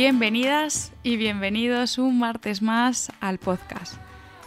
Bienvenidas 0.00 0.92
y 1.02 1.16
bienvenidos 1.16 1.98
un 1.98 2.20
martes 2.20 2.62
más 2.62 3.10
al 3.18 3.38
podcast. 3.38 3.94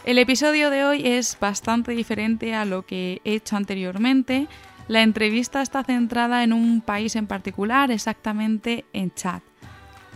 El 0.06 0.16
episodio 0.16 0.70
de 0.70 0.82
hoy 0.82 1.06
es 1.06 1.38
bastante 1.38 1.92
diferente 1.92 2.54
a 2.54 2.64
lo 2.64 2.86
que 2.86 3.20
he 3.26 3.34
hecho 3.34 3.56
anteriormente. 3.58 4.48
La 4.88 5.02
entrevista 5.02 5.60
está 5.60 5.84
centrada 5.84 6.42
en 6.42 6.54
un 6.54 6.80
país 6.80 7.16
en 7.16 7.26
particular, 7.26 7.90
exactamente 7.90 8.86
en 8.94 9.12
Chad. 9.12 9.42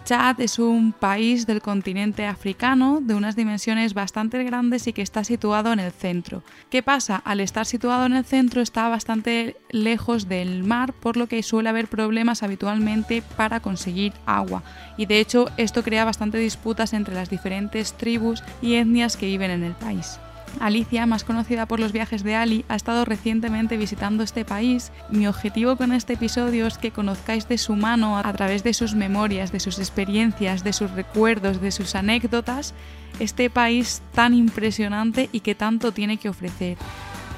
Chad 0.06 0.40
es 0.40 0.60
un 0.60 0.92
país 0.92 1.48
del 1.48 1.60
continente 1.60 2.26
africano 2.26 3.00
de 3.02 3.16
unas 3.16 3.34
dimensiones 3.34 3.92
bastante 3.92 4.44
grandes 4.44 4.86
y 4.86 4.92
que 4.92 5.02
está 5.02 5.24
situado 5.24 5.72
en 5.72 5.80
el 5.80 5.90
centro. 5.90 6.44
¿Qué 6.70 6.80
pasa? 6.80 7.16
Al 7.24 7.40
estar 7.40 7.66
situado 7.66 8.06
en 8.06 8.12
el 8.12 8.24
centro 8.24 8.62
está 8.62 8.88
bastante 8.88 9.56
lejos 9.70 10.28
del 10.28 10.62
mar, 10.62 10.92
por 10.92 11.16
lo 11.16 11.26
que 11.26 11.42
suele 11.42 11.70
haber 11.70 11.88
problemas 11.88 12.44
habitualmente 12.44 13.20
para 13.36 13.58
conseguir 13.58 14.12
agua. 14.26 14.62
Y 14.96 15.06
de 15.06 15.18
hecho 15.18 15.50
esto 15.56 15.82
crea 15.82 16.04
bastante 16.04 16.38
disputas 16.38 16.92
entre 16.92 17.16
las 17.16 17.28
diferentes 17.28 17.92
tribus 17.94 18.44
y 18.62 18.74
etnias 18.74 19.16
que 19.16 19.26
viven 19.26 19.50
en 19.50 19.64
el 19.64 19.72
país. 19.72 20.20
Alicia, 20.60 21.06
más 21.06 21.24
conocida 21.24 21.66
por 21.66 21.80
los 21.80 21.92
viajes 21.92 22.22
de 22.22 22.34
Ali, 22.34 22.64
ha 22.68 22.76
estado 22.76 23.04
recientemente 23.04 23.76
visitando 23.76 24.22
este 24.22 24.44
país. 24.44 24.92
Mi 25.10 25.26
objetivo 25.26 25.76
con 25.76 25.92
este 25.92 26.14
episodio 26.14 26.66
es 26.66 26.78
que 26.78 26.90
conozcáis 26.90 27.48
de 27.48 27.58
su 27.58 27.76
mano, 27.76 28.18
a 28.18 28.32
través 28.32 28.64
de 28.64 28.74
sus 28.74 28.94
memorias, 28.94 29.52
de 29.52 29.60
sus 29.60 29.78
experiencias, 29.78 30.64
de 30.64 30.72
sus 30.72 30.90
recuerdos, 30.92 31.60
de 31.60 31.70
sus 31.70 31.94
anécdotas, 31.94 32.74
este 33.20 33.50
país 33.50 34.02
tan 34.14 34.34
impresionante 34.34 35.28
y 35.32 35.40
que 35.40 35.54
tanto 35.54 35.92
tiene 35.92 36.16
que 36.16 36.28
ofrecer. 36.28 36.76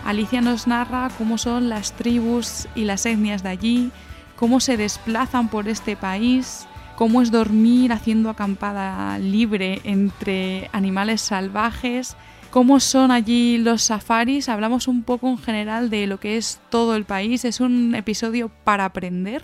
Alicia 0.04 0.40
nos 0.40 0.66
narra 0.66 1.10
cómo 1.18 1.38
son 1.38 1.68
las 1.68 1.92
tribus 1.92 2.68
y 2.74 2.84
las 2.84 3.04
etnias 3.04 3.42
de 3.42 3.48
allí, 3.48 3.90
cómo 4.36 4.60
se 4.60 4.76
desplazan 4.76 5.48
por 5.48 5.68
este 5.68 5.96
país, 5.96 6.66
cómo 6.96 7.20
es 7.22 7.30
dormir 7.30 7.92
haciendo 7.92 8.30
acampada 8.30 9.18
libre 9.18 9.80
entre 9.84 10.70
animales 10.72 11.20
salvajes, 11.20 12.16
cómo 12.50 12.80
son 12.80 13.10
allí 13.10 13.58
los 13.58 13.82
safaris. 13.82 14.48
Hablamos 14.48 14.88
un 14.88 15.02
poco 15.02 15.28
en 15.28 15.38
general 15.38 15.90
de 15.90 16.06
lo 16.06 16.20
que 16.20 16.36
es 16.36 16.60
todo 16.70 16.96
el 16.96 17.04
país. 17.04 17.44
Es 17.44 17.60
un 17.60 17.94
episodio 17.94 18.50
para 18.64 18.84
aprender 18.84 19.42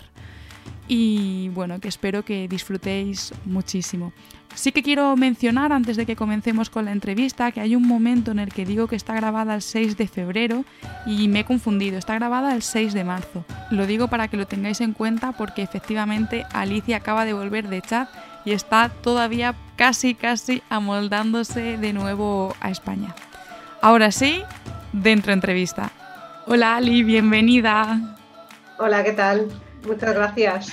y 0.87 1.49
bueno, 1.49 1.79
que 1.79 1.87
espero 1.87 2.23
que 2.23 2.47
disfrutéis 2.47 3.33
muchísimo. 3.45 4.13
Sí 4.53 4.71
que 4.71 4.83
quiero 4.83 5.17
mencionar 5.17 5.73
antes 5.73 5.97
de 5.97 6.05
que 6.05 6.15
comencemos 6.15 6.69
con 6.69 6.85
la 6.85 6.93
entrevista 6.93 7.51
que 7.51 7.59
hay 7.59 7.75
un 7.75 7.85
momento 7.85 8.31
en 8.31 8.39
el 8.39 8.53
que 8.53 8.65
digo 8.65 8.87
que 8.87 8.95
está 8.95 9.13
grabada 9.13 9.55
el 9.55 9.61
6 9.61 9.97
de 9.97 10.07
febrero 10.07 10.63
y 11.05 11.27
me 11.27 11.41
he 11.41 11.45
confundido, 11.45 11.97
está 11.97 12.15
grabada 12.15 12.55
el 12.55 12.61
6 12.61 12.93
de 12.93 13.03
marzo. 13.03 13.43
Lo 13.69 13.85
digo 13.85 14.07
para 14.07 14.29
que 14.29 14.37
lo 14.37 14.47
tengáis 14.47 14.79
en 14.79 14.93
cuenta 14.93 15.33
porque 15.33 15.61
efectivamente 15.61 16.45
Alicia 16.53 16.97
acaba 16.97 17.25
de 17.25 17.33
volver 17.33 17.67
de 17.67 17.81
chat 17.81 18.07
y 18.45 18.51
está 18.51 18.89
todavía 18.89 19.55
casi 19.75 20.15
casi 20.15 20.61
amoldándose 20.69 21.77
de 21.77 21.93
nuevo 21.93 22.55
a 22.59 22.69
España. 22.71 23.15
Ahora 23.81 24.11
sí, 24.11 24.41
dentro 24.93 25.33
entrevista. 25.33 25.91
Hola 26.47 26.77
Ali, 26.77 27.03
bienvenida. 27.03 28.17
Hola, 28.77 29.03
¿qué 29.03 29.11
tal? 29.11 29.47
Muchas 29.85 30.15
gracias. 30.15 30.71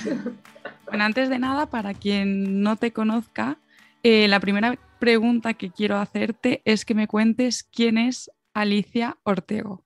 Bueno, 0.87 1.03
antes 1.03 1.29
de 1.29 1.39
nada, 1.39 1.65
para 1.65 1.93
quien 1.93 2.61
no 2.61 2.75
te 2.75 2.91
conozca, 2.91 3.57
eh, 4.03 4.27
la 4.27 4.39
primera 4.39 4.77
pregunta 4.99 5.53
que 5.53 5.71
quiero 5.71 5.97
hacerte 5.97 6.61
es 6.65 6.85
que 6.85 6.93
me 6.93 7.07
cuentes 7.07 7.63
quién 7.63 7.97
es 7.97 8.29
Alicia 8.53 9.17
Ortego. 9.23 9.83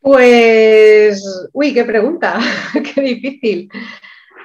Pues, 0.00 1.22
uy, 1.52 1.72
qué 1.72 1.84
pregunta, 1.84 2.38
qué 2.94 3.00
difícil. 3.00 3.70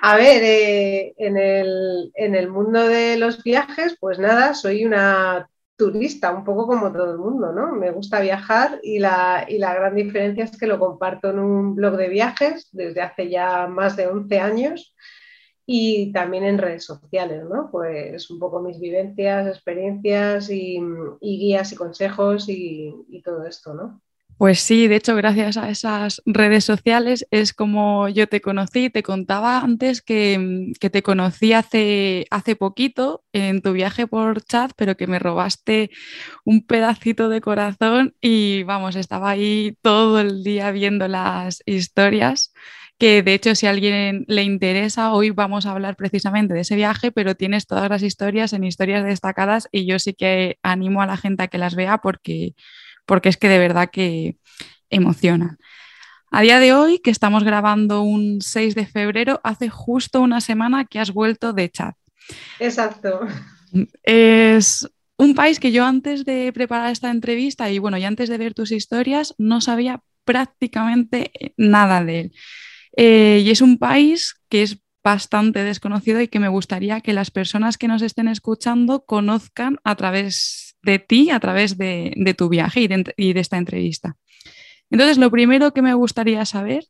A 0.01 0.15
ver, 0.15 0.43
eh, 0.43 1.13
en, 1.17 1.37
el, 1.37 2.49
mundo 2.49 2.87
de 2.87 3.17
los 3.17 3.43
viajes, 3.43 3.97
pues 3.99 4.19
nada, 4.19 4.53
soy 4.53 4.85
una 4.85 5.49
turista, 5.75 6.31
un 6.31 6.43
poco 6.43 6.67
como 6.67 6.91
todo 6.91 7.11
el 7.11 7.17
mundo, 7.19 7.51
¿no? 7.53 7.73
Me 7.73 7.91
gusta 7.91 8.19
viajar 8.19 8.79
y 8.83 8.99
la, 8.99 9.45
y 9.47 9.57
la 9.59 9.73
gran 9.75 9.95
diferencia 9.95 10.43
es 10.43 10.57
que 10.57 10.67
lo 10.67 10.79
comparto 10.79 11.29
en 11.29 11.39
un 11.39 11.75
blog 11.75 11.97
de 11.97 12.09
viajes 12.09 12.69
desde 12.71 13.01
hace 13.01 13.29
ya 13.29 13.67
más 13.67 13.95
de 13.95 14.07
11 14.07 14.39
años 14.39 14.95
y 15.65 16.11
también 16.13 16.45
en 16.45 16.57
redes 16.57 16.85
sociales, 16.85 17.43
¿no? 17.45 17.69
Pues 17.71 18.29
un 18.31 18.39
poco 18.39 18.61
mis 18.61 18.79
vivencias, 18.79 19.47
experiencias 19.47 20.49
y, 20.49 20.79
guías 21.21 21.71
y 21.73 21.75
consejos 21.75 22.49
y, 22.49 22.93
y, 23.09 23.21
todo 23.21 23.45
esto, 23.45 23.73
¿no? 23.73 24.01
Pues 24.39 24.59
sí, 24.59 24.87
de 24.87 24.97
hecho, 24.97 25.15
gracias 25.15 25.57
a 25.57 25.67
esas 25.71 26.21
redes 26.27 26.63
sociales 26.63 27.25
es 27.31 27.53
como 27.53 28.07
yo 28.07 28.27
te 28.27 28.39
conocí. 28.39 28.91
Te 28.91 29.01
contaba 29.01 29.61
antes 29.61 30.03
que, 30.03 30.37
mm, 30.37 30.73
te 30.91 31.01
conocí 31.01 31.53
hace, 31.53 32.27
hace 32.29 32.55
poquito 32.55 33.23
en 33.33 33.63
tu 33.63 33.73
viaje 33.73 34.05
por 34.05 34.43
chat, 34.43 34.71
pero 34.77 34.95
que 34.95 35.07
me 35.07 35.17
robaste 35.17 35.89
un 36.45 36.65
pedacito 36.65 37.29
de 37.29 37.41
corazón 37.41 38.15
y 38.21 38.63
vamos, 38.63 38.95
estaba 38.95 39.31
ahí 39.31 39.77
todo 39.83 40.19
el 40.19 40.43
día 40.43 40.71
viendo 40.71 41.07
las 41.07 41.63
historias 41.65 42.53
que 42.99 43.23
de 43.23 43.33
hecho 43.35 43.55
si 43.55 43.67
a 43.67 43.71
alguien 43.71 44.25
le 44.27 44.43
interesa, 44.43 45.13
hoy 45.13 45.29
vamos 45.31 45.65
a 45.67 45.71
hablar 45.71 45.95
precisamente 45.95 46.53
de 46.55 46.61
ese 46.61 46.75
viaje, 46.75 47.11
pero 47.13 47.35
tienes 47.35 47.67
todas 47.67 47.89
las 47.89 48.03
historias 48.03 48.53
en 48.53 48.63
historias 48.65 49.05
destacadas 49.05 49.69
y 49.71 49.85
yo 49.87 49.99
sí 49.99 50.13
que 50.15 50.57
animo 50.63 51.01
a 51.01 51.07
la 51.07 51.17
gente 51.17 51.43
a 51.43 51.47
que 51.47 51.59
las 51.59 51.75
vea 51.75 51.99
porque 51.99 52.55
porque 53.07 53.29
es 53.29 53.37
que 53.37 53.49
de 53.49 53.57
verdad 53.57 53.89
que 53.91 54.37
emociona. 54.91 55.57
A 56.29 56.41
día 56.41 56.59
de 56.59 56.73
hoy, 56.73 56.99
que 56.99 57.09
estamos 57.09 57.43
grabando 57.43 58.01
un 58.01 58.41
6 58.41 58.75
de 58.75 58.85
febrero, 58.85 59.39
hace 59.43 59.69
justo 59.69 60.21
una 60.21 60.41
semana 60.41 60.85
que 60.85 60.99
has 60.99 61.11
vuelto 61.11 61.53
de 61.53 61.69
Chad. 61.69 61.93
Exacto. 62.59 63.21
Es 64.03 64.87
un 65.17 65.33
país 65.33 65.59
que 65.59 65.71
yo 65.71 65.85
antes 65.85 66.25
de 66.25 66.51
preparar 66.53 66.91
esta 66.91 67.09
entrevista 67.09 67.71
y 67.71 67.79
bueno, 67.79 67.97
y 67.97 68.03
antes 68.03 68.29
de 68.29 68.37
ver 68.37 68.53
tus 68.53 68.71
historias, 68.71 69.33
no 69.37 69.61
sabía 69.61 70.01
prácticamente 70.25 71.31
nada 71.55 72.03
de 72.03 72.19
él. 72.19 72.33
Eh, 72.97 73.41
y 73.45 73.49
es 73.49 73.61
un 73.61 73.77
país 73.77 74.35
que 74.49 74.63
es 74.63 74.79
bastante 75.03 75.63
desconocido 75.63 76.19
y 76.19 76.27
que 76.27 76.39
me 76.39 76.49
gustaría 76.49 76.99
que 76.99 77.13
las 77.13 77.31
personas 77.31 77.77
que 77.77 77.87
nos 77.87 78.01
estén 78.01 78.27
escuchando 78.27 79.05
conozcan 79.05 79.77
a 79.85 79.95
través 79.95 80.66
de 80.87 80.99
ti 80.99 81.29
a 81.31 81.39
través 81.39 81.77
de, 81.77 82.35
tu 82.37 82.47
viaje 82.47 82.79
y 82.79 82.87
de, 83.33 83.39
esta 83.39 83.57
entrevista. 83.57 84.15
Entonces, 84.89 85.17
lo 85.17 85.29
primero 85.29 85.73
que 85.73 85.81
me 85.81 85.93
gustaría 85.93 86.45
saber 86.45 86.85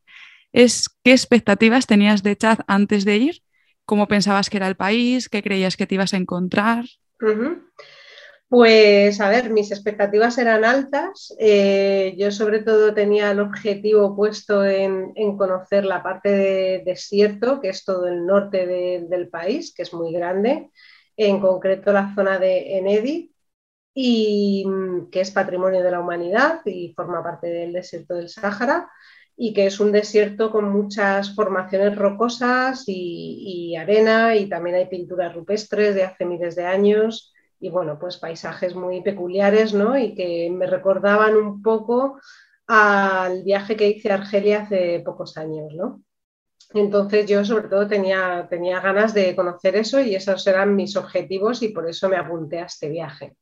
es 0.53 0.87
qué 1.03 1.11
expectativas 1.11 1.87
tenías 1.87 2.21
de 2.21 2.37
Chad 2.37 2.59
antes 2.67 3.05
de 3.05 3.17
ir, 3.17 3.41
cómo 3.85 4.07
pensabas 4.07 4.49
que 4.49 4.57
era 4.57 4.67
el 4.67 4.75
país, 4.75 5.29
qué 5.29 5.41
creías 5.41 5.75
que 5.75 5.87
te 5.87 5.95
ibas 5.95 6.13
a 6.13 6.17
encontrar. 6.17 6.85
Pues 8.49 9.19
a 9.19 9.29
ver, 9.29 9.49
mis 9.49 9.71
expectativas 9.71 10.37
eran 10.37 10.63
altas. 10.63 11.35
Eh, 11.39 12.15
yo 12.19 12.31
sobre 12.31 12.59
todo 12.59 12.93
tenía 12.93 13.31
el 13.31 13.39
objetivo 13.39 14.15
puesto 14.15 14.63
en, 14.63 15.11
conocer 15.37 15.85
la 15.85 16.03
parte 16.03 16.29
de 16.29 16.83
desierto, 16.85 17.59
que 17.59 17.69
es 17.69 17.83
todo 17.83 18.07
el 18.07 18.27
norte 18.27 18.67
del 19.09 19.27
país, 19.29 19.73
que 19.73 19.81
es 19.81 19.91
muy 19.91 20.13
grande, 20.13 20.69
en 21.17 21.41
concreto 21.41 21.91
la 21.91 22.13
zona 22.13 22.37
de 22.37 22.77
Enedi, 22.77 23.33
y 23.99 24.63
mm, 24.63 25.09
que 25.09 25.21
es 25.21 25.31
patrimonio 25.31 25.81
de 25.81 25.89
la 25.89 25.99
humanidad 25.99 26.61
y 26.65 26.93
forma 26.93 27.23
parte 27.23 27.47
del 27.47 27.73
desierto 27.73 28.13
del 28.13 28.29
Sáhara 28.29 28.91
y 29.35 29.55
que 29.55 29.65
es 29.65 29.79
un 29.79 29.91
desierto 29.91 30.51
con 30.51 30.69
muchas 30.71 31.33
formaciones 31.33 31.95
rocosas 31.97 32.83
y, 32.85 33.75
arena 33.75 34.35
y 34.35 34.47
también 34.49 34.75
hay 34.75 34.85
pinturas 34.85 35.33
rupestres 35.33 35.95
de 35.95 36.03
hace 36.03 36.25
miles 36.25 36.55
de 36.55 36.65
años 36.65 37.33
y 37.59 37.71
bueno, 37.71 37.97
pues 37.99 38.17
paisajes 38.17 38.75
muy 38.75 39.01
peculiares, 39.01 39.73
¿no? 39.73 39.97
Y 39.97 40.13
que 40.13 40.47
me 40.51 40.67
recordaban 40.67 41.35
un 41.35 41.63
poco 41.63 42.19
al 42.67 43.41
viaje 43.41 43.75
que 43.75 43.89
hice 43.89 44.11
a 44.11 44.15
Argelia 44.15 44.61
hace 44.61 45.01
pocos 45.03 45.37
años, 45.37 45.73
¿no? 45.73 46.03
Entonces 46.75 47.25
yo 47.25 47.43
sobre 47.43 47.67
todo 47.67 47.87
tenía, 47.87 48.45
tenía 48.47 48.79
ganas 48.79 49.15
de 49.15 49.35
conocer 49.35 49.75
eso 49.75 49.99
y 50.01 50.13
esos 50.13 50.45
eran 50.45 50.75
mis 50.75 50.95
objetivos 50.95 51.63
y 51.63 51.69
por 51.69 51.89
eso 51.89 52.09
me 52.09 52.17
apunté 52.17 52.59
a 52.59 52.65
este 52.65 52.89
viaje. 52.89 53.35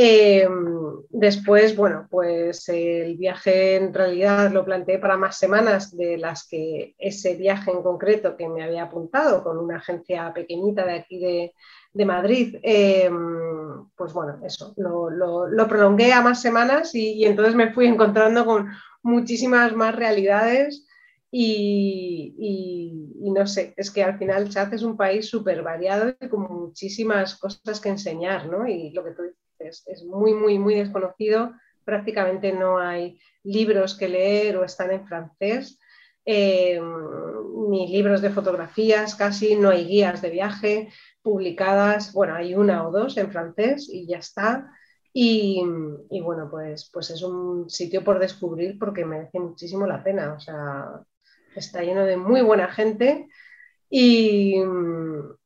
Em, 0.00 1.02
después, 1.10 1.74
bueno, 1.74 2.06
pues 2.08 2.68
el 2.68 3.16
viaje 3.16 3.74
en 3.74 3.92
realidad 3.92 4.52
lo 4.52 4.64
planteé 4.64 5.00
para 5.00 5.16
más 5.16 5.36
semanas 5.36 5.96
de 5.96 6.16
las 6.18 6.46
que 6.46 6.94
ese 6.98 7.34
viaje 7.34 7.72
en 7.72 7.82
concreto 7.82 8.36
que 8.36 8.48
me 8.48 8.62
había 8.62 8.84
apuntado 8.84 9.42
con 9.42 9.58
una 9.58 9.78
agencia 9.78 10.32
pequeñita 10.32 10.86
de 10.86 10.92
aquí 10.92 11.18
de, 11.18 12.04
Madrid, 12.04 12.58
em, 12.62 13.88
pues 13.96 14.12
bueno, 14.12 14.38
eso, 14.44 14.72
lo, 14.76 15.68
prolongué 15.68 16.12
a 16.12 16.22
más 16.22 16.40
semanas 16.40 16.94
y, 16.94 17.24
entonces 17.24 17.56
me 17.56 17.72
fui 17.72 17.86
encontrando 17.88 18.46
con 18.46 18.68
muchísimas 19.02 19.74
más 19.74 19.96
realidades 19.96 20.86
y, 21.32 23.10
no 23.20 23.46
sé, 23.48 23.74
es 23.76 23.90
que 23.90 24.04
al 24.04 24.16
final 24.16 24.48
Chad 24.48 24.72
es 24.74 24.82
un 24.84 24.96
país 24.96 25.28
súper 25.28 25.62
variado 25.62 26.14
y 26.20 26.28
con 26.28 26.42
muchísimas 26.42 27.34
cosas 27.34 27.80
que 27.80 27.88
enseñar, 27.88 28.46
¿no? 28.46 28.68
Y 28.68 28.92
lo 28.92 29.02
que 29.02 29.10
tú 29.10 29.22
dices, 29.58 29.84
es 29.86 30.04
muy, 30.04 30.34
muy, 30.34 30.58
muy 30.58 30.74
desconocido, 30.74 31.52
prácticamente 31.84 32.52
no 32.52 32.78
hay 32.78 33.18
libros 33.42 33.96
que 33.96 34.08
leer 34.08 34.56
o 34.56 34.64
están 34.64 34.90
en 34.90 35.06
francés. 35.06 35.78
Eh, 36.30 36.78
ni 37.68 37.88
libros 37.88 38.20
de 38.20 38.28
fotografías, 38.28 39.14
casi 39.14 39.56
no 39.56 39.70
hay 39.70 39.86
guías 39.86 40.20
de 40.20 40.28
viaje 40.28 40.92
publicadas, 41.22 42.12
bueno, 42.12 42.34
hay 42.34 42.54
una 42.54 42.86
o 42.86 42.90
dos 42.90 43.16
en 43.16 43.32
francés 43.32 43.88
y 43.90 44.06
ya 44.06 44.18
está. 44.18 44.70
Y, 45.12 45.62
bueno, 46.22 46.48
pues, 46.50 46.90
pues 46.92 47.10
es 47.10 47.22
un 47.22 47.68
sitio 47.68 48.04
por 48.04 48.18
descubrir 48.18 48.78
porque 48.78 49.04
merece 49.04 49.40
muchísimo 49.40 49.86
la 49.86 50.04
pena. 50.04 50.34
O 50.34 50.40
sea, 50.40 51.00
está 51.56 51.82
lleno 51.82 52.04
de 52.04 52.16
muy 52.16 52.42
buena 52.42 52.68
gente 52.68 53.28
y, 53.90 54.54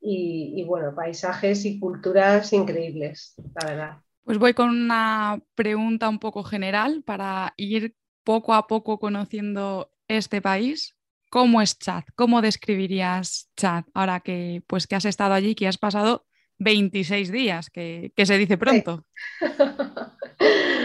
y, 0.00 0.65
bueno, 0.65 0.94
paisajes 0.94 1.65
y 1.65 1.79
culturas 1.79 2.53
increíbles, 2.53 3.35
la 3.55 3.67
verdad. 3.67 3.99
Pues 4.25 4.39
voy 4.39 4.55
con 4.55 4.71
una 4.71 5.41
pregunta 5.55 6.09
un 6.09 6.19
poco 6.19 6.43
general 6.44 7.03
para 7.05 7.55
ir 7.56 7.97
poco 8.25 8.55
a 8.55 8.67
poco 8.67 8.99
conociendo 8.99 9.93
este 10.09 10.41
país. 10.41 10.97
¿Cómo 11.31 11.62
es 11.62 11.79
Chad? 11.79 12.05
¿Cómo 12.15 12.43
describirías 12.43 13.50
Chad 13.56 13.85
ahora 13.94 14.21
que, 14.21 14.62
pues, 14.67 14.87
que 14.87 14.97
has 14.97 15.06
estado 15.06 15.35
allí, 15.35 15.55
que 15.55 15.67
has 15.67 15.79
pasado 15.79 16.27
26 16.59 17.33
días, 17.33 17.71
que, 17.71 18.12
se 18.17 18.38
dice 18.38 18.59
pronto? 18.59 19.06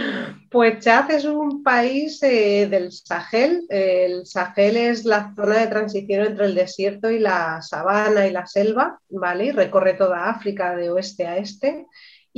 Pues 0.49 0.79
Chad 0.79 1.11
es 1.11 1.25
un 1.25 1.61
país 1.61 2.23
eh, 2.23 2.67
del 2.69 2.91
Sahel. 2.91 3.65
El 3.69 4.25
Sahel 4.25 4.77
es 4.77 5.03
la 5.03 5.33
zona 5.35 5.59
de 5.59 5.67
transición 5.67 6.25
entre 6.25 6.45
el 6.45 6.55
desierto 6.55 7.09
y 7.09 7.19
la 7.19 7.61
sabana 7.61 8.27
y 8.27 8.31
la 8.31 8.45
selva, 8.45 8.99
¿vale? 9.09 9.51
recorre 9.51 9.95
toda 9.95 10.29
África 10.29 10.75
de 10.75 10.89
oeste 10.89 11.27
a 11.27 11.37
este. 11.37 11.87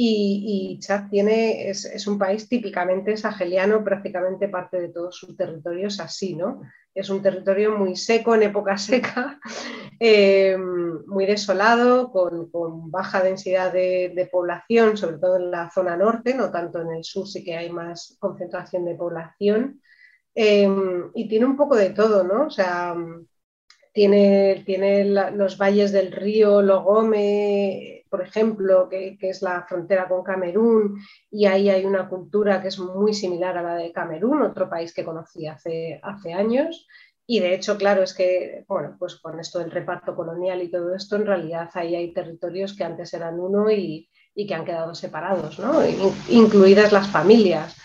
Y, 0.01 0.79
Chad 0.79 1.09
tiene, 1.09 1.69
es, 1.69 2.07
un 2.07 2.17
país 2.17 2.47
típicamente 2.47 3.17
saheliano, 3.17 3.83
prácticamente 3.83 4.47
parte 4.47 4.79
de 4.79 4.87
todo 4.87 5.11
su 5.11 5.35
territorio 5.35 5.87
es 5.89 5.99
así, 5.99 6.37
¿no? 6.37 6.61
Es 6.95 7.09
un 7.09 7.21
territorio 7.21 7.77
muy 7.77 7.97
seco 7.97 8.33
en 8.33 8.43
época 8.43 8.77
seca, 8.77 9.41
eh, 9.99 10.57
muy 10.57 11.25
desolado, 11.25 12.13
con, 12.13 12.89
baja 12.89 13.21
densidad 13.21 13.73
de, 13.73 14.29
población, 14.31 14.95
sobre 14.95 15.17
todo 15.17 15.35
en 15.35 15.51
la 15.51 15.69
zona 15.69 15.97
norte, 15.97 16.33
no 16.33 16.49
tanto 16.49 16.79
en 16.79 16.91
el 16.93 17.03
sur, 17.03 17.27
sí 17.27 17.43
que 17.43 17.57
hay 17.57 17.69
más 17.69 18.15
concentración 18.19 18.85
de 18.85 18.95
población. 18.95 19.81
Eh, 20.33 20.69
y 21.13 21.27
tiene 21.27 21.45
un 21.45 21.57
poco 21.57 21.75
de 21.75 21.89
todo, 21.89 22.23
¿no? 22.23 22.45
O 22.45 22.49
sea, 22.49 22.95
tiene, 23.91 24.63
tiene 24.65 25.03
los 25.03 25.57
valles 25.57 25.91
del 25.91 26.13
río 26.13 26.61
Logome, 26.61 27.98
por 28.09 28.21
ejemplo, 28.21 28.89
que, 28.89 29.17
es 29.19 29.41
la 29.41 29.63
frontera 29.67 30.07
con 30.07 30.23
Camerún, 30.23 30.99
y 31.29 31.45
ahí 31.45 31.69
hay 31.69 31.85
una 31.85 32.09
cultura 32.09 32.61
que 32.61 32.69
es 32.69 32.79
muy 32.79 33.13
similar 33.13 33.57
a 33.57 33.61
la 33.61 33.75
de 33.75 33.91
Camerún, 33.91 34.41
otro 34.41 34.69
país 34.69 34.93
que 34.93 35.05
conocí 35.05 35.47
hace, 35.47 35.99
hace 36.03 36.33
años. 36.33 36.87
Y 37.27 37.39
de 37.39 37.53
hecho, 37.53 37.77
claro, 37.77 38.01
es 38.01 38.13
que, 38.13 38.65
bueno, 38.67 38.95
pues 38.97 39.17
con 39.17 39.39
esto 39.39 39.59
del 39.59 39.69
reparto 39.69 40.15
colonial 40.15 40.63
y 40.63 40.71
todo 40.71 40.95
esto, 40.95 41.15
en 41.15 41.27
realidad 41.27 41.69
ahí 41.75 41.95
hay 41.95 42.11
territorios 42.11 42.75
que 42.75 42.83
antes 42.83 43.13
eran 43.13 43.39
uno 43.39 43.69
y, 43.69 44.09
que 44.35 44.55
han 44.55 44.63
quedado 44.63 44.95
separados, 44.95 45.59
¿no? 45.59 45.73
incluidas 46.29 46.93
las 46.93 47.09
familias. 47.09 47.75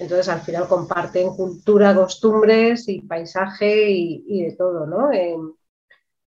Entonces, 0.00 0.28
al 0.28 0.40
final 0.40 0.66
comparten 0.66 1.36
cultura, 1.36 1.94
costumbres 1.94 2.88
y 2.88 3.02
paisaje 3.02 3.90
y, 3.90 4.42
de 4.42 4.56
todo, 4.56 4.86
¿no? 4.86 5.10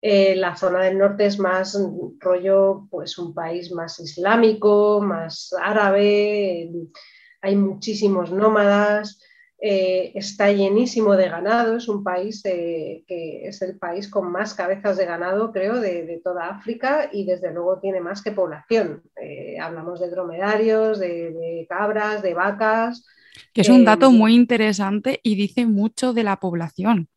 Eh, 0.01 0.36
la 0.36 0.56
zona 0.56 0.81
del 0.81 0.98
norte 0.98 1.27
es 1.27 1.38
más 1.38 1.77
rollo, 2.19 2.88
pues 2.89 3.19
un 3.19 3.36
país 3.36 3.71
más 3.71 4.00
islámico, 4.00 5.00
más 5.00 5.53
árabe, 5.62 6.71
hay 7.39 7.56
muchísimos 7.56 8.31
nómadas, 8.31 9.21
eh, 9.59 10.12
está 10.15 10.51
llenísimo 10.51 11.15
de 11.15 11.30
ganado, 11.30 11.77
es 11.77 11.88
un 11.88 12.03
país 12.03 12.42
eh, 12.45 13.03
que 13.06 13.48
es 13.48 13.62
el 13.62 13.77
país 13.77 14.07
con 14.07 14.31
más 14.31 14.56
cabezas 14.56 14.98
de 14.98 15.06
ganado, 15.06 15.51
creo, 15.51 15.80
de, 15.80 16.19
toda 16.24 16.50
África 16.50 17.07
y 17.13 17.25
desde 17.25 17.54
luego 17.54 17.80
tiene 17.80 18.01
más 18.01 18.24
que 18.24 18.31
población. 18.31 19.04
hablamos 19.62 20.00
de 20.00 20.09
dromedarios, 20.09 21.00
de 21.00 21.68
cabras, 21.69 22.24
de 22.24 22.33
vacas. 22.33 23.06
Que 23.54 23.62
es 23.62 23.69
un 23.69 23.86
dato 23.86 24.12
muy 24.12 24.33
interesante 24.33 25.19
y 25.21 25.36
dice 25.36 25.68
mucho 25.68 26.12
de 26.13 26.24
la 26.24 26.38
población. 26.39 27.07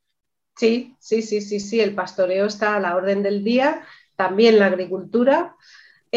Sí, 0.56 0.96
sí, 0.98 1.22
sí, 1.22 1.40
sí, 1.40 1.60
sí, 1.60 1.80
el 1.80 1.94
pastoreo 1.94 2.46
está 2.46 2.76
a 2.76 2.80
la 2.80 2.96
orden 2.96 3.22
del 3.22 3.42
día, 3.42 3.82
también 4.16 4.58
la 4.58 4.66
agricultura. 4.66 5.56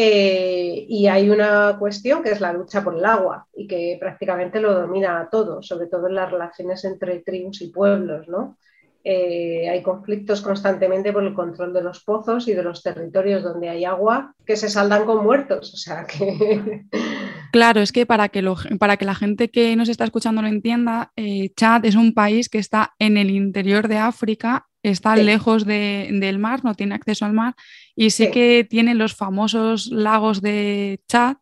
Eh, 0.00 0.86
y 0.88 1.08
hay 1.08 1.28
una 1.28 1.76
cuestión 1.76 2.22
que 2.22 2.30
es 2.30 2.40
la 2.40 2.52
lucha 2.52 2.84
por 2.84 2.96
el 2.96 3.04
agua 3.04 3.48
y 3.52 3.66
que 3.66 3.96
prácticamente 3.98 4.60
lo 4.60 4.72
domina 4.72 5.28
todo, 5.28 5.60
sobre 5.60 5.88
todo 5.88 6.06
en 6.06 6.14
las 6.14 6.30
relaciones 6.30 6.84
entre 6.84 7.18
tribus 7.18 7.62
y 7.62 7.70
pueblos, 7.70 8.28
¿no? 8.28 8.56
Eh, 9.02 9.68
hay 9.68 9.82
conflictos 9.82 10.40
constantemente 10.40 11.12
por 11.12 11.24
el 11.24 11.34
control 11.34 11.72
de 11.72 11.82
los 11.82 12.04
pozos 12.04 12.46
y 12.46 12.52
de 12.52 12.62
los 12.62 12.82
territorios 12.82 13.42
donde 13.42 13.68
hay 13.68 13.84
agua 13.84 14.34
que 14.44 14.54
se 14.56 14.68
saldan 14.68 15.04
con 15.04 15.24
muertos. 15.24 15.74
O 15.74 15.76
sea 15.76 16.06
que. 16.06 16.84
Claro, 17.52 17.80
es 17.80 17.92
que 17.92 18.06
para 18.06 18.28
que, 18.28 18.44
para 18.78 18.96
que 18.96 19.04
la 19.04 19.14
gente 19.14 19.50
que 19.50 19.74
nos 19.76 19.88
está 19.88 20.04
escuchando 20.04 20.42
lo 20.42 20.48
entienda, 20.48 21.12
eh, 21.16 21.50
Chad 21.56 21.84
es 21.84 21.94
un 21.94 22.12
país 22.12 22.48
que 22.48 22.58
está 22.58 22.94
en 22.98 23.16
el 23.16 23.30
interior 23.30 23.88
de 23.88 23.98
África, 23.98 24.66
está 24.82 25.16
lejos 25.16 25.64
del 25.66 26.38
mar, 26.38 26.64
no 26.64 26.74
tiene 26.74 26.94
acceso 26.94 27.24
al 27.24 27.32
mar, 27.32 27.54
y 27.96 28.10
sí, 28.10 28.30
que 28.30 28.66
tiene 28.68 28.94
los 28.94 29.14
famosos 29.14 29.86
lagos 29.86 30.40
de 30.40 31.00
Chad, 31.08 31.36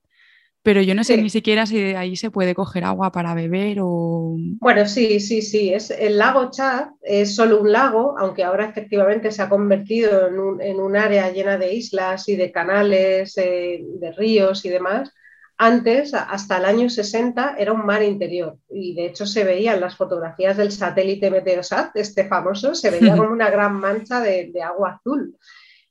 pero 0.62 0.82
yo 0.82 0.96
no 0.96 1.04
sé 1.04 1.16
ni 1.16 1.30
siquiera 1.30 1.64
si 1.64 1.80
de 1.80 1.96
ahí 1.96 2.16
se 2.16 2.32
puede 2.32 2.52
coger 2.52 2.82
agua 2.82 3.12
para 3.12 3.34
beber 3.34 3.78
o... 3.82 4.34
Bueno, 4.58 4.84
sí, 4.86 5.20
sí, 5.20 5.40
sí. 5.40 5.72
Es, 5.72 5.92
el 5.92 6.18
lago 6.18 6.50
Chad 6.50 6.88
es 7.02 7.36
solo 7.36 7.60
un 7.60 7.70
lago, 7.70 8.16
aunque 8.18 8.42
ahora 8.42 8.68
efectivamente 8.68 9.30
se 9.30 9.42
ha 9.42 9.48
convertido 9.48 10.26
en 10.26 10.80
un, 10.80 10.96
área 10.96 11.30
llena 11.30 11.56
de 11.56 11.72
islas 11.72 12.28
y 12.28 12.34
de 12.34 12.50
canales, 12.50 13.38
eh, 13.38 13.80
de 14.00 14.10
ríos 14.10 14.64
y 14.64 14.70
demás. 14.70 15.12
Antes, 15.58 16.12
hasta 16.12 16.58
el 16.58 16.66
año 16.66 16.90
60, 16.90 17.56
era 17.58 17.72
un 17.72 17.86
mar 17.86 18.02
interior 18.02 18.58
y 18.68 18.94
de 18.94 19.06
hecho 19.06 19.24
se 19.24 19.42
veía 19.42 19.74
en 19.74 19.80
las 19.80 19.96
fotografías 19.96 20.56
del 20.58 20.70
satélite 20.70 21.30
Meteosat, 21.30 21.96
este 21.96 22.28
famoso, 22.28 22.74
se 22.74 22.90
veía 22.90 23.16
como 23.16 23.30
una 23.30 23.50
gran 23.50 23.74
mancha 23.74 24.20
de, 24.20 24.50
de 24.52 24.62
agua 24.62 24.98
azul. 25.00 25.36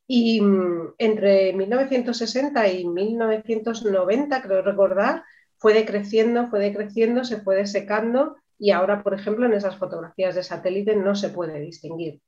Y 0.07 0.39
mm, 0.39 0.93
entre 1.00 1.53
1960 1.53 2.67
y 2.69 2.86
1990, 2.88 4.41
creo 4.41 4.62
recordar, 4.62 5.24
fue 5.57 5.74
decreciendo, 5.74 6.48
fue 6.48 6.60
decreciendo, 6.60 7.24
se 7.24 7.41
fue 7.41 7.55
desecando 7.55 8.36
y 8.60 8.72
ahora, 8.72 9.03
por 9.03 9.13
ejemplo, 9.13 9.45
en 9.45 9.53
esas 9.53 9.77
fotografías 9.77 10.36
de 10.36 10.43
satélite 10.43 10.95
no 10.95 11.15
se 11.15 11.29
puede 11.29 11.60
distinguir. 11.60 12.22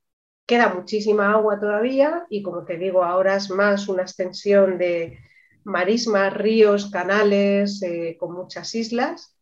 Queda 0.46 0.74
muchísima 0.74 1.32
agua 1.32 1.60
todavía 1.60 2.26
y, 2.30 2.42
como 2.42 2.66
te 2.66 2.78
digo, 2.78 3.04
ahora 3.04 3.36
es 3.36 3.50
más 3.50 3.88
una 3.88 4.04
extensión 4.04 4.78
de 4.78 5.20
marismas, 5.68 6.34
ríos, 6.34 6.90
canales, 6.90 7.82
eh, 7.84 8.18
con 8.20 8.34
muchas 8.34 8.74
islas 8.76 9.38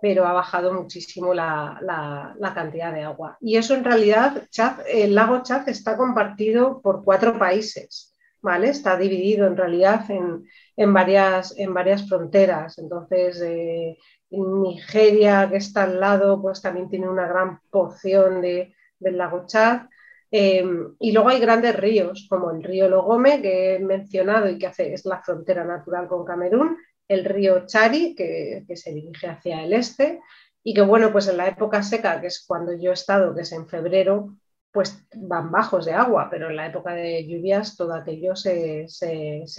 pero 0.00 0.26
ha 0.26 0.32
bajado 0.32 0.72
muchísimo 0.72 1.34
la, 1.34 2.34
cantidad 2.54 2.92
de 2.92 3.02
agua. 3.02 3.36
Y 3.40 3.56
eso 3.56 3.74
en 3.74 3.84
realidad, 3.84 4.44
el 4.86 5.14
lago 5.14 5.42
Chad 5.42 5.68
está 5.68 5.96
compartido 5.96 6.80
por 6.80 7.04
cuatro 7.04 7.38
países, 7.38 8.14
¿vale? 8.40 8.68
Está 8.68 8.96
dividido 8.96 9.46
en 9.46 9.56
realidad 9.56 10.04
en, 10.10 10.94
varias, 10.94 11.54
fronteras. 12.08 12.78
Entonces, 12.78 13.40
eh, 13.42 13.98
Nigeria, 14.30 15.48
que 15.50 15.56
está 15.56 15.84
al 15.84 16.00
lado, 16.00 16.40
pues 16.40 16.62
también 16.62 16.88
tiene 16.88 17.08
una 17.08 17.26
gran 17.26 17.60
porción 17.70 18.40
del 18.40 18.72
lago 19.00 19.46
Chad. 19.46 19.82
Eh, 20.30 20.64
y 20.98 21.12
luego 21.12 21.30
hay 21.30 21.40
grandes 21.40 21.74
ríos, 21.76 22.26
como 22.28 22.50
el 22.50 22.62
río 22.62 22.88
Logome, 22.88 23.40
que 23.40 23.74
he 23.74 23.78
mencionado 23.78 24.48
y 24.48 24.58
que 24.58 24.66
hace, 24.66 24.92
es 24.92 25.04
la 25.06 25.22
frontera 25.22 25.64
natural 25.64 26.06
con 26.06 26.24
Camerún, 26.24 26.76
el 27.08 27.24
río 27.24 27.64
Chari, 27.66 28.14
que, 28.14 28.64
se 28.74 28.92
dirige 28.92 29.26
hacia 29.26 29.64
el 29.64 29.72
este, 29.72 30.20
y 30.62 30.74
que 30.74 30.82
bueno, 30.82 31.10
pues 31.10 31.28
en 31.28 31.38
la 31.38 31.48
época 31.48 31.82
seca, 31.82 32.20
que 32.20 32.26
es 32.26 32.44
cuando 32.46 32.72
yo 32.74 32.90
he 32.90 32.94
estado, 32.94 33.34
que 33.34 33.42
es 33.42 33.52
en 33.52 33.66
febrero, 33.66 34.36
pues 34.70 35.02
van 35.14 35.50
bajos 35.50 35.86
de 35.86 35.94
agua, 35.94 36.28
pero 36.30 36.50
en 36.50 36.56
la 36.56 36.66
época 36.66 36.92
de 36.92 37.26
lluvias 37.26 37.76
todo 37.76 37.94
aquello 37.94 38.36
se, 38.36 38.86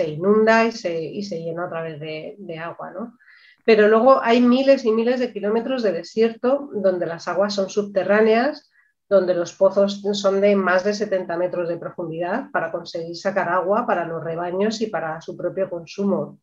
inunda 0.05 0.65
y 0.65 0.71
se, 0.71 1.01
y 1.01 1.23
se, 1.23 1.41
llena 1.41 1.65
a 1.65 1.69
través 1.69 1.99
de, 1.99 2.59
agua, 2.59 2.91
¿no? 2.91 3.17
Pero 3.65 3.87
luego 3.87 4.21
hay 4.21 4.39
miles 4.39 4.85
y 4.85 4.91
miles 4.91 5.19
de 5.19 5.33
kilómetros 5.33 5.83
de 5.83 5.91
desierto 5.91 6.69
donde 6.73 7.05
las 7.07 7.27
aguas 7.27 7.55
son 7.55 7.69
subterráneas, 7.69 8.68
donde 9.09 9.33
los 9.33 9.53
pozos 9.53 10.01
son 10.13 10.39
de 10.39 10.55
más 10.55 10.83
de 10.83 10.93
70 10.93 11.35
metros 11.35 11.67
de 11.67 11.77
profundidad 11.77 12.51
para 12.51 12.71
conseguir 12.71 13.17
sacar 13.17 13.49
agua 13.49 13.87
para 13.87 14.05
los 14.05 14.23
rebaños 14.23 14.79
y 14.81 14.87
para 14.87 15.19
su 15.19 15.35
propio 15.35 15.67
consumo. 15.69 16.39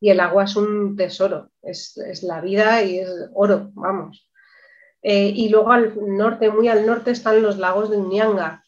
Y 0.00 0.10
el 0.10 0.18
agua 0.18 0.44
es 0.44 0.56
un 0.56 0.96
tesoro, 0.96 1.50
es, 1.62 1.96
la 2.24 2.40
vida 2.40 2.82
y 2.82 2.98
es 2.98 3.10
oro, 3.32 3.70
vamos. 3.74 4.28
Eh, 5.00 5.32
y 5.34 5.48
luego 5.48 5.70
al 5.70 5.94
norte, 5.96 6.50
muy 6.50 6.66
al 6.68 6.84
norte, 6.84 7.12
están 7.12 7.40
los 7.40 7.58
lagos 7.58 7.90
de 7.90 7.98
Uñanga, 7.98 8.64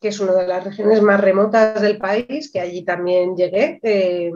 que 0.00 0.08
es 0.08 0.18
una 0.18 0.32
de 0.32 0.48
las 0.48 0.64
regiones 0.64 1.00
más 1.00 1.20
remotas 1.20 1.80
del 1.80 1.98
país, 1.98 2.50
que 2.50 2.60
allí 2.60 2.84
también 2.84 3.36
llegué. 3.36 3.78
Eh, 3.82 4.32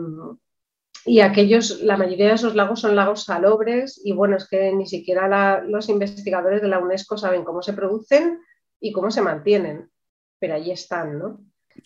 y 1.07 1.21
aquellos, 1.21 1.81
la 1.81 1.95
mayoría 1.95 2.27
de 2.27 2.33
esos 2.33 2.53
lagos 2.53 2.81
son 2.81 2.95
lagos 2.95 3.23
salobres 3.23 3.99
y 4.03 4.11
bueno, 4.11 4.35
es 4.35 4.47
que 4.47 4.73
ni 4.73 4.85
siquiera 4.85 5.63
los 5.63 5.87
investigadores 5.87 6.61
de 6.61 6.67
la 6.67 6.79
UNESCO 6.79 7.17
saben 7.17 7.45
cómo 7.45 7.61
se 7.61 7.73
producen 7.73 8.39
y 8.81 8.91
cómo 8.91 9.09
se 9.09 9.21
mantienen, 9.21 9.89
pero 10.37 10.55
allí 10.55 10.71
están, 10.71 11.17
¿no? 11.17 11.39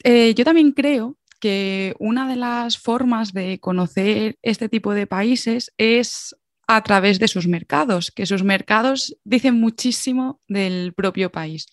Eh, 0.04 0.34
yo 0.34 0.44
también 0.44 0.72
creo 0.72 1.18
que 1.40 1.96
una 2.00 2.28
de 2.28 2.36
las 2.36 2.80
formas 2.80 3.32
de 3.32 3.60
conocer 3.60 4.38
este 4.42 4.70
tipo 4.70 4.94
de 4.94 5.06
países 5.06 5.72
es 5.78 6.36
a 6.68 6.82
través 6.84 7.20
de 7.20 7.28
sus 7.28 7.48
mercados, 7.48 8.12
que 8.12 8.26
sus 8.26 8.44
mercados 8.44 9.18
dicen 9.24 9.60
muchísimo 9.60 10.40
del 10.48 10.94
propio 10.94 11.32
país. 11.32 11.68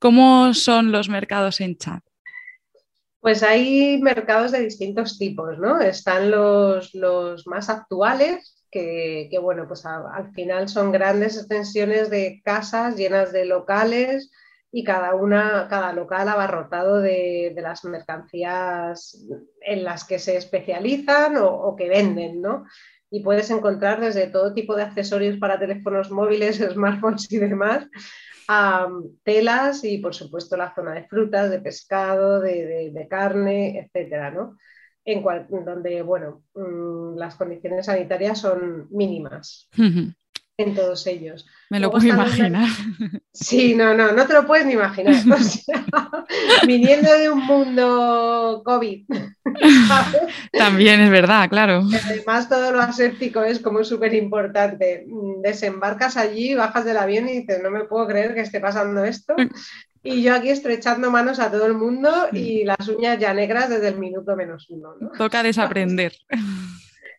¿Cómo 0.00 0.54
son 0.54 0.90
los 0.90 1.08
mercados 1.08 1.60
en 1.60 1.76
Chad? 1.76 2.00
Pues 3.20 3.42
hay 3.42 4.00
mercados 4.00 4.50
de 4.52 4.60
distintos 4.60 5.18
tipos, 5.18 5.58
¿no? 5.58 5.80
Están 5.80 6.30
los, 6.30 6.92
más 7.46 7.68
actuales, 7.68 8.64
que, 8.70 9.28
bueno, 9.42 9.66
pues 9.68 9.84
al 9.84 10.32
final 10.32 10.68
son 10.68 10.90
grandes 10.90 11.36
extensiones 11.36 12.08
de 12.08 12.40
casas 12.44 12.96
llenas 12.96 13.32
de 13.32 13.44
locales 13.44 14.30
y 14.72 14.84
cada 14.84 15.14
una, 15.14 15.66
cada 15.68 15.92
local 15.92 16.28
abarrotado 16.28 17.00
de, 17.00 17.52
las 17.60 17.84
mercancías 17.84 19.18
en 19.60 19.84
las 19.84 20.04
que 20.04 20.18
se 20.18 20.36
especializan 20.36 21.36
o, 21.38 21.74
que 21.76 21.88
venden, 21.88 22.40
¿no? 22.40 22.64
Y 23.10 23.22
puedes 23.22 23.50
encontrar 23.50 24.00
desde 24.00 24.28
todo 24.28 24.54
tipo 24.54 24.76
de 24.76 24.84
accesorios 24.84 25.36
para 25.38 25.58
teléfonos 25.58 26.10
móviles, 26.10 26.58
smartphones 26.72 27.30
y 27.30 27.38
demás, 27.38 27.86
telas 29.22 29.84
y, 29.84 29.98
por 29.98 30.14
supuesto, 30.14 30.56
la 30.56 30.74
zona 30.74 30.94
de 30.94 31.06
frutas, 31.06 31.50
de 31.50 31.60
pescado, 31.60 32.40
de, 32.40 33.06
carne, 33.08 33.78
etcétera, 33.78 34.30
¿no? 34.30 34.56
En 35.04 35.22
donde, 35.64 36.02
bueno, 36.02 36.44
mm, 36.54 37.16
las 37.16 37.36
condiciones 37.36 37.86
sanitarias 37.86 38.38
son 38.38 38.88
mínimas 38.90 39.68
en 40.62 40.74
todos 40.74 41.06
ellos. 41.06 41.46
Me 41.68 41.78
lo 41.78 41.90
puedo 41.90 42.06
imaginar. 42.06 42.68
Sí, 43.32 43.74
no, 43.74 43.94
no, 43.94 44.12
no 44.12 44.26
te 44.26 44.32
lo 44.32 44.46
puedes 44.46 44.66
ni 44.66 44.72
imaginar. 44.72 45.14
viniendo 46.66 47.12
de 47.12 47.30
un 47.30 47.46
mundo 47.46 48.62
COVID. 48.64 49.04
También 50.52 51.00
es 51.00 51.10
verdad, 51.10 51.48
claro. 51.48 51.82
Además, 52.04 52.48
todo 52.48 52.72
lo 52.72 52.80
aséptico 52.80 53.42
es 53.44 53.60
como 53.60 53.84
súper 53.84 54.14
importante. 54.14 55.06
Desembarcas 55.42 56.16
allí, 56.16 56.54
bajas 56.54 56.84
del 56.84 56.96
avión 56.96 57.28
y 57.28 57.40
dices, 57.40 57.62
no 57.62 57.70
me 57.70 57.84
puedo 57.84 58.06
creer 58.06 58.34
que 58.34 58.40
esté 58.40 58.60
pasando 58.60 59.04
esto. 59.04 59.36
Y 60.02 60.22
yo 60.22 60.34
aquí 60.34 60.48
estrechando 60.48 61.10
manos 61.10 61.40
a 61.40 61.50
todo 61.50 61.66
el 61.66 61.74
mundo 61.74 62.10
y 62.32 62.64
las 62.64 62.88
uñas 62.88 63.18
ya 63.18 63.34
negras 63.34 63.68
desde 63.68 63.88
el 63.88 63.98
minuto 63.98 64.34
menos 64.34 64.66
uno. 64.70 64.94
Toca 65.16 65.42
desaprender. 65.42 66.14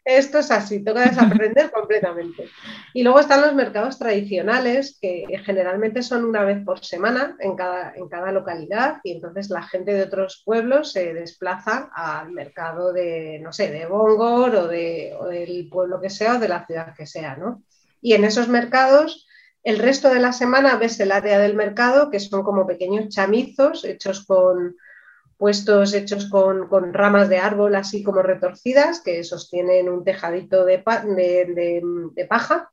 Esto 0.04 0.40
es 0.40 0.50
así, 0.50 0.84
toca 0.84 1.02
desaprender 1.02 1.72
completamente. 1.74 2.50
Y 2.94 3.04
luego 3.04 3.20
están 3.20 3.42
los 3.42 3.54
mercados 3.54 4.00
tradicionales, 4.00 4.98
que 5.00 5.26
generalmente 5.46 6.02
son 6.02 6.26
una 6.26 6.44
vez 6.44 6.64
por 6.66 6.84
semana 6.84 7.36
en 7.40 7.56
cada, 7.56 7.94
en 7.96 8.10
cada 8.10 8.32
localidad, 8.32 8.98
y 9.04 9.12
entonces 9.12 9.50
la 9.52 9.62
gente 9.62 9.94
de 9.94 10.04
otros 10.04 10.42
pueblos 10.44 10.92
se 10.92 11.14
desplaza 11.14 11.92
al 11.94 12.32
mercado 12.32 12.94
de, 12.94 13.40
no 13.44 13.54
sé, 13.54 13.70
de 13.70 13.86
Bongor 13.86 14.56
o, 14.56 14.68
de, 14.68 15.16
del 15.30 15.70
pueblo 15.70 16.02
que 16.02 16.10
sea 16.10 16.36
o 16.36 16.40
de 16.40 16.48
la 16.48 16.66
ciudad 16.66 16.96
que 16.96 17.06
sea, 17.06 17.36
¿no? 17.36 17.64
Y 18.02 18.14
en 18.14 18.24
esos 18.24 18.48
mercados, 18.48 19.28
el 19.64 19.78
resto 19.78 20.10
de 20.10 20.20
la 20.20 20.34
semana 20.34 20.78
ves 20.78 21.00
el 21.00 21.12
área 21.12 21.38
del 21.38 21.56
mercado, 21.56 22.10
que 22.10 22.20
son 22.20 22.42
como 22.42 22.66
pequeños 22.66 23.10
chamizos 23.10 23.86
hechos 23.86 24.26
con 24.26 24.76
puestos 25.42 25.96
hechos 25.96 26.30
con, 26.30 26.94
ramas 26.94 27.28
de 27.28 27.40
árbol 27.40 27.74
así 27.74 28.04
como 28.04 28.22
retorcidas 28.22 29.02
que 29.02 29.24
sostienen 29.24 29.90
un 29.90 30.04
tejadito 30.04 30.66
de, 30.66 30.78
paja 32.30 32.70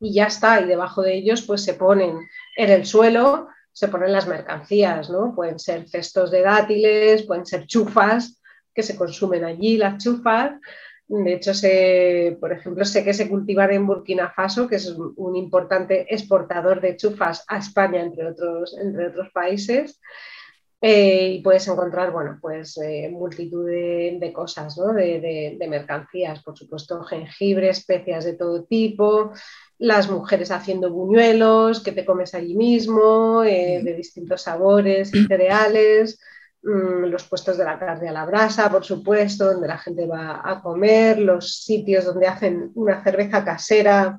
y 0.00 0.12
ya 0.12 0.24
está, 0.24 0.60
y 0.60 0.64
debajo 0.64 1.02
de 1.02 1.14
ellos 1.14 1.42
pues 1.42 1.62
se 1.62 1.74
ponen 1.74 2.18
en 2.56 2.70
el 2.70 2.86
suelo, 2.86 3.46
se 3.70 3.86
ponen 3.86 4.10
las 4.10 4.26
mercancías, 4.26 5.10
¿no? 5.10 5.32
Pueden 5.32 5.60
ser 5.60 5.88
cestos 5.88 6.32
de 6.32 6.42
dátiles, 6.42 7.22
pueden 7.22 7.46
ser 7.46 7.68
chufas 7.68 8.42
que 8.74 8.82
se 8.82 8.96
consumen 8.96 9.44
allí, 9.44 9.76
las 9.76 10.02
chufas. 10.02 10.54
De 11.06 11.34
hecho, 11.34 11.54
sé, 11.54 12.36
por 12.40 12.52
ejemplo, 12.52 12.84
sé 12.84 13.04
que 13.04 13.14
se 13.14 13.28
cultivan 13.28 13.70
en 13.70 13.86
Burkina 13.86 14.32
Faso, 14.34 14.66
que 14.66 14.76
es 14.76 14.88
un 14.88 15.36
importante 15.36 16.12
exportador 16.12 16.80
de 16.80 16.96
chufas 16.96 17.44
a 17.46 17.58
España, 17.58 18.02
entre 18.02 18.26
otros, 18.26 18.76
entre 18.76 19.06
otros 19.06 19.30
países. 19.32 20.00
Eh, 20.84 21.34
y 21.34 21.42
puedes 21.42 21.68
encontrar, 21.68 22.10
bueno, 22.10 22.38
pues 22.40 22.76
eh, 22.78 23.08
multitud 23.08 23.64
de, 23.64 24.32
cosas, 24.34 24.76
¿no? 24.76 24.92
de, 24.92 25.56
mercancías, 25.68 26.42
por 26.42 26.58
supuesto, 26.58 27.04
jengibre, 27.04 27.68
especias 27.68 28.24
de 28.24 28.32
todo 28.32 28.64
tipo, 28.64 29.30
las 29.78 30.10
mujeres 30.10 30.50
haciendo 30.50 30.90
buñuelos 30.90 31.84
que 31.84 31.92
te 31.92 32.04
comes 32.04 32.34
allí 32.34 32.56
mismo, 32.56 33.44
eh, 33.44 33.80
de 33.84 33.94
distintos 33.94 34.42
sabores 34.42 35.14
y 35.14 35.24
cereales, 35.24 36.18
mm, 36.64 37.04
los 37.04 37.28
puestos 37.28 37.58
de 37.58 37.64
la 37.64 37.78
carne 37.78 38.08
a 38.08 38.12
la 38.12 38.26
brasa, 38.26 38.68
por 38.68 38.84
supuesto, 38.84 39.52
donde 39.52 39.68
la 39.68 39.78
gente 39.78 40.04
va 40.08 40.42
a 40.44 40.60
comer, 40.60 41.20
los 41.20 41.62
sitios 41.62 42.06
donde 42.06 42.26
hacen 42.26 42.72
una 42.74 43.04
cerveza 43.04 43.44
casera 43.44 44.18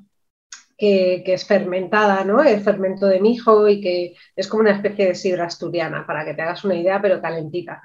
que, 0.78 1.24
es 1.26 1.46
fermentada, 1.46 2.24
¿no? 2.24 2.42
El 2.44 2.62
fermento 2.62 3.08
de 3.08 3.22
mijo 3.22 3.68
y 3.68 3.82
que 3.82 4.16
es 4.36 4.48
como 4.48 4.62
una 4.62 4.72
especie 4.72 5.08
de 5.08 5.16
sidra 5.16 5.46
asturiana, 5.46 6.06
para 6.06 6.26
que 6.26 6.34
te 6.34 6.42
hagas 6.42 6.64
una 6.64 6.76
idea, 6.76 7.02
pero 7.02 7.22
calentita. 7.22 7.82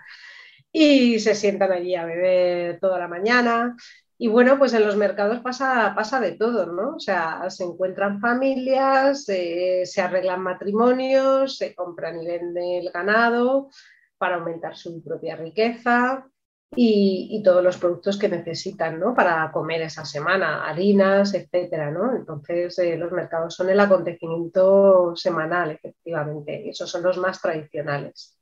Y 0.73 1.19
se 1.21 1.35
sientan 1.35 1.73
allí 1.73 1.95
a 1.95 2.05
beber 2.05 2.79
toda 2.81 2.99
la 2.99 3.09
mañana. 3.09 3.77
Y 4.19 4.29
bueno, 4.29 4.59
pues 4.59 4.75
en 4.75 4.85
los 4.85 4.97
mercados 4.97 5.41
pasa, 5.41 5.93
pasa 5.95 6.21
de 6.21 6.33
todo, 6.33 6.67
¿no? 6.67 6.97
O 6.97 7.01
sea, 7.01 7.49
se 7.51 7.65
encuentran 7.65 8.21
familias, 8.21 9.25
se 9.25 10.01
arreglan 10.01 10.43
matrimonios, 10.43 11.57
se 11.57 11.75
compran 11.75 12.21
y 12.23 12.27
venden 12.27 12.85
el 12.85 12.91
ganado 12.91 13.71
para 14.19 14.37
aumentar 14.37 14.77
su 14.77 15.03
propia 15.03 15.37
riqueza 15.37 16.29
y, 16.75 17.43
todos 17.45 17.63
los 17.63 17.79
productos 17.79 18.19
que 18.19 18.29
necesitan 18.29 19.01
¿no? 19.01 19.15
para 19.15 19.51
comer 19.53 19.83
esa 19.83 20.05
semana, 20.05 20.69
harinas, 20.69 21.35
etcétera. 21.35 21.91
¿no? 21.91 22.15
Entonces, 22.15 22.79
eh, 22.79 22.97
los 22.97 23.13
mercados 23.13 23.55
son 23.55 23.71
el 23.71 23.81
acontecimiento 23.81 25.17
semanal, 25.17 25.71
efectivamente, 25.71 26.63
y 26.65 26.71
esos 26.71 26.91
son 26.91 27.03
los 27.03 27.19
más 27.19 27.41
tradicionales. 27.41 28.39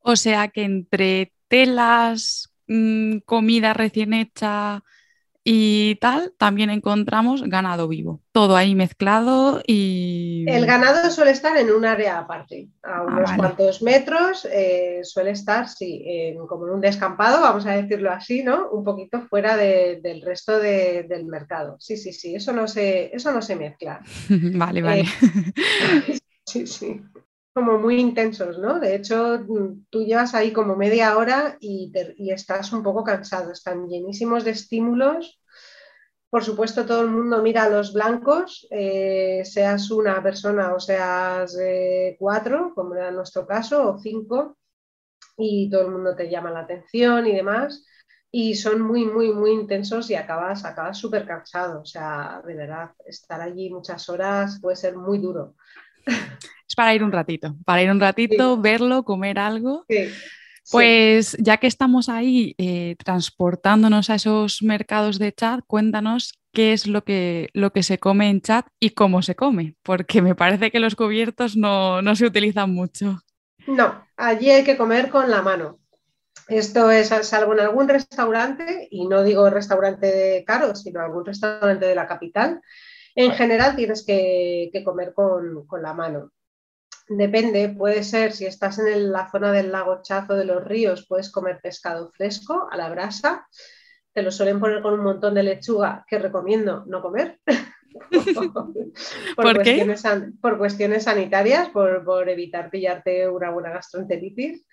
O 0.00 0.16
sea 0.16 0.48
que 0.48 0.62
entre 0.62 1.32
telas, 1.48 2.54
mm, 2.68 3.18
comida 3.24 3.74
recién 3.74 4.14
hecha, 4.14 4.82
y 5.50 5.94
tal, 5.94 6.34
también 6.36 6.68
encontramos 6.68 7.42
ganado 7.42 7.88
vivo. 7.88 8.20
Todo 8.32 8.54
ahí 8.54 8.74
mezclado 8.74 9.62
y... 9.66 10.44
El 10.46 10.66
ganado 10.66 11.10
suele 11.10 11.30
estar 11.30 11.56
en 11.56 11.70
un 11.70 11.86
área 11.86 12.18
aparte, 12.18 12.68
a 12.82 12.98
ah, 12.98 13.02
unos 13.04 13.32
cuantos 13.32 13.80
metros, 13.80 14.46
eh, 14.52 15.00
suele 15.04 15.30
estar, 15.30 15.66
sí, 15.66 16.04
como 16.46 16.66
en 16.66 16.74
un 16.74 16.80
descampado, 16.82 17.40
vamos 17.40 17.64
a 17.64 17.70
decirlo 17.70 18.10
así, 18.10 18.42
¿no? 18.42 18.68
Un 18.68 18.84
poquito 18.84 19.22
fuera 19.22 19.56
del 19.56 20.20
resto 20.20 20.58
del 20.58 21.24
mercado. 21.24 21.76
Sí, 21.80 21.96
sí, 21.96 22.12
sí, 22.12 22.34
eso 22.34 22.52
no 22.52 22.68
se, 22.68 23.16
eso 23.16 23.32
no 23.32 23.40
se 23.40 23.56
mezcla. 23.56 24.02
vale, 24.28 24.82
vale. 24.82 25.00
Eh, 25.00 26.18
sí, 26.44 26.66
sí 26.66 27.00
como 27.58 27.76
muy 27.76 27.98
intensos, 27.98 28.56
¿no? 28.56 28.78
De 28.78 28.94
hecho, 28.94 29.44
tú 29.90 30.04
llevas 30.04 30.32
ahí 30.32 30.52
como 30.52 30.76
media 30.76 31.16
hora 31.16 31.56
y, 31.58 31.90
estás 32.30 32.72
un 32.72 32.84
poco 32.84 33.02
cansado, 33.02 33.50
están 33.50 33.88
llenísimos 33.88 34.44
de 34.44 34.52
estímulos. 34.52 35.42
Por 36.30 36.44
supuesto, 36.44 36.86
todo 36.86 37.02
el 37.02 37.10
mundo 37.10 37.42
mira 37.42 37.64
a 37.64 37.68
los 37.68 37.92
blancos, 37.92 38.68
eh, 38.70 39.42
seas 39.44 39.90
una 39.90 40.22
persona 40.22 40.72
o 40.72 40.78
seas 40.78 41.58
eh, 41.60 42.14
cuatro, 42.16 42.72
como 42.76 42.94
era 42.94 43.10
nuestro 43.10 43.44
caso, 43.44 43.92
o 43.92 43.98
cinco, 43.98 44.56
y 45.36 45.68
todo 45.68 45.82
el 45.86 45.90
mundo 45.90 46.14
te 46.14 46.30
llama 46.30 46.52
la 46.52 46.60
atención 46.60 47.26
y 47.26 47.34
demás. 47.34 47.84
Y 48.30 48.54
son 48.54 48.82
muy, 48.82 49.04
muy, 49.04 49.32
muy 49.32 49.50
intensos 49.50 50.10
y 50.10 50.14
acabas 50.14 50.64
acabas 50.64 50.96
súper 50.96 51.26
cansado. 51.26 51.80
O 51.80 51.86
sea, 51.86 52.40
de 52.46 52.54
verdad, 52.54 52.92
estar 53.04 53.40
allí 53.40 53.68
muchas 53.68 54.08
horas 54.08 54.60
puede 54.62 54.76
ser 54.76 54.96
muy 54.96 55.18
duro. 55.18 55.56
Para 56.78 56.94
ir 56.94 57.02
un 57.02 57.10
ratito, 57.10 57.56
para 57.64 57.82
ir 57.82 57.90
un 57.90 57.98
ratito, 57.98 58.56
verlo, 58.56 59.02
comer 59.02 59.40
algo. 59.40 59.84
Pues 60.70 61.36
ya 61.40 61.56
que 61.56 61.66
estamos 61.66 62.08
ahí 62.08 62.54
eh, 62.56 62.94
transportándonos 63.02 64.10
a 64.10 64.14
esos 64.14 64.62
mercados 64.62 65.18
de 65.18 65.32
chat, 65.32 65.58
cuéntanos 65.66 66.38
qué 66.52 66.72
es 66.72 66.86
lo 66.86 67.02
que, 67.02 67.48
lo 67.52 67.72
que 67.72 67.82
se 67.82 67.98
come 67.98 68.30
en 68.30 68.42
chat 68.42 68.64
y 68.78 68.90
cómo 68.90 69.22
se 69.22 69.34
come, 69.34 69.74
porque 69.82 70.22
me 70.22 70.36
parece 70.36 70.70
que 70.70 70.78
los 70.78 70.94
cubiertos 70.94 71.56
no, 71.56 72.00
no 72.00 72.14
se 72.14 72.26
utilizan 72.26 72.70
mucho. 72.70 73.18
No, 73.66 74.06
allí 74.16 74.50
hay 74.50 74.62
que 74.62 74.76
comer 74.76 75.10
con 75.10 75.30
la 75.30 75.42
mano. 75.42 75.80
Esto 76.46 76.92
es, 76.92 77.08
salvo 77.08 77.54
en 77.54 77.60
algún 77.60 77.88
restaurante, 77.88 78.86
y 78.92 79.08
no 79.08 79.24
digo 79.24 79.50
restaurante 79.50 80.44
caro, 80.46 80.76
sino 80.76 81.00
algún 81.00 81.26
restaurante 81.26 81.86
de 81.86 81.96
la 81.96 82.06
capital, 82.06 82.60
en 83.18 83.32
general 83.32 83.74
tienes 83.74 84.04
que, 84.06 84.70
comer 84.84 85.12
con, 85.12 85.66
la 85.82 85.92
mano. 85.92 86.30
Depende, 87.08 87.70
puede 87.70 88.02
ser, 88.04 88.32
si 88.32 88.44
estás 88.44 88.78
en 88.78 89.12
la 89.12 89.30
zona 89.30 89.50
del 89.50 89.72
lago 89.72 90.02
Chazo 90.02 90.34
de 90.34 90.44
los 90.44 90.62
ríos, 90.64 91.06
puedes 91.08 91.30
comer 91.30 91.58
pescado 91.62 92.10
fresco 92.10 92.68
a 92.70 92.76
la 92.76 92.90
brasa. 92.90 93.46
Te 94.12 94.22
lo 94.22 94.30
suelen 94.30 94.60
poner 94.60 94.82
con 94.82 94.94
un 94.94 95.04
montón 95.04 95.34
de 95.34 95.42
lechuga 95.42 96.04
que 96.06 96.18
recomiendo 96.18 96.84
no 96.86 97.00
comer. 97.00 97.40
por, 99.36 99.54
cuestiones, 99.54 100.02
por, 100.40 100.58
cuestiones, 100.58 101.04
sanitarias, 101.04 101.70
por, 101.70 102.04
por, 102.04 102.28
evitar 102.28 102.70
pillarte 102.70 103.26
una 103.28 103.50
buena 103.50 103.70
gastroenteritis. 103.70 104.66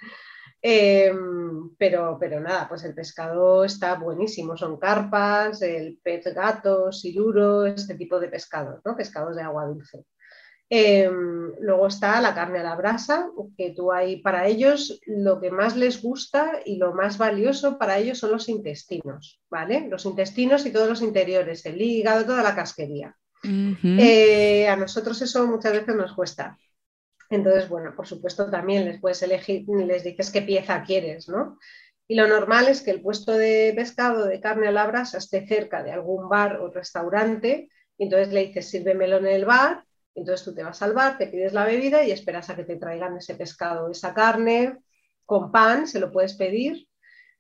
Em, 0.61 1.75
pero, 1.77 2.17
pero 2.19 2.39
nada, 2.41 2.67
pues 2.67 2.83
el 2.83 2.95
pescado 2.95 3.63
está 3.63 3.95
buenísimo, 3.95 4.57
son 4.57 4.77
carpas, 4.77 5.61
el 5.61 5.99
pez 6.03 6.33
gato, 6.33 6.91
siluro, 6.91 7.65
este 7.65 7.95
tipo 7.95 8.19
de 8.19 8.29
pescados, 8.29 8.81
¿no? 8.83 8.97
Pescados 8.97 9.35
de 9.35 9.43
agua 9.43 9.67
dulce. 9.67 10.05
Em, 10.67 11.53
luego 11.59 11.87
está 11.87 12.19
la 12.21 12.33
carne 12.33 12.59
a 12.59 12.63
la 12.63 12.75
brasa, 12.75 13.29
que 13.55 13.71
tú 13.71 13.91
hay 13.91 14.17
para 14.17 14.47
ellos 14.47 14.99
lo 15.05 15.39
que 15.39 15.51
más 15.51 15.75
les 15.75 16.01
gusta 16.01 16.59
y 16.65 16.77
lo 16.77 16.93
más 16.93 17.19
valioso 17.19 17.77
para 17.77 17.99
ellos 17.99 18.17
son 18.17 18.31
los 18.31 18.49
intestinos, 18.49 19.39
¿vale? 19.49 19.87
Los 19.87 20.05
intestinos 20.05 20.65
y 20.65 20.71
todos 20.71 20.89
los 20.89 21.01
interiores, 21.03 21.65
el 21.65 21.79
hígado, 21.79 22.25
toda 22.25 22.41
la 22.41 22.55
casquería. 22.55 23.15
Eh, 23.43 24.67
a 24.67 24.75
nosotros 24.75 25.21
eso 25.21 25.45
muchas 25.45 25.73
veces 25.73 25.95
nos 25.95 26.13
cuesta. 26.13 26.57
Entonces, 27.29 27.69
bueno, 27.69 27.93
por 27.95 28.07
supuesto 28.07 28.49
también 28.49 28.85
les 28.85 28.99
puedes 28.99 29.21
elegir, 29.21 29.65
les 29.67 30.03
dices 30.03 30.31
qué 30.31 30.41
pieza 30.41 30.83
quieres, 30.83 31.29
¿no? 31.29 31.59
Y 32.07 32.15
lo 32.15 32.27
normal 32.27 32.67
es 32.67 32.81
que 32.81 32.91
el 32.91 33.01
puesto 33.01 33.33
de 33.33 33.73
pescado, 33.75 34.25
de 34.25 34.39
carne 34.39 34.67
a 34.67 34.71
la 34.71 34.87
brasa, 34.87 35.19
esté 35.19 35.45
cerca 35.47 35.83
de 35.83 35.91
algún 35.91 36.27
bar 36.27 36.57
o 36.57 36.71
restaurante, 36.71 37.69
y 37.97 38.03
entonces 38.03 38.33
le 38.33 38.47
dices, 38.47 38.69
sírvemelo 38.69 39.17
en 39.17 39.27
el 39.27 39.45
bar, 39.45 39.84
entonces 40.15 40.45
tú 40.45 40.55
te 40.55 40.63
vas 40.63 40.81
al 40.81 40.93
bar, 40.93 41.17
te 41.17 41.27
pides 41.27 41.53
la 41.53 41.65
bebida 41.65 42.03
y 42.03 42.11
esperas 42.11 42.49
a 42.49 42.55
que 42.55 42.63
te 42.63 42.77
traigan 42.77 43.17
ese 43.17 43.35
pescado, 43.35 43.89
esa 43.89 44.13
carne, 44.13 44.77
con 45.25 45.51
pan, 45.51 45.87
se 45.87 45.99
lo 45.99 46.11
puedes 46.11 46.35
pedir, 46.35 46.87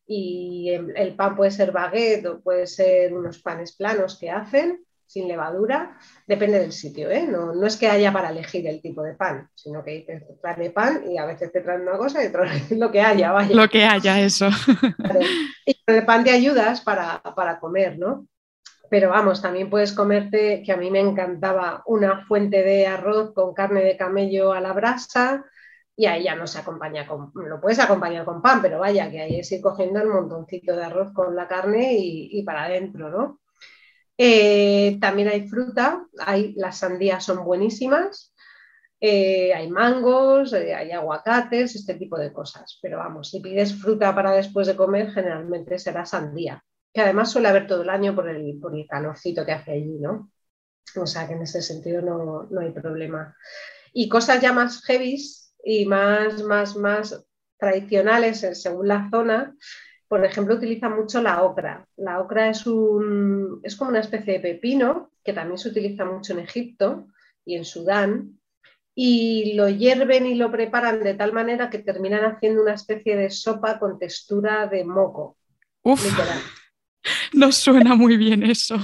y 0.07 0.69
el 0.69 1.15
pan 1.15 1.35
puede 1.35 1.51
ser 1.51 1.71
baguette 1.71 2.25
o 2.27 2.41
puede 2.41 2.67
ser 2.67 3.13
unos 3.13 3.41
panes 3.41 3.75
planos 3.75 4.19
que 4.19 4.29
hacen, 4.29 4.85
sin 5.07 5.27
levadura, 5.27 5.97
depende 6.25 6.59
del 6.59 6.71
sitio, 6.71 7.09
¿eh? 7.09 7.27
no, 7.27 7.65
es 7.65 7.77
que 7.77 7.87
haya 7.87 8.11
para 8.11 8.29
elegir 8.29 8.67
el 8.67 8.81
tipo 8.81 9.03
de 9.03 9.13
pan, 9.13 9.49
sino 9.53 9.83
que 9.83 10.01
te 10.01 10.19
traen 10.41 10.73
pan 10.73 11.03
y 11.09 11.17
a 11.17 11.25
veces 11.25 11.51
te 11.51 11.61
traen 11.61 11.81
una 11.81 11.97
cosa 11.97 12.23
y 12.23 12.27
otra 12.27 12.45
lo 12.71 12.91
que 12.91 13.01
haya, 13.01 13.31
vaya. 13.31 13.55
Lo 13.55 13.69
que 13.69 13.83
haya, 13.83 14.19
eso. 14.19 14.49
Y 15.65 15.75
con 15.83 15.95
el 15.95 16.05
pan 16.05 16.23
te 16.23 16.31
ayudas 16.31 16.81
para, 16.81 17.21
comer, 17.59 17.97
¿no? 17.97 18.27
Pero 18.89 19.09
vamos, 19.09 19.41
también 19.41 19.69
puedes 19.69 19.93
comerte, 19.93 20.61
que 20.63 20.71
a 20.71 20.77
mí 20.77 20.91
me 20.91 20.99
encantaba, 20.99 21.83
una 21.85 22.25
fuente 22.25 22.63
de 22.63 22.87
arroz 22.87 23.33
con 23.33 23.53
carne 23.53 23.81
de 23.83 23.97
camello 23.97 24.53
a 24.53 24.61
la 24.61 24.73
brasa, 24.73 25.45
y 25.95 26.05
ahí 26.07 26.23
ya 26.23 26.35
no 26.35 26.45
se 26.45 26.59
acompaña 26.59 27.07
con, 27.07 27.31
lo 27.35 27.61
puedes 27.61 27.79
acompañar 27.79 28.25
con 28.25 28.41
pan, 28.41 28.61
pero 28.61 28.79
vaya, 28.79 29.09
que 29.09 29.21
ahí 29.21 29.39
es 29.39 29.51
ir 29.51 29.61
cogiendo 29.61 30.01
el 30.01 30.09
montoncito 30.09 30.75
de 30.75 30.83
arroz 30.83 31.13
con 31.13 31.35
la 31.35 31.47
carne 31.47 31.93
y, 31.97 32.43
para 32.43 32.65
adentro, 32.65 33.09
¿no? 33.09 33.39
Eh, 34.17 34.97
también 34.99 35.29
hay 35.29 35.47
fruta, 35.47 36.05
hay, 36.19 36.53
las 36.55 36.79
sandías 36.79 37.23
son 37.23 37.43
buenísimas, 37.45 38.33
eh, 38.99 39.53
hay 39.53 39.69
mangos, 39.69 40.53
eh, 40.53 40.73
hay 40.73 40.91
aguacates, 40.91 41.75
este 41.75 41.95
tipo 41.95 42.17
de 42.17 42.31
cosas. 42.33 42.79
Pero 42.81 42.97
vamos, 42.97 43.29
si 43.29 43.39
pides 43.39 43.75
fruta 43.75 44.15
para 44.15 44.31
después 44.31 44.67
de 44.67 44.75
comer, 44.75 45.11
generalmente 45.11 45.79
será 45.79 46.05
sandía, 46.05 46.63
que 46.95 47.01
además 47.01 47.29
suele 47.29 47.49
haber 47.49 47.67
todo 47.67 47.81
el 47.81 47.89
año 47.89 48.15
por 48.15 48.29
el, 48.29 48.57
por 48.57 48.73
el 48.73 48.87
calorcito 48.87 49.45
que 49.45 49.51
hace 49.51 49.73
allí, 49.73 49.99
¿no? 49.99 50.31
O 50.95 51.05
sea 51.05 51.27
que 51.27 51.33
en 51.33 51.41
ese 51.41 51.61
sentido 51.61 52.01
no, 52.01 52.47
no 52.49 52.61
hay 52.61 52.71
problema. 52.71 53.35
Y 53.91 54.07
cosas 54.07 54.41
ya 54.41 54.53
más 54.53 54.81
heavy 54.85 55.21
y 55.61 55.85
más, 55.85 56.41
más, 56.43 56.77
más 56.77 57.25
tradicionales 57.57 58.47
según 58.53 58.87
la 58.87 59.09
zona, 59.11 59.53
por 60.07 60.23
ejemplo, 60.23 60.55
utiliza 60.55 60.87
mucho 60.87 61.21
la 61.21 61.43
ocra. 61.43 61.85
La 61.97 62.21
ocra 62.21 62.49
es, 62.49 62.65
un, 62.65 63.59
es 63.63 63.75
como 63.75 63.89
una 63.89 63.99
especie 63.99 64.35
de 64.35 64.39
pepino 64.39 65.11
que 65.21 65.33
también 65.33 65.57
se 65.57 65.67
utiliza 65.67 66.05
mucho 66.05 66.31
en 66.31 66.39
Egipto 66.39 67.07
y 67.43 67.57
en 67.57 67.65
Sudán. 67.65 68.39
Y 68.93 69.55
lo 69.55 69.67
hierven 69.67 70.27
y 70.27 70.35
lo 70.35 70.49
preparan 70.49 71.03
de 71.03 71.15
tal 71.15 71.33
manera 71.33 71.69
que 71.69 71.79
terminan 71.79 72.23
haciendo 72.23 72.61
una 72.61 72.75
especie 72.75 73.17
de 73.17 73.29
sopa 73.29 73.79
con 73.79 73.99
textura 73.99 74.67
de 74.67 74.85
moco. 74.85 75.35
Uf, 75.83 76.01
no 77.33 77.51
suena 77.51 77.95
muy 77.95 78.17
bien 78.17 78.43
eso. 78.43 78.75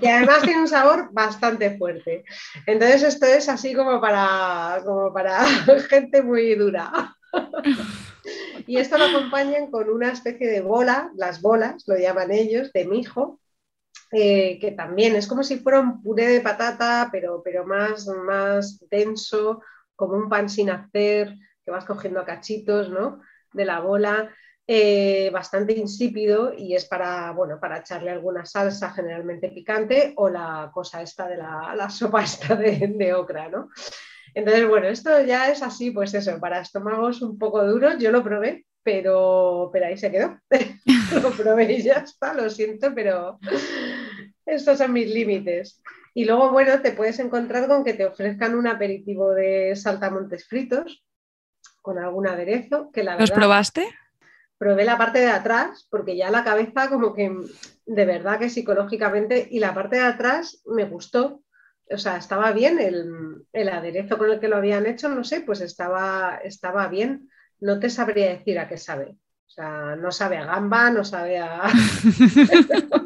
y 0.00 0.06
además 0.06 0.42
tiene 0.42 0.60
un 0.60 0.68
sabor 0.68 1.10
bastante 1.12 1.76
fuerte. 1.76 2.24
Entonces 2.66 3.02
esto 3.02 3.26
es 3.26 3.48
así 3.48 3.74
como 3.74 4.00
para, 4.00 4.80
como 4.84 5.12
para 5.12 5.44
gente 5.88 6.22
muy 6.22 6.54
dura. 6.54 7.16
Y 8.66 8.76
esto 8.76 8.96
lo 8.96 9.06
acompañan 9.06 9.70
con 9.70 9.90
una 9.90 10.12
especie 10.12 10.48
de 10.48 10.60
bola, 10.60 11.10
las 11.16 11.42
bolas, 11.42 11.82
lo 11.88 11.96
llaman 11.96 12.30
ellos, 12.30 12.72
de 12.72 12.84
mijo, 12.84 13.40
eh, 14.12 14.60
que 14.60 14.70
también 14.70 15.16
es 15.16 15.26
como 15.26 15.42
si 15.42 15.58
fuera 15.58 15.80
un 15.80 16.02
puré 16.02 16.28
de 16.28 16.40
patata, 16.40 17.08
pero, 17.10 17.42
pero 17.42 17.66
más, 17.66 18.06
más 18.06 18.78
denso, 18.88 19.60
como 19.96 20.14
un 20.14 20.28
pan 20.28 20.48
sin 20.48 20.70
hacer, 20.70 21.34
que 21.64 21.70
vas 21.70 21.84
cogiendo 21.84 22.20
a 22.20 22.24
cachitos 22.24 22.90
¿no? 22.90 23.20
de 23.52 23.64
la 23.64 23.80
bola. 23.80 24.30
Eh, 24.68 25.28
bastante 25.32 25.72
insípido 25.72 26.54
y 26.56 26.76
es 26.76 26.84
para, 26.84 27.32
bueno, 27.32 27.58
para 27.58 27.78
echarle 27.78 28.12
alguna 28.12 28.46
salsa 28.46 28.92
generalmente 28.92 29.48
picante 29.48 30.12
o 30.16 30.28
la 30.28 30.70
cosa 30.72 31.02
esta 31.02 31.26
de 31.26 31.36
la, 31.36 31.74
la 31.76 31.90
sopa 31.90 32.22
esta 32.22 32.54
de, 32.54 32.94
de 32.96 33.12
ocra, 33.12 33.48
¿no? 33.48 33.70
Entonces, 34.34 34.68
bueno, 34.68 34.86
esto 34.86 35.20
ya 35.22 35.50
es 35.50 35.62
así, 35.62 35.90
pues 35.90 36.14
eso, 36.14 36.38
para 36.38 36.60
estómagos 36.60 37.22
un 37.22 37.38
poco 37.38 37.66
duros, 37.66 37.98
yo 37.98 38.12
lo 38.12 38.22
probé, 38.22 38.64
pero, 38.82 39.68
pero 39.72 39.86
ahí 39.86 39.96
se 39.96 40.10
quedó. 40.10 40.38
lo 41.22 41.30
probé 41.32 41.72
y 41.72 41.82
ya 41.82 41.94
está, 41.94 42.32
lo 42.32 42.48
siento, 42.48 42.94
pero 42.94 43.38
estos 44.46 44.78
son 44.78 44.92
mis 44.92 45.12
límites. 45.12 45.82
Y 46.14 46.24
luego, 46.24 46.50
bueno, 46.50 46.80
te 46.80 46.92
puedes 46.92 47.18
encontrar 47.18 47.66
con 47.68 47.84
que 47.84 47.94
te 47.94 48.06
ofrezcan 48.06 48.54
un 48.54 48.66
aperitivo 48.66 49.30
de 49.32 49.74
saltamontes 49.76 50.46
fritos 50.46 51.04
con 51.80 51.98
algún 51.98 52.26
aderezo. 52.26 52.90
Que 52.92 53.02
la 53.02 53.18
¿Los 53.18 53.30
probaste? 53.30 53.86
Probé 54.62 54.84
la 54.84 54.96
parte 54.96 55.18
de 55.18 55.28
atrás, 55.28 55.88
porque 55.90 56.16
ya 56.16 56.30
la 56.30 56.44
cabeza 56.44 56.88
como 56.88 57.12
que 57.14 57.36
de 57.84 58.04
verdad 58.04 58.38
que 58.38 58.48
psicológicamente, 58.48 59.48
y 59.50 59.58
la 59.58 59.74
parte 59.74 59.96
de 59.96 60.02
atrás 60.02 60.62
me 60.66 60.84
gustó, 60.84 61.42
o 61.90 61.98
sea, 61.98 62.16
estaba 62.16 62.52
bien 62.52 62.78
el, 62.78 63.68
aderezo 63.68 64.16
con 64.16 64.30
el 64.30 64.38
que 64.38 64.46
lo 64.46 64.58
habían 64.58 64.86
hecho, 64.86 65.08
no 65.08 65.24
sé, 65.24 65.40
pues 65.40 65.62
estaba, 65.62 66.38
estaba 66.44 66.86
bien. 66.86 67.28
No 67.58 67.80
te 67.80 67.90
sabría 67.90 68.28
decir 68.28 68.60
a 68.60 68.68
qué 68.68 68.76
sabe. 68.76 69.16
O 69.48 69.50
sea, 69.50 69.96
no 69.96 70.12
sabe 70.12 70.36
a 70.36 70.46
gamba, 70.46 70.90
no 70.90 71.04
sabe 71.04 71.40
a... 71.40 71.64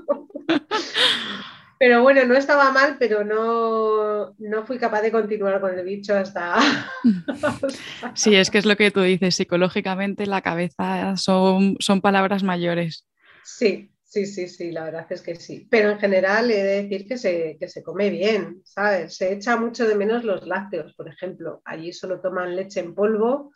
pero 1.78 2.02
bueno, 2.02 2.24
no 2.24 2.34
estaba 2.34 2.70
mal, 2.72 2.96
pero 2.98 3.24
no, 3.24 4.34
no 4.38 4.66
fui 4.66 4.78
capaz 4.78 5.02
de 5.02 5.12
continuar 5.12 5.60
con 5.60 5.78
el 5.78 5.84
bicho 5.84 6.14
hasta... 6.14 6.58
sí, 8.14 8.34
es 8.34 8.50
que 8.50 8.58
es 8.58 8.66
lo 8.66 8.76
que 8.76 8.90
tú 8.90 9.02
dices, 9.02 9.34
psicológicamente 9.34 10.26
la 10.26 10.42
cabeza 10.42 11.16
son, 11.16 11.76
son 11.80 12.00
palabras 12.00 12.42
mayores. 12.42 13.06
Sí, 13.42 13.90
Sí, 14.08 14.24
sí, 14.24 14.48
sí, 14.48 14.70
la 14.70 14.84
verdad 14.84 15.06
es 15.10 15.20
que 15.20 15.34
sí. 15.34 15.68
Pero 15.70 15.90
en 15.90 15.98
general 15.98 16.50
he 16.50 16.62
de 16.62 16.82
decir 16.84 17.06
que 17.06 17.18
se, 17.18 17.58
que 17.60 17.68
se 17.68 17.82
come 17.82 18.08
bien, 18.08 18.62
¿sabes? 18.64 19.16
Se 19.16 19.32
echa 19.32 19.58
mucho 19.58 19.86
de 19.86 19.94
menos 19.94 20.24
los 20.24 20.46
lácteos, 20.46 20.94
por 20.94 21.08
ejemplo. 21.08 21.60
Allí 21.66 21.92
solo 21.92 22.20
toman 22.22 22.56
leche 22.56 22.80
en 22.80 22.94
polvo. 22.94 23.52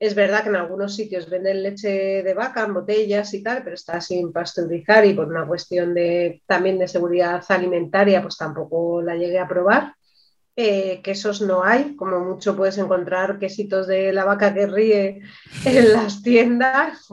Es 0.00 0.14
verdad 0.14 0.44
que 0.44 0.48
en 0.50 0.56
algunos 0.56 0.94
sitios 0.94 1.28
venden 1.28 1.62
leche 1.62 2.22
de 2.22 2.34
vaca 2.34 2.64
en 2.64 2.74
botellas 2.74 3.34
y 3.34 3.42
tal, 3.42 3.64
pero 3.64 3.74
está 3.74 4.00
sin 4.00 4.32
pasteurizar 4.32 5.04
y 5.04 5.14
por 5.14 5.26
una 5.26 5.44
cuestión 5.44 5.92
de, 5.92 6.40
también 6.46 6.78
de 6.78 6.86
seguridad 6.86 7.44
alimentaria, 7.48 8.22
pues 8.22 8.36
tampoco 8.36 9.02
la 9.02 9.16
llegué 9.16 9.40
a 9.40 9.48
probar. 9.48 9.94
Eh, 10.54 11.00
quesos 11.02 11.40
no 11.40 11.62
hay, 11.62 11.94
como 11.94 12.18
mucho 12.18 12.56
puedes 12.56 12.78
encontrar 12.78 13.38
quesitos 13.38 13.86
de 13.86 14.12
la 14.12 14.24
vaca 14.24 14.52
que 14.52 14.66
ríe 14.66 15.20
en 15.64 15.92
las 15.92 16.20
tiendas 16.20 17.06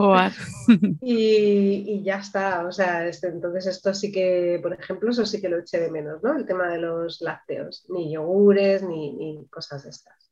y, 1.01 2.01
ya 2.03 2.17
está, 2.17 2.65
o 2.65 2.71
sea, 2.71 3.07
este, 3.07 3.27
entonces 3.27 3.67
esto 3.67 3.93
sí 3.93 4.11
que, 4.11 4.59
por 4.63 4.73
ejemplo, 4.73 5.11
eso 5.11 5.27
sí 5.27 5.41
que 5.41 5.49
lo 5.49 5.59
eché 5.59 5.79
de 5.79 5.91
menos, 5.91 6.23
¿no? 6.23 6.35
El 6.35 6.45
tema 6.45 6.69
de 6.69 6.79
los 6.79 7.21
lácteos, 7.21 7.85
ni 7.89 8.11
yogures, 8.11 8.81
ni, 8.81 9.13
ni 9.13 9.45
cosas 9.47 9.83
de 9.83 9.91
estas. 9.91 10.31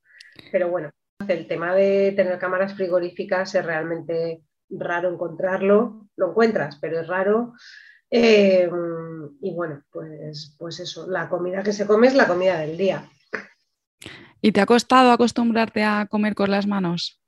Pero 0.52 0.70
bueno, 0.70 0.90
el 1.30 1.48
tema 1.48 1.74
de 1.74 2.12
tener 2.16 2.38
cámaras 2.40 2.74
frigoríficas 2.74 3.56
es 3.56 3.66
realmente 3.66 4.42
raro 4.70 5.10
encontrarlo, 5.10 6.08
lo 6.16 6.30
encuentras, 6.30 6.78
pero 6.82 7.00
es 7.00 7.08
raro. 7.08 7.54
Eh, 8.10 8.70
y 9.42 9.54
bueno, 9.54 9.84
pues, 9.92 10.56
pues 10.58 10.80
eso, 10.80 11.10
la 11.10 11.30
comida 11.30 11.64
que 11.64 11.74
se 11.74 11.88
come 11.88 12.08
es 12.08 12.16
la 12.16 12.28
comida 12.28 12.60
del 12.60 12.78
día. 12.78 13.10
¿Y 14.42 14.52
te 14.52 14.62
ha 14.62 14.66
costado 14.66 15.12
acostumbrarte 15.12 15.84
a 15.84 16.08
comer 16.10 16.36
con 16.36 16.52
las 16.52 16.68
manos? 16.68 17.22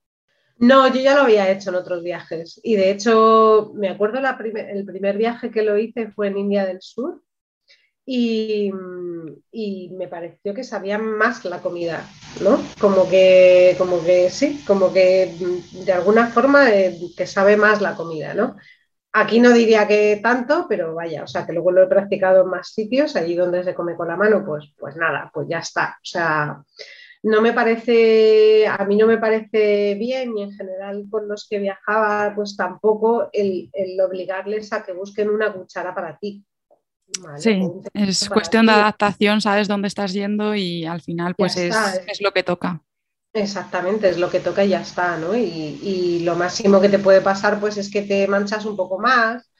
No, 0.57 0.87
yo 0.87 1.01
ya 1.01 1.15
lo 1.15 1.21
había 1.21 1.49
hecho 1.49 1.69
en 1.69 1.75
otros 1.75 2.03
viajes 2.03 2.59
y 2.63 2.75
de 2.75 2.91
hecho 2.91 3.71
me 3.75 3.89
acuerdo 3.89 4.19
el 4.19 4.85
primer 4.85 5.17
viaje 5.17 5.51
que 5.51 5.63
lo 5.63 5.77
hice 5.77 6.11
fue 6.11 6.27
en 6.27 6.37
India 6.37 6.65
del 6.65 6.81
Sur 6.81 7.24
y, 8.05 8.71
me 9.91 10.07
pareció 10.07 10.53
que 10.53 10.63
sabía 10.63 10.97
más 10.97 11.43
la 11.45 11.61
comida, 11.61 12.07
¿no? 12.41 12.59
Como 12.79 13.09
que, 13.09 13.75
como 13.77 14.03
que 14.03 14.29
sí, 14.29 14.63
como 14.67 14.93
que 14.93 15.33
de 15.85 15.91
alguna 15.91 16.27
forma 16.27 16.69
eh, 16.71 16.97
que 17.17 17.25
sabe 17.25 17.57
más 17.57 17.81
la 17.81 17.95
comida, 17.95 18.33
¿no? 18.33 18.55
Aquí 19.13 19.39
no 19.39 19.51
diría 19.51 19.87
que 19.87 20.19
tanto, 20.21 20.65
pero 20.67 20.93
vaya, 20.93 21.23
o 21.23 21.27
sea, 21.27 21.45
que 21.45 21.53
luego 21.53 21.71
lo 21.71 21.83
he 21.83 21.87
practicado 21.87 22.43
en 22.43 22.49
más 22.49 22.73
sitios, 22.73 23.15
allí 23.15 23.33
donde 23.35 23.63
se 23.63 23.73
come 23.73 23.95
con 23.95 24.09
la 24.09 24.17
mano, 24.17 24.43
pues, 24.45 24.73
pues 24.77 24.95
nada, 24.97 25.31
pues 25.33 25.47
ya 25.49 25.59
está. 25.59 25.97
O 26.01 26.05
sea, 26.05 26.61
no 27.25 27.41
me 27.41 27.53
parece, 27.53 28.67
a 28.67 28.85
mí 28.85 28.95
no 28.97 29.07
me 29.07 29.17
parece 29.17 29.95
bien 29.95 30.37
y 30.37 30.43
en 30.43 30.51
general 30.51 31.05
con 31.09 31.27
los 31.27 31.47
que 31.49 31.57
viajaba, 31.57 32.33
pues 32.35 32.55
tampoco 32.55 33.29
el, 33.33 33.71
obligarles 33.99 34.71
a 34.71 34.83
que 34.83 34.93
busquen 34.93 35.31
una 35.31 35.51
cuchara 35.51 35.95
para 35.95 36.19
ti. 36.19 36.45
Sí, 37.37 37.61
es 37.93 38.29
cuestión 38.29 38.65
de 38.65 38.73
adaptación, 38.73 39.41
sabes 39.41 39.67
dónde 39.67 39.87
estás 39.87 40.13
yendo 40.13 40.55
y 40.55 40.85
al 40.85 41.01
final 41.01 41.35
pues 41.35 41.57
es, 41.57 41.75
es, 42.07 42.21
lo 42.21 42.31
que 42.31 42.43
toca. 42.43 42.81
Exactamente, 43.33 44.09
es 44.09 44.17
lo 44.17 44.29
que 44.29 44.39
toca 44.39 44.63
y 44.63 44.69
ya 44.69 44.81
está, 44.81 45.17
¿no? 45.17 45.35
Y, 45.35 45.41
y, 45.41 46.23
lo 46.23 46.35
máximo 46.35 46.79
que 46.79 46.89
te 46.89 46.99
puede 46.99 47.21
pasar 47.21 47.59
pues 47.59 47.77
es 47.77 47.91
que 47.91 48.01
te 48.03 48.27
manchas 48.27 48.65
un 48.65 48.77
poco 48.77 48.97
más, 48.97 49.51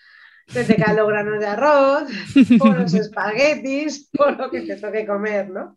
que 0.47 0.63
te 0.63 0.75
caen 0.75 0.97
los 0.97 1.07
granos 1.07 1.39
de 1.39 1.47
arroz, 1.47 2.03
o 2.61 2.67
los 2.67 2.93
espaguetis, 2.93 4.09
o 4.17 4.31
lo 4.31 4.49
que 4.49 4.61
te 4.61 4.77
toque 4.77 5.05
comer, 5.05 5.49
¿no? 5.49 5.75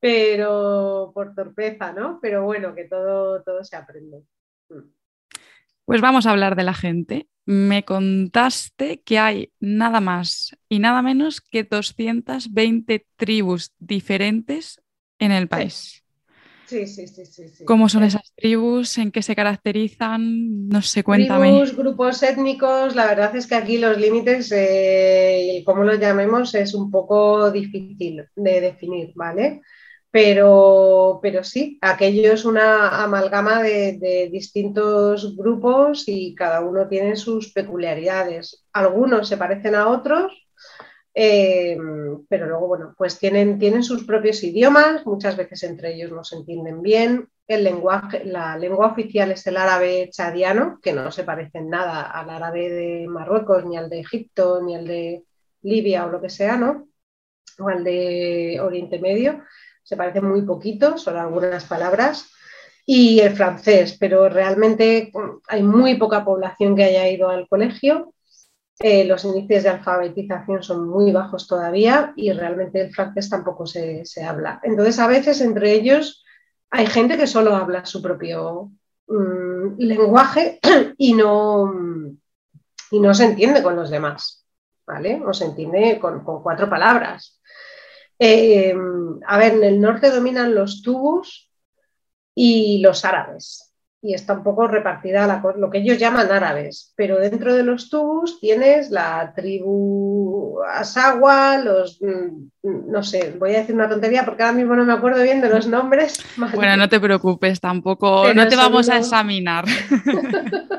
Pero 0.00 1.12
por 1.14 1.34
torpeza, 1.34 1.92
¿no? 1.92 2.18
Pero 2.20 2.44
bueno, 2.44 2.74
que 2.74 2.84
todo, 2.84 3.42
todo 3.42 3.62
se 3.64 3.76
aprende. 3.76 4.22
Pues 5.84 6.00
vamos 6.00 6.26
a 6.26 6.30
hablar 6.30 6.56
de 6.56 6.62
la 6.62 6.74
gente. 6.74 7.28
Me 7.44 7.84
contaste 7.84 9.00
que 9.02 9.18
hay 9.18 9.52
nada 9.58 10.00
más 10.00 10.56
y 10.68 10.78
nada 10.78 11.02
menos 11.02 11.40
que 11.40 11.64
220 11.64 13.06
tribus 13.16 13.72
diferentes 13.78 14.80
en 15.18 15.32
el 15.32 15.48
país. 15.48 16.04
Sí, 16.66 16.86
sí, 16.86 17.06
sí, 17.06 17.26
sí, 17.26 17.64
¿Cómo 17.66 17.88
son 17.88 18.04
esas 18.04 18.32
tribus? 18.34 18.96
¿En 18.96 19.10
qué 19.10 19.22
se 19.22 19.36
caracterizan? 19.36 20.68
No 20.68 20.80
sé, 20.80 21.02
cuéntame. 21.02 21.48
Tribus, 21.48 21.76
grupos 21.76 22.22
étnicos, 22.22 22.94
la 22.94 23.06
verdad 23.06 23.36
es 23.36 23.46
que 23.46 23.56
aquí 23.56 23.76
los 23.76 23.98
límites, 23.98 24.50
eh, 24.56 25.62
como 25.66 25.84
los 25.84 25.98
llamemos, 25.98 26.54
es 26.54 26.74
un 26.74 26.90
poco 26.90 27.50
difícil 27.50 28.24
de 28.36 28.60
definir, 28.60 29.12
¿vale? 29.14 29.60
Pero, 30.12 31.18
pero 31.22 31.42
sí, 31.42 31.78
aquello 31.80 32.34
es 32.34 32.44
una 32.44 33.02
amalgama 33.02 33.62
de 33.62 34.28
distintos 34.30 35.34
grupos 35.36 36.04
y 36.06 36.34
cada 36.34 36.60
uno 36.60 36.86
tiene 36.86 37.16
sus 37.16 37.52
peculiaridades. 37.52 38.64
Algunos 38.74 39.26
se 39.26 39.38
parecen 39.38 39.74
a 39.74 39.88
otros, 39.88 40.42
eh, 41.14 41.76
pero 42.28 42.46
luego, 42.46 42.68
bueno, 42.68 42.94
pues 42.96 43.18
tienen, 43.18 43.58
tienen 43.58 43.82
sus 43.82 44.04
propios 44.04 44.42
idiomas, 44.42 45.04
muchas 45.06 45.36
veces 45.36 45.62
entre 45.64 45.94
ellos 45.94 46.10
no 46.10 46.24
se 46.24 46.36
entienden 46.36 46.82
bien. 46.82 47.28
El 47.46 47.64
lenguaje, 47.64 48.24
la 48.24 48.56
lengua 48.56 48.88
oficial 48.88 49.30
es 49.32 49.46
el 49.46 49.56
árabe 49.56 50.08
chadiano, 50.10 50.78
que 50.82 50.92
no 50.92 51.10
se 51.10 51.24
parece 51.24 51.58
en 51.58 51.68
nada 51.68 52.02
al 52.02 52.30
árabe 52.30 52.70
de 52.70 53.06
Marruecos, 53.08 53.64
ni 53.66 53.76
al 53.76 53.90
de 53.90 54.00
Egipto, 54.00 54.62
ni 54.62 54.74
al 54.74 54.86
de 54.86 55.24
Libia 55.62 56.06
o 56.06 56.10
lo 56.10 56.20
que 56.20 56.30
sea, 56.30 56.56
¿no? 56.56 56.88
O 57.58 57.68
al 57.68 57.84
de 57.84 58.58
Oriente 58.62 58.98
Medio. 58.98 59.42
Se 59.82 59.96
parece 59.96 60.20
muy 60.20 60.42
poquito, 60.42 60.98
son 60.98 61.16
algunas 61.16 61.64
palabras. 61.64 62.30
Y 62.84 63.20
el 63.20 63.34
francés, 63.36 63.96
pero 63.98 64.28
realmente 64.28 65.12
hay 65.46 65.62
muy 65.62 65.96
poca 65.96 66.24
población 66.24 66.74
que 66.74 66.84
haya 66.84 67.08
ido 67.08 67.28
al 67.28 67.46
colegio 67.48 68.12
eh, 68.84 69.04
los 69.04 69.24
índices 69.24 69.62
de 69.62 69.68
alfabetización 69.68 70.60
son 70.62 70.88
muy 70.88 71.12
bajos 71.12 71.46
todavía 71.46 72.12
y 72.16 72.32
realmente 72.32 72.80
el 72.80 72.92
francés 72.92 73.30
tampoco 73.30 73.64
se, 73.64 74.02
habla. 74.26 74.60
Entonces, 74.64 74.98
a 74.98 75.06
veces 75.06 75.40
entre 75.40 75.72
ellos 75.72 76.24
hay 76.68 76.86
gente 76.86 77.16
que 77.16 77.28
solo 77.28 77.54
habla 77.54 77.86
su 77.86 78.02
propio 78.02 78.72
mm, 79.06 79.78
lenguaje 79.78 80.58
y 80.98 81.14
no, 81.14 81.72
y 82.90 82.98
no 82.98 83.14
se 83.14 83.24
entiende 83.24 83.62
con 83.62 83.76
los 83.76 83.88
demás, 83.88 84.44
¿vale? 84.84 85.22
O 85.24 85.32
se 85.32 85.44
entiende 85.44 86.00
con, 86.00 86.24
cuatro 86.24 86.68
palabras. 86.68 87.40
Eh, 88.24 88.72
a 89.26 89.36
ver, 89.36 89.54
en 89.54 89.64
el 89.64 89.80
norte 89.80 90.08
dominan 90.08 90.54
los 90.54 90.80
tubos 90.80 91.50
y 92.36 92.80
los 92.80 93.04
árabes 93.04 93.72
y 94.00 94.14
está 94.14 94.34
un 94.34 94.44
poco 94.44 94.68
repartida 94.68 95.26
la, 95.26 95.42
lo 95.56 95.70
que 95.70 95.78
ellos 95.78 95.98
llaman 95.98 96.30
árabes, 96.30 96.92
pero 96.94 97.18
dentro 97.18 97.52
de 97.52 97.64
los 97.64 97.90
tubos 97.90 98.38
tienes 98.38 98.90
la 98.90 99.32
tribu 99.34 100.60
Asagua, 100.72 101.58
los, 101.58 102.00
mm, 102.00 102.90
no 102.92 103.02
sé, 103.02 103.34
voy 103.40 103.56
a 103.56 103.58
decir 103.58 103.74
una 103.74 103.88
tontería 103.88 104.24
porque 104.24 104.44
ahora 104.44 104.56
mismo 104.56 104.76
no 104.76 104.84
me 104.84 104.92
acuerdo 104.92 105.20
bien 105.24 105.40
de 105.40 105.48
los 105.48 105.66
nombres. 105.66 106.24
Bueno, 106.54 106.76
no 106.76 106.88
te 106.88 107.00
preocupes, 107.00 107.60
tampoco, 107.60 108.32
no 108.32 108.46
te 108.46 108.54
vamos 108.54 108.88
a 108.88 108.98
examinar. 108.98 109.64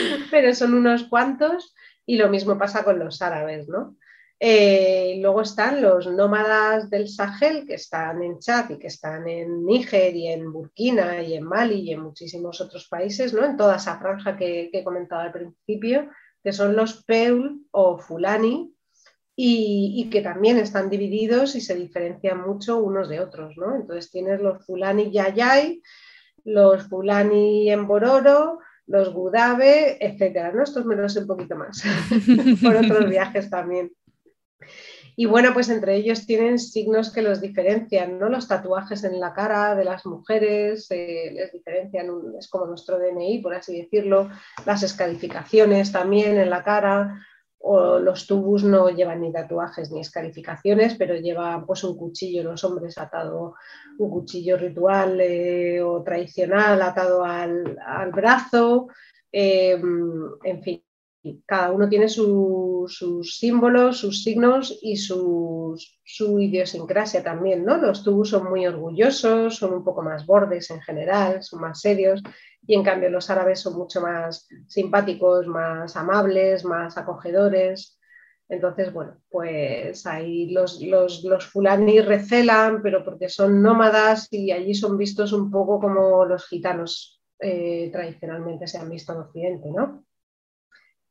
pero 0.32 0.52
son 0.52 0.74
unos 0.74 1.04
cuantos 1.04 1.76
y 2.06 2.16
lo 2.16 2.28
mismo 2.28 2.58
pasa 2.58 2.82
con 2.82 2.98
los 2.98 3.22
árabes, 3.22 3.68
¿no? 3.68 3.94
Eh, 4.40 5.18
luego 5.20 5.42
están 5.42 5.82
los 5.82 6.06
nómadas 6.06 6.88
del 6.90 7.08
Sahel, 7.08 7.66
que 7.66 7.74
están 7.74 8.22
en 8.22 8.38
Chad 8.38 8.70
y 8.70 8.78
que 8.78 8.86
están 8.86 9.28
en 9.28 9.64
Níger 9.66 10.14
y 10.14 10.28
en 10.28 10.52
Burkina 10.52 11.20
y 11.22 11.34
en 11.34 11.44
Mali 11.44 11.80
y 11.80 11.92
en 11.92 12.02
muchísimos 12.02 12.60
otros 12.60 12.86
países, 12.88 13.34
¿no? 13.34 13.44
en 13.44 13.56
toda 13.56 13.76
esa 13.76 13.98
franja 13.98 14.36
que, 14.36 14.70
he 14.72 14.84
comentado 14.84 15.22
al 15.22 15.32
principio, 15.32 16.08
que 16.42 16.52
son 16.52 16.76
los 16.76 17.02
Peul 17.04 17.66
o 17.72 17.98
Fulani, 17.98 18.72
y, 19.40 20.08
que 20.10 20.20
también 20.20 20.58
están 20.58 20.90
divididos 20.90 21.54
y 21.54 21.60
se 21.60 21.76
diferencian 21.76 22.40
mucho 22.40 22.78
unos 22.78 23.08
de 23.08 23.20
otros. 23.20 23.56
¿no? 23.56 23.76
Entonces 23.76 24.10
tienes 24.10 24.40
los 24.40 24.66
Fulani 24.66 25.12
Yayay, 25.12 25.80
los 26.44 26.88
Fulani 26.88 27.70
en 27.70 27.86
Bororo, 27.86 28.58
los 28.88 29.12
Gudabe, 29.12 30.04
etcétera. 30.04 30.50
¿no? 30.50 30.64
Estos 30.64 30.84
me 30.86 30.96
los 30.96 31.12
sé 31.12 31.20
un 31.20 31.28
poquito 31.28 31.54
más 31.54 31.80
por 32.62 32.76
otros 32.76 33.08
viajes 33.10 33.48
también. 33.48 33.92
Y 35.16 35.26
bueno, 35.26 35.52
pues 35.52 35.68
entre 35.68 35.96
ellos 35.96 36.26
tienen 36.26 36.60
signos 36.60 37.12
que 37.12 37.22
los 37.22 37.40
diferencian, 37.40 38.20
¿no? 38.20 38.28
Los 38.28 38.46
tatuajes 38.46 39.02
en 39.02 39.18
la 39.18 39.34
cara 39.34 39.74
de 39.74 39.84
las 39.84 40.06
mujeres 40.06 40.86
eh, 40.90 41.32
les 41.34 41.52
diferencian, 41.52 42.08
es 42.38 42.48
como 42.48 42.66
nuestro 42.66 42.98
DNI, 42.98 43.38
por 43.38 43.54
así 43.54 43.80
decirlo, 43.82 44.30
las 44.64 44.84
escalificaciones 44.84 45.90
también 45.90 46.38
en 46.38 46.50
la 46.50 46.62
cara, 46.62 47.18
o 47.58 47.98
los 47.98 48.26
tubus 48.26 48.62
no 48.62 48.88
llevan 48.90 49.20
ni 49.20 49.32
tatuajes 49.32 49.90
ni 49.90 50.00
escalificaciones, 50.00 50.94
pero 50.94 51.16
llevan 51.16 51.66
pues 51.66 51.82
un 51.82 51.96
cuchillo, 51.96 52.44
los 52.44 52.62
hombres 52.62 52.96
atado, 52.98 53.56
un 53.98 54.10
cuchillo 54.10 54.56
ritual 54.56 55.20
eh, 55.20 55.82
o 55.82 56.02
tradicional 56.02 56.80
atado 56.80 57.24
al, 57.24 57.76
brazo, 58.12 58.86
eh, 59.32 59.80
en 60.44 60.62
fin, 60.62 60.82
cada 61.46 61.72
uno 61.72 61.88
tiene 61.88 62.08
sus 62.08 62.98
símbolos, 63.22 63.98
sus 63.98 64.22
signos 64.22 64.78
y 64.82 64.96
su 64.96 65.76
idiosincrasia 66.40 67.22
también, 67.22 67.64
¿no? 67.64 67.76
Los 67.76 68.02
tubus 68.02 68.30
son 68.30 68.48
muy 68.48 68.66
orgullosos, 68.66 69.56
son 69.56 69.74
un 69.74 69.84
poco 69.84 70.02
más 70.02 70.26
bordes 70.26 70.70
en 70.70 70.80
general, 70.80 71.42
son 71.42 71.60
más 71.60 71.80
serios 71.80 72.22
y 72.66 72.74
en 72.74 72.82
cambio 72.82 73.10
los 73.10 73.30
árabes 73.30 73.60
son 73.60 73.76
mucho 73.76 74.00
más 74.00 74.46
simpáticos, 74.66 75.46
más 75.46 75.96
amables, 75.96 76.64
más 76.64 76.96
acogedores. 76.98 77.98
Entonces, 78.48 78.92
bueno, 78.92 79.18
pues 79.30 80.06
ahí 80.06 80.50
los, 80.50 80.80
los, 80.80 81.22
los 81.24 81.46
fulani 81.46 82.00
recelan, 82.00 82.82
pero 82.82 83.04
porque 83.04 83.28
son 83.28 83.62
nómadas 83.62 84.28
y 84.30 84.52
allí 84.52 84.74
son 84.74 84.96
vistos 84.96 85.32
un 85.32 85.50
poco 85.50 85.78
como 85.80 86.24
los 86.24 86.46
gitanos 86.46 87.18
eh, 87.40 87.90
tradicionalmente 87.92 88.66
se 88.66 88.78
han 88.78 88.90
visto 88.90 89.12
en 89.12 89.18
Occidente, 89.20 89.70
¿no? 89.70 90.04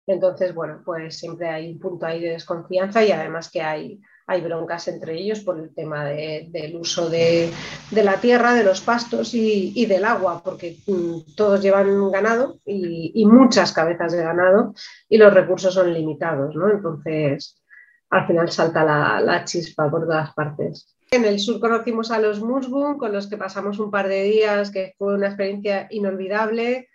Entonces, 0.07 0.55
bueno, 0.55 0.81
pues 0.85 1.19
siempre 1.19 1.49
hay 1.49 1.73
un 1.73 1.79
punto 1.79 2.05
ahí 2.05 2.21
de 2.21 2.29
desconfianza 2.29 3.03
y 3.03 3.11
además 3.11 3.51
que 3.51 3.61
hay, 3.61 3.99
broncas 4.41 4.87
entre 4.87 5.15
ellos 5.15 5.41
por 5.41 5.59
el 5.59 5.73
tema 5.75 6.05
del 6.05 6.75
uso 6.77 7.09
de, 7.09 7.51
la 7.91 8.19
tierra, 8.21 8.53
de 8.53 8.63
los 8.63 8.79
pastos 8.79 9.33
y, 9.33 9.85
del 9.85 10.05
agua, 10.05 10.41
porque 10.43 10.77
mm, 10.87 11.35
todos 11.35 11.61
llevan 11.61 12.09
ganado 12.09 12.57
y, 12.65 13.25
muchas 13.25 13.73
cabezas 13.73 14.13
de 14.13 14.23
ganado 14.23 14.73
y 15.09 15.17
los 15.17 15.33
recursos 15.33 15.73
son 15.73 15.93
limitados, 15.93 16.55
¿no? 16.55 16.71
Entonces, 16.71 17.61
al 18.09 18.25
final 18.27 18.49
salta 18.49 18.85
la, 19.19 19.43
chispa 19.43 19.91
por 19.91 20.05
todas 20.05 20.33
partes. 20.33 20.95
En 21.11 21.25
el 21.25 21.39
sur 21.39 21.59
conocimos 21.59 22.11
a 22.11 22.19
los 22.19 22.41
Musbun, 22.41 22.97
con 22.97 23.11
los 23.11 23.27
que 23.27 23.37
pasamos 23.37 23.79
un 23.79 23.91
par 23.91 24.07
de 24.07 24.23
días, 24.23 24.71
que 24.71 24.93
fue 24.97 25.15
una 25.15 25.27
experiencia 25.27 25.87
inolvidable. 25.89 26.87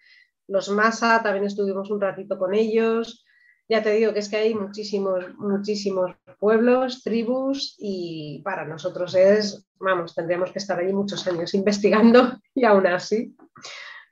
Los 0.48 0.68
Masa, 0.68 1.22
también 1.22 1.44
estuvimos 1.44 1.90
un 1.90 2.00
ratito 2.00 2.38
con 2.38 2.54
ellos. 2.54 3.24
Ya 3.68 3.82
te 3.82 3.92
digo 3.92 4.12
que 4.12 4.18
es 4.18 4.28
que 4.28 4.36
hay 4.36 4.54
muchísimos, 4.54 5.24
muchísimos 5.38 6.14
pueblos, 6.38 7.02
tribus 7.02 7.76
y 7.78 8.42
para 8.44 8.66
nosotros 8.66 9.14
es, 9.14 9.66
vamos, 9.78 10.14
tendríamos 10.14 10.50
que 10.50 10.58
estar 10.58 10.78
allí 10.78 10.92
muchos 10.92 11.26
años 11.26 11.54
investigando 11.54 12.38
y 12.54 12.64
aún 12.64 12.86
así, 12.86 13.34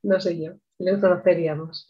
no 0.02 0.20
sé 0.20 0.40
yo, 0.40 0.52
los 0.78 1.00
conoceríamos. 1.00 1.86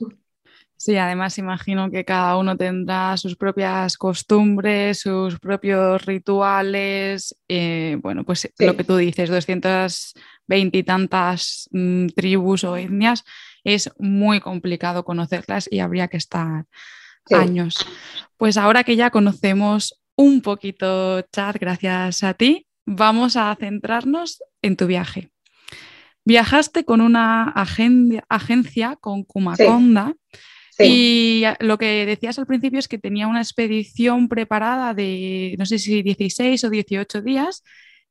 Sí, 0.80 0.96
además 0.96 1.36
imagino 1.36 1.90
que 1.90 2.06
cada 2.06 2.38
uno 2.38 2.56
tendrá 2.56 3.14
sus 3.18 3.36
propias 3.36 3.98
costumbres, 3.98 5.00
sus 5.00 5.38
propios 5.38 6.06
rituales. 6.06 7.36
Eh, 7.48 7.98
bueno, 8.00 8.24
pues 8.24 8.50
lo 8.58 8.74
que 8.74 8.84
tú 8.84 8.96
dices, 8.96 9.28
220 9.28 10.78
y 10.78 10.82
tantas 10.82 11.68
mm, 11.70 12.06
tribus 12.16 12.64
o 12.64 12.78
etnias, 12.78 13.26
es 13.64 13.90
muy 13.98 14.40
complicado 14.40 15.04
conocerlas 15.04 15.68
y 15.70 15.80
habría 15.80 16.08
que 16.08 16.16
estar 16.16 16.66
años. 17.30 17.76
Pues 18.36 18.56
ahora 18.56 18.84
que 18.84 18.96
ya 18.96 19.10
conocemos 19.10 20.00
un 20.16 20.42
poquito 20.42 21.22
Chad, 21.32 21.56
gracias 21.60 22.22
a 22.24 22.34
ti, 22.34 22.66
vamos 22.86 23.36
a 23.36 23.56
centrarnos 23.58 24.42
en 24.62 24.76
tu 24.76 24.86
viaje. 24.86 25.30
Viajaste 26.24 26.84
con 26.84 27.00
una 27.00 27.44
agencia, 28.28 28.96
con 29.00 29.24
Kumakonda. 29.24 30.14
Y 30.78 31.42
lo 31.60 31.76
que 31.76 32.06
decías 32.06 32.38
al 32.38 32.46
principio 32.46 32.78
es 32.78 32.88
que 32.88 32.98
tenía 32.98 33.28
una 33.28 33.42
expedición 33.42 34.28
preparada 34.28 34.94
de, 34.94 35.54
no 35.58 35.66
sé 35.66 35.78
si 35.78 36.02
16 36.02 36.64
o 36.64 36.70
18 36.70 37.20
días. 37.20 37.62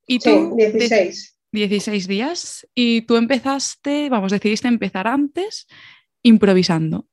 Y 0.05 0.19
tú, 0.19 0.55
16. 0.55 1.38
16 1.51 2.07
días. 2.07 2.67
Y 2.75 3.01
tú 3.03 3.15
empezaste, 3.15 4.09
vamos, 4.09 4.31
decidiste 4.31 4.67
empezar 4.67 5.07
antes 5.07 5.67
improvisando. 6.21 7.05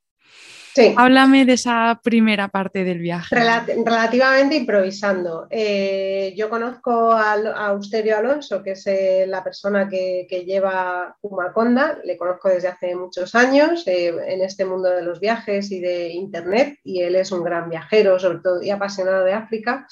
Háblame 0.95 1.45
de 1.45 1.53
esa 1.53 1.99
primera 2.03 2.49
parte 2.49 2.83
del 2.83 2.99
viaje. 2.99 3.35
relativamente 3.35 4.55
improvisando. 4.55 5.47
Eh, 5.49 6.33
yo 6.37 6.49
conozco 6.49 7.11
a, 7.11 7.33
Austerio 7.67 8.17
Alonso, 8.17 8.61
que 8.63 8.71
es 8.71 8.85
eh, 8.87 9.25
la 9.27 9.43
persona 9.43 9.87
que, 9.89 10.27
lleva 10.45 11.17
Humaconda, 11.21 11.99
le 12.03 12.17
conozco 12.17 12.49
desde 12.49 12.67
hace 12.67 12.95
muchos 12.95 13.33
años 13.35 13.85
eh, 13.87 14.13
en 14.27 14.41
este 14.41 14.65
mundo 14.65 14.89
de 14.89 15.01
los 15.01 15.19
viajes 15.19 15.71
y 15.71 15.79
de 15.79 16.09
Internet, 16.09 16.77
y 16.83 17.01
él 17.01 17.15
es 17.15 17.31
un 17.31 17.43
gran 17.43 17.69
viajero, 17.69 18.19
sobre 18.19 18.39
todo 18.39 18.61
y 18.61 18.69
apasionado 18.69 19.25
de 19.25 19.33
África. 19.33 19.87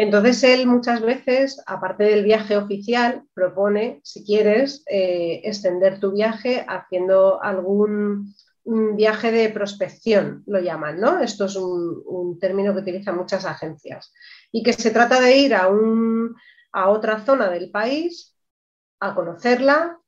Entonces 0.00 0.44
él 0.44 0.68
muchas 0.68 1.02
veces, 1.02 1.60
aparte 1.66 2.04
del 2.04 2.22
viaje 2.22 2.56
oficial, 2.56 3.24
propone, 3.34 4.00
si 4.04 4.24
quieres, 4.24 4.84
extender 4.86 5.98
tu 5.98 6.12
viaje 6.12 6.64
haciendo 6.68 7.42
algún 7.42 8.32
un 8.68 8.96
viaje 8.96 9.32
de 9.32 9.48
prospección, 9.48 10.42
lo 10.46 10.60
llaman, 10.60 11.00
¿no? 11.00 11.20
Esto 11.20 11.46
es 11.46 11.56
un, 11.56 12.38
término 12.38 12.74
que 12.74 12.80
utilizan 12.80 13.16
muchas 13.16 13.46
agencias. 13.46 14.12
Y 14.52 14.62
que 14.62 14.74
se 14.74 14.90
trata 14.90 15.20
de 15.22 15.38
ir 15.38 15.54
a, 15.54 15.68
un, 15.68 16.36
a 16.72 16.90
otra 16.90 17.24
zona 17.24 17.48
del 17.48 17.70
país, 17.70 18.36
a 19.00 19.14
conocerla, 19.14 19.98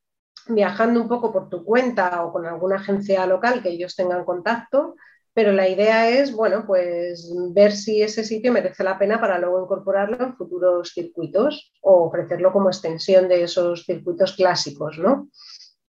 viajando 0.46 1.00
un 1.00 1.09
poco 1.09 1.33
por 1.33 1.48
tu 1.48 1.64
cuenta 1.64 2.22
o 2.22 2.33
con 2.33 2.44
alguna 2.44 2.76
agencia 2.76 3.26
local 3.26 3.62
que 3.62 3.70
ellos 3.70 3.96
tengan 3.96 4.26
contacto, 4.26 4.94
pero 5.32 5.52
la 5.52 5.68
idea 5.68 6.08
es, 6.08 6.32
bueno, 6.32 6.64
pues 6.66 7.32
ver 7.52 7.72
si 7.72 8.02
ese 8.02 8.24
sitio 8.24 8.52
merece 8.52 8.82
la 8.82 8.98
pena 8.98 9.20
para 9.20 9.38
luego 9.38 9.62
incorporarlo 9.62 10.24
en 10.24 10.36
futuros 10.36 10.92
circuitos 10.92 11.72
o 11.82 12.06
ofrecerlo 12.06 12.52
como 12.52 12.68
extensión 12.68 13.28
de 13.28 13.44
esos 13.44 13.84
circuitos 13.84 14.34
clásicos, 14.34 14.98
¿no? 14.98 15.28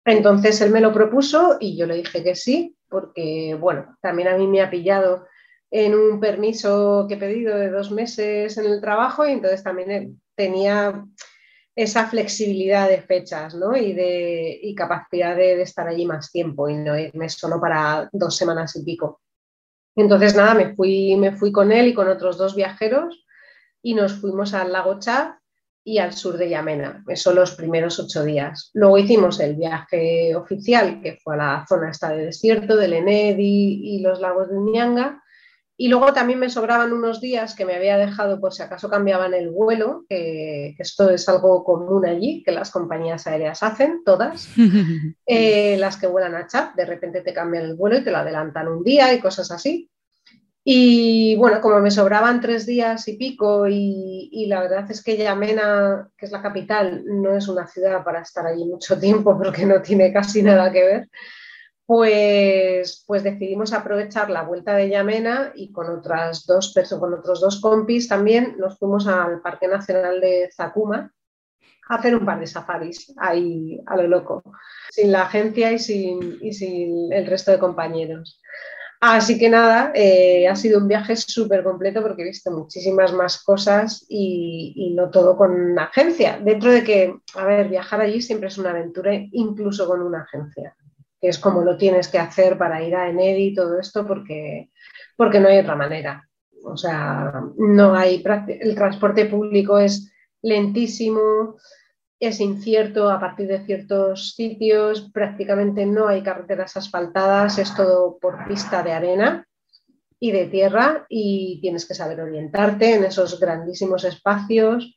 Entonces 0.04 0.60
él 0.60 0.70
me 0.70 0.80
lo 0.80 0.92
propuso 0.92 1.56
y 1.60 1.76
yo 1.76 1.86
le 1.86 1.96
dije 1.96 2.22
que 2.22 2.34
sí, 2.34 2.76
porque 2.88 3.56
bueno, 3.58 3.96
también 4.00 4.28
a 4.28 4.36
mí 4.36 4.46
me 4.46 4.60
ha 4.60 4.70
pillado 4.70 5.26
en 5.70 5.94
un 5.94 6.20
permiso 6.20 7.06
que 7.08 7.14
he 7.14 7.18
pedido 7.18 7.56
de 7.56 7.70
dos 7.70 7.90
meses 7.90 8.58
en 8.58 8.66
el 8.66 8.80
trabajo 8.80 9.26
y 9.26 9.32
entonces 9.32 9.62
también 9.62 10.20
tenía 10.34 11.04
esa 11.76 12.06
flexibilidad 12.06 12.88
de 12.88 13.02
fechas 13.02 13.54
¿no? 13.54 13.76
y, 13.76 13.92
de, 13.92 14.58
y 14.60 14.74
capacidad 14.74 15.36
de, 15.36 15.62
estar 15.62 15.86
allí 15.86 16.04
más 16.06 16.32
tiempo 16.32 16.68
y 16.68 16.74
no 16.74 16.98
irme 16.98 17.28
solo 17.28 17.60
para 17.60 18.08
dos 18.12 18.36
semanas 18.36 18.74
y 18.76 18.84
pico. 18.84 19.20
Entonces 20.00 20.34
nada, 20.34 20.54
me 20.54 20.74
fui, 20.74 21.16
me 21.16 21.32
fui 21.32 21.52
con 21.52 21.72
él 21.72 21.88
y 21.88 21.94
con 21.94 22.08
otros 22.08 22.38
dos 22.38 22.54
viajeros 22.54 23.24
y 23.82 23.94
nos 23.94 24.14
fuimos 24.14 24.54
al 24.54 24.72
lago 24.72 24.98
Chad 24.98 25.32
y 25.84 25.98
al 25.98 26.12
sur 26.12 26.36
de 26.36 26.48
Yamena. 26.48 27.02
Esos 27.08 27.34
los 27.34 27.54
primeros 27.54 27.98
ocho 27.98 28.22
días. 28.24 28.70
Luego 28.74 28.98
hicimos 28.98 29.40
el 29.40 29.56
viaje 29.56 30.34
oficial, 30.34 31.00
que 31.02 31.18
fue 31.22 31.34
a 31.34 31.38
la 31.38 31.66
zona 31.68 31.90
esta 31.90 32.10
de 32.10 32.26
desierto, 32.26 32.76
del 32.76 32.92
Enedi 32.92 33.80
y 33.82 34.00
los 34.00 34.20
lagos 34.20 34.48
de 34.48 34.58
Uñanga. 34.58 35.19
Y 35.82 35.88
luego 35.88 36.12
también 36.12 36.38
me 36.38 36.50
sobraban 36.50 36.92
unos 36.92 37.22
días 37.22 37.54
que 37.54 37.64
me 37.64 37.74
había 37.74 37.96
dejado 37.96 38.38
por 38.38 38.52
si 38.52 38.62
acaso 38.62 38.90
cambiaban 38.90 39.32
el 39.32 39.48
vuelo, 39.48 40.04
que, 40.10 40.74
esto 40.78 41.08
es 41.08 41.26
algo 41.26 41.64
común 41.64 42.04
allí, 42.04 42.42
que 42.44 42.52
las 42.52 42.70
compañías 42.70 43.26
aéreas 43.26 43.62
hacen, 43.62 44.02
todas, 44.04 44.50
eh, 45.26 45.78
las 45.78 45.96
que 45.96 46.06
vuelan 46.06 46.34
a 46.34 46.46
chat, 46.46 46.74
de 46.74 46.84
repente 46.84 47.22
te 47.22 47.32
cambian 47.32 47.64
el 47.64 47.76
vuelo 47.76 47.96
y 47.96 48.04
te 48.04 48.10
lo 48.10 48.18
adelantan 48.18 48.68
un 48.68 48.84
día 48.84 49.14
y 49.14 49.20
cosas 49.20 49.50
así. 49.50 49.88
Y 50.62 51.36
bueno, 51.36 51.62
como 51.62 51.80
me 51.80 51.90
sobraban 51.90 52.42
tres 52.42 52.66
días 52.66 53.08
y 53.08 53.16
pico 53.16 53.66
y, 53.66 54.44
la 54.48 54.60
verdad 54.60 54.90
es 54.90 55.02
que 55.02 55.16
Yamena, 55.16 56.10
que 56.14 56.26
es 56.26 56.30
la 56.30 56.42
capital, 56.42 57.04
no 57.06 57.34
es 57.34 57.48
una 57.48 57.66
ciudad 57.66 58.04
para 58.04 58.20
estar 58.20 58.46
allí 58.46 58.66
mucho 58.66 58.98
tiempo 59.00 59.34
porque 59.38 59.64
no 59.64 59.80
tiene 59.80 60.12
casi 60.12 60.42
nada 60.42 60.70
que 60.70 60.84
ver, 60.84 61.08
pues, 61.90 63.02
pues 63.04 63.24
decidimos 63.24 63.72
aprovechar 63.72 64.30
la 64.30 64.44
vuelta 64.44 64.76
de 64.76 64.88
Yamena 64.88 65.50
y 65.56 65.72
con, 65.72 65.90
otras 65.90 66.46
dos 66.46 66.72
con 67.00 67.14
otros 67.14 67.40
dos 67.40 67.60
compis 67.60 68.06
también 68.06 68.54
nos 68.58 68.78
fuimos 68.78 69.08
al 69.08 69.40
Parque 69.40 69.66
Nacional 69.66 70.20
de 70.20 70.48
Zakuma 70.54 71.12
a 71.88 71.94
hacer 71.96 72.14
un 72.14 72.24
par 72.24 72.38
de 72.38 72.46
safaris 72.46 73.12
ahí 73.16 73.80
a 73.86 73.96
lo 73.96 74.06
loco, 74.06 74.44
sin 74.90 75.10
la 75.10 75.22
agencia 75.22 75.72
y 75.72 75.80
sin, 75.80 76.38
y 76.40 76.52
sin 76.52 77.12
el 77.12 77.26
resto 77.26 77.50
de 77.50 77.58
compañeros. 77.58 78.40
Así 79.00 79.36
que 79.36 79.48
nada, 79.48 79.90
eh, 79.92 80.46
ha 80.46 80.54
sido 80.54 80.78
un 80.78 80.86
viaje 80.86 81.16
súper 81.16 81.64
completo 81.64 82.02
porque 82.02 82.22
he 82.22 82.26
visto 82.26 82.52
muchísimas 82.52 83.12
más 83.12 83.42
cosas 83.42 84.06
y, 84.08 84.92
no 84.94 85.10
todo 85.10 85.36
con 85.36 85.52
una 85.52 85.86
agencia. 85.86 86.38
Dentro 86.38 86.70
de 86.70 86.84
que, 86.84 87.16
a 87.34 87.44
ver, 87.46 87.68
viajar 87.68 88.00
allí 88.00 88.22
siempre 88.22 88.48
es 88.48 88.58
una 88.58 88.70
aventura, 88.70 89.12
incluso 89.32 89.88
con 89.88 90.02
una 90.02 90.22
agencia, 90.22 90.76
que 91.20 91.28
es 91.28 91.38
como 91.38 91.62
lo 91.62 91.76
tienes 91.76 92.08
que 92.08 92.18
hacer 92.18 92.56
para 92.56 92.82
ir 92.82 92.94
a 92.96 93.08
Enedi 93.08 93.48
y 93.48 93.54
todo 93.54 93.78
esto 93.78 94.06
porque, 94.06 94.70
porque 95.16 95.40
no 95.40 95.48
hay 95.48 95.58
otra 95.58 95.76
manera. 95.76 96.28
O 96.64 96.76
sea, 96.76 97.32
no 97.56 97.94
hay, 97.94 98.22
el 98.60 98.74
transporte 98.74 99.26
público 99.26 99.78
es 99.78 100.12
lentísimo, 100.42 101.56
es 102.18 102.40
incierto 102.40 103.10
a 103.10 103.18
partir 103.18 103.48
de 103.48 103.64
ciertos 103.64 104.34
sitios, 104.34 105.10
prácticamente 105.12 105.86
no 105.86 106.06
hay 106.06 106.22
carreteras 106.22 106.76
asfaltadas, 106.76 107.58
es 107.58 107.74
todo 107.74 108.18
por 108.18 108.46
pista 108.46 108.82
de 108.82 108.92
arena 108.92 109.46
y 110.18 110.32
de 110.32 110.46
tierra 110.46 111.06
y 111.08 111.60
tienes 111.62 111.86
que 111.86 111.94
saber 111.94 112.20
orientarte 112.20 112.94
en 112.94 113.04
esos 113.04 113.40
grandísimos 113.40 114.04
espacios 114.04 114.96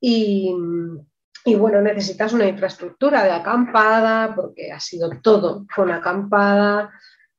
y, 0.00 0.54
y 1.44 1.54
bueno, 1.56 1.80
necesitas 1.82 2.32
una 2.32 2.48
infraestructura 2.48 3.22
de 3.22 3.30
acampada 3.30 4.34
porque 4.34 4.72
ha 4.72 4.80
sido 4.80 5.10
todo 5.22 5.66
con 5.74 5.90
acampada, 5.90 6.90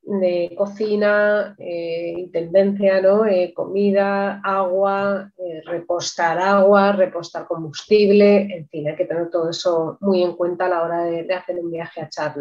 de 0.05 0.53
cocina, 0.55 1.55
eh, 1.57 2.13
intendencia, 2.17 3.01
¿no? 3.01 3.25
Eh, 3.25 3.53
comida, 3.55 4.39
agua, 4.43 5.31
eh, 5.37 5.61
repostar 5.65 6.37
agua, 6.37 6.91
repostar 6.91 7.47
combustible, 7.47 8.41
en 8.55 8.67
fin, 8.69 8.87
hay 8.87 8.95
que 8.95 9.05
tener 9.05 9.29
todo 9.31 9.49
eso 9.49 9.97
muy 10.01 10.21
en 10.21 10.35
cuenta 10.35 10.67
a 10.67 10.69
la 10.69 10.83
hora 10.83 11.03
de, 11.05 11.33
hacer 11.33 11.57
un 11.57 11.71
viaje 11.71 12.01
a 12.01 12.09
Chad. 12.09 12.35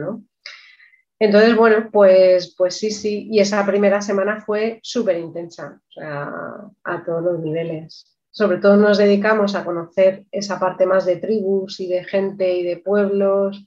Entonces, 1.19 1.57
bueno, 1.57 1.89
pues, 1.91 2.55
pues 2.57 2.77
sí, 2.77 2.91
sí, 2.91 3.29
y 3.31 3.41
esa 3.41 3.65
primera 3.65 4.03
semana 4.03 4.43
fue 4.43 4.81
súper 4.83 5.17
intensa, 5.17 5.81
a 5.97 7.05
todos 7.07 7.23
los 7.23 7.41
niveles. 7.41 8.14
Sobre 8.35 8.59
todo 8.59 8.77
nos 8.77 8.99
dedicamos 8.99 9.55
a 9.55 9.65
conocer 9.65 10.25
esa 10.33 10.59
parte 10.59 10.87
más 10.87 11.07
de 11.07 11.19
tribus 11.19 11.79
y 11.79 11.87
de 11.87 12.03
gente 12.03 12.53
y 12.53 12.65
de 12.65 12.79
pueblos, 12.79 13.65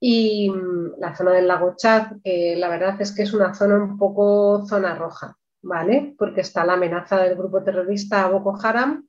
y 0.00 0.50
mm, 0.50 0.98
la 0.98 1.14
zona 1.14 1.30
del 1.30 1.46
lago 1.46 1.76
Chad, 1.76 2.16
la 2.24 2.68
verdad 2.68 3.00
es 3.00 3.12
que 3.12 3.22
es 3.22 3.32
una 3.32 3.54
zona 3.54 3.76
un 3.76 3.96
poco 3.96 4.66
zona 4.66 4.96
roja, 4.96 5.36
¿vale? 5.62 6.16
Porque 6.18 6.40
está 6.40 6.66
la 6.66 6.72
amenaza 6.72 7.22
del 7.22 7.36
grupo 7.36 7.62
terrorista 7.62 8.26
Boko 8.26 8.58
Haram, 8.60 9.06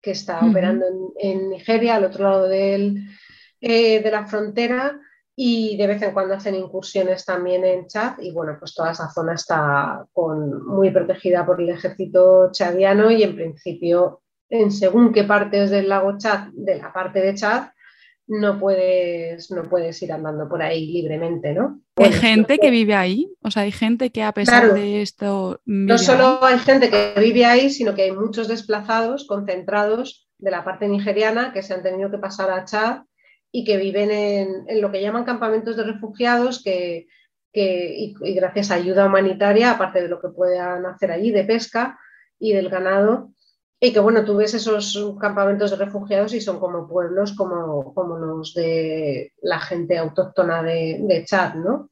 que 0.00 0.12
está 0.12 0.40
operando 0.40 0.86
en, 1.18 1.50
Nigeria, 1.50 1.96
al 1.96 2.04
otro 2.04 2.24
lado 2.24 2.48
del, 2.48 3.06
eh, 3.60 4.02
de 4.02 4.10
la 4.10 4.26
frontera, 4.26 4.98
y 5.42 5.74
de 5.78 5.86
vez 5.86 6.02
en 6.02 6.12
cuando 6.12 6.34
hacen 6.34 6.54
incursiones 6.54 7.24
también 7.24 7.64
en 7.64 7.86
Chad 7.86 8.18
y 8.20 8.30
bueno, 8.30 8.56
pues 8.58 8.74
toda 8.74 8.90
esa 8.90 9.08
zona 9.08 9.32
está 9.32 10.04
con, 10.12 10.66
muy 10.66 10.90
protegida 10.90 11.46
por 11.46 11.62
el 11.62 11.70
ejército 11.70 12.50
chadiano 12.52 13.10
y 13.10 13.22
en 13.22 13.34
principio 13.34 14.20
en 14.50 14.70
según 14.70 15.14
qué 15.14 15.24
partes 15.24 15.70
del 15.70 15.88
lago 15.88 16.18
Chad, 16.18 16.48
de 16.52 16.76
la 16.76 16.92
parte 16.92 17.22
de 17.22 17.34
Chad, 17.34 17.68
no 18.26 18.60
puedes, 18.60 19.50
no 19.50 19.62
puedes 19.62 20.02
ir 20.02 20.12
andando 20.12 20.46
por 20.46 20.60
ahí 20.60 20.92
libremente, 20.92 21.54
¿no? 21.54 21.80
¿Hay 21.96 22.12
gente 22.12 22.58
que 22.58 22.70
vive 22.70 22.94
ahí? 22.94 23.32
O 23.42 23.50
sea, 23.50 23.62
hay 23.62 23.72
gente 23.72 24.10
que 24.10 24.22
a 24.22 24.32
pesar 24.32 24.74
de 24.74 25.00
esto... 25.00 25.62
No 25.64 25.96
solo 25.96 26.44
hay 26.44 26.58
gente 26.58 26.90
que 26.90 27.14
vive 27.18 27.46
ahí, 27.46 27.70
sino 27.70 27.94
que 27.94 28.02
hay 28.02 28.12
muchos 28.12 28.46
desplazados 28.46 29.26
concentrados 29.26 30.28
de 30.38 30.50
la 30.50 30.64
parte 30.64 30.86
nigeriana 30.86 31.54
que 31.54 31.62
se 31.62 31.72
han 31.72 31.82
tenido 31.82 32.10
que 32.10 32.18
pasar 32.18 32.50
a 32.50 32.66
Chad 32.66 33.04
y 33.52 33.64
que 33.64 33.76
viven 33.76 34.10
en, 34.10 34.80
lo 34.80 34.90
que 34.90 35.02
llaman 35.02 35.24
campamentos 35.24 35.76
de 35.76 35.84
refugiados 35.84 36.62
que, 36.62 37.06
y, 37.52 38.14
gracias 38.34 38.70
a 38.70 38.74
ayuda 38.74 39.06
humanitaria, 39.06 39.72
aparte 39.72 40.02
de 40.02 40.08
lo 40.08 40.20
que 40.20 40.28
puedan 40.28 40.86
hacer 40.86 41.10
allí 41.10 41.30
de 41.30 41.44
pesca 41.44 41.98
y 42.38 42.52
del 42.52 42.68
ganado, 42.68 43.32
y 43.80 43.92
que 43.92 44.00
bueno, 44.00 44.24
tú 44.24 44.36
ves 44.36 44.54
esos 44.54 44.96
campamentos 45.18 45.70
de 45.70 45.78
refugiados 45.78 46.34
y 46.34 46.40
son 46.40 46.60
como 46.60 46.86
pueblos 46.86 47.32
como, 47.32 47.94
como 47.94 48.18
los 48.18 48.54
de 48.54 49.32
la 49.42 49.58
gente 49.58 49.96
autóctona 49.98 50.62
de, 50.62 51.24
Chad, 51.26 51.54
¿no? 51.54 51.90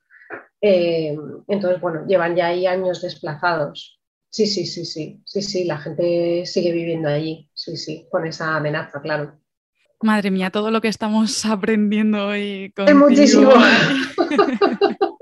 Eh, 0.61 1.17
entonces, 1.47 1.81
bueno, 1.81 2.05
llevan 2.07 2.37
ya 2.37 2.49
ahí 2.49 2.67
años 2.67 3.01
desplazados. 3.01 3.99
Sí, 4.31 4.47
sí, 4.47 4.67
sí, 4.67 4.85
sí, 4.85 5.23
sí, 5.25 5.43
sí, 5.43 5.65
la 5.65 5.79
gente 5.79 6.45
sigue 6.45 6.73
viviendo 6.73 7.09
allí, 7.09 7.51
sí, 7.55 7.77
sí, 7.79 8.07
con 8.11 8.27
esa 8.27 8.57
amenaza, 8.57 9.01
claro. 9.01 9.39
Madre 10.01 10.31
mía, 10.31 10.51
todo 10.51 10.71
lo 10.71 10.81
que 10.81 10.89
estamos 10.89 11.45
aprendiendo 11.45 12.29
hoy. 12.29 12.73
Es 12.77 12.95
muchísimo. 12.95 13.51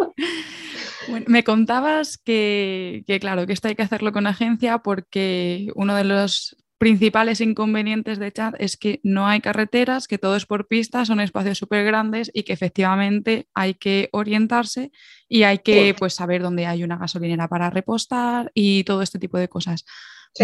me 1.26 1.44
contabas 1.44 2.18
que, 2.18 3.04
claro, 3.20 3.46
que 3.46 3.52
esto 3.52 3.68
hay 3.68 3.74
que 3.74 3.82
hacerlo 3.82 4.12
con 4.12 4.26
agencia 4.26 4.78
porque 4.78 5.68
uno 5.74 5.94
de 5.94 6.04
los 6.04 6.56
principales 6.78 7.40
inconvenientes 7.40 8.18
de 8.18 8.32
chat 8.32 8.54
es 8.58 8.76
que 8.76 9.00
no 9.02 9.26
hay 9.26 9.40
carreteras, 9.40 10.06
que 10.06 10.18
todo 10.18 10.36
es 10.36 10.44
por 10.44 10.68
pistas, 10.68 11.08
son 11.08 11.20
espacios 11.20 11.56
súper 11.56 11.86
grandes 11.86 12.30
y 12.34 12.42
que 12.42 12.52
efectivamente 12.52 13.48
hay 13.54 13.74
que 13.74 14.10
orientarse 14.12 14.92
y 15.26 15.44
hay 15.44 15.60
que 15.60 15.94
pues, 15.98 16.12
saber 16.12 16.42
dónde 16.42 16.66
hay 16.66 16.84
una 16.84 16.98
gasolinera 16.98 17.48
para 17.48 17.70
repostar 17.70 18.50
y 18.52 18.84
todo 18.84 19.00
este 19.00 19.18
tipo 19.18 19.38
de 19.38 19.48
cosas. 19.48 19.86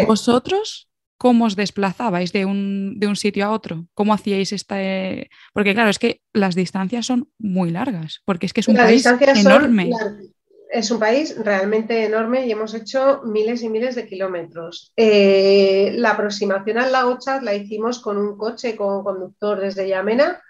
¿Vosotros 0.06 0.88
cómo 1.22 1.46
os 1.46 1.54
desplazabais 1.54 2.32
de 2.34 2.42
un, 2.44 2.98
sitio 3.14 3.46
a 3.46 3.54
otro? 3.54 3.86
¿Cómo 3.94 4.12
hacíais 4.12 4.50
esta...? 4.50 4.74
Porque 5.54 5.72
claro, 5.72 5.88
es 5.88 6.00
que 6.00 6.20
las 6.32 6.56
distancias 6.56 7.06
son 7.06 7.30
muy 7.38 7.70
largas, 7.70 8.22
porque 8.24 8.46
es 8.46 8.52
que 8.52 8.60
es 8.60 8.66
un 8.66 8.74
país 8.74 9.06
enorme 9.06 9.92
es 10.72 10.90
un 10.90 10.98
país 10.98 11.36
realmente 11.36 12.06
enorme 12.06 12.46
y 12.46 12.50
hemos 12.50 12.72
hecho 12.72 13.20
miles 13.24 13.62
y 13.62 13.68
miles 13.68 13.94
de 13.94 14.06
kilómetros. 14.06 14.92
Eh, 14.96 15.92
la 15.96 16.12
aproximación 16.12 16.78
al 16.78 16.92
lago 16.92 17.18
Chad 17.18 17.42
la 17.42 17.54
hicimos 17.54 18.00
con 18.00 18.16
un 18.16 18.38
coche 18.38 18.74
con 18.74 19.04
conductor 19.04 19.60
desde 19.60 19.86
Yamena, 19.86 20.40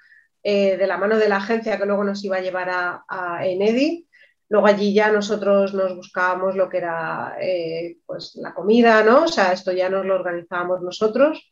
eh, 0.45 0.77
de 0.77 0.87
la 0.87 0.97
mano 0.97 1.19
de 1.19 1.29
la 1.29 1.39
agencia 1.39 1.77
que 1.77 1.87
luego 1.87 2.05
nos 2.05 2.23
iba 2.25 2.37
a 2.37 2.41
llevar 2.41 2.71
a, 2.71 3.45
Enedi. 3.45 4.07
Luego 4.53 4.67
allí 4.67 4.93
ya 4.93 5.11
nosotros 5.11 5.73
nos 5.73 5.97
buscábamos 5.97 6.57
lo 6.57 6.69
que 6.69 6.77
era 6.77 7.39
eh, 7.41 7.97
pues 8.05 8.35
la 8.35 8.53
comida, 8.53 9.03
¿no? 9.03 9.25
O 9.25 9.27
sea, 9.27 9.51
esto 9.51 9.73
ya 9.73 9.89
nos 9.89 10.05
lo 10.05 10.15
organizábamos 10.15 10.83
nosotros. 10.83 11.51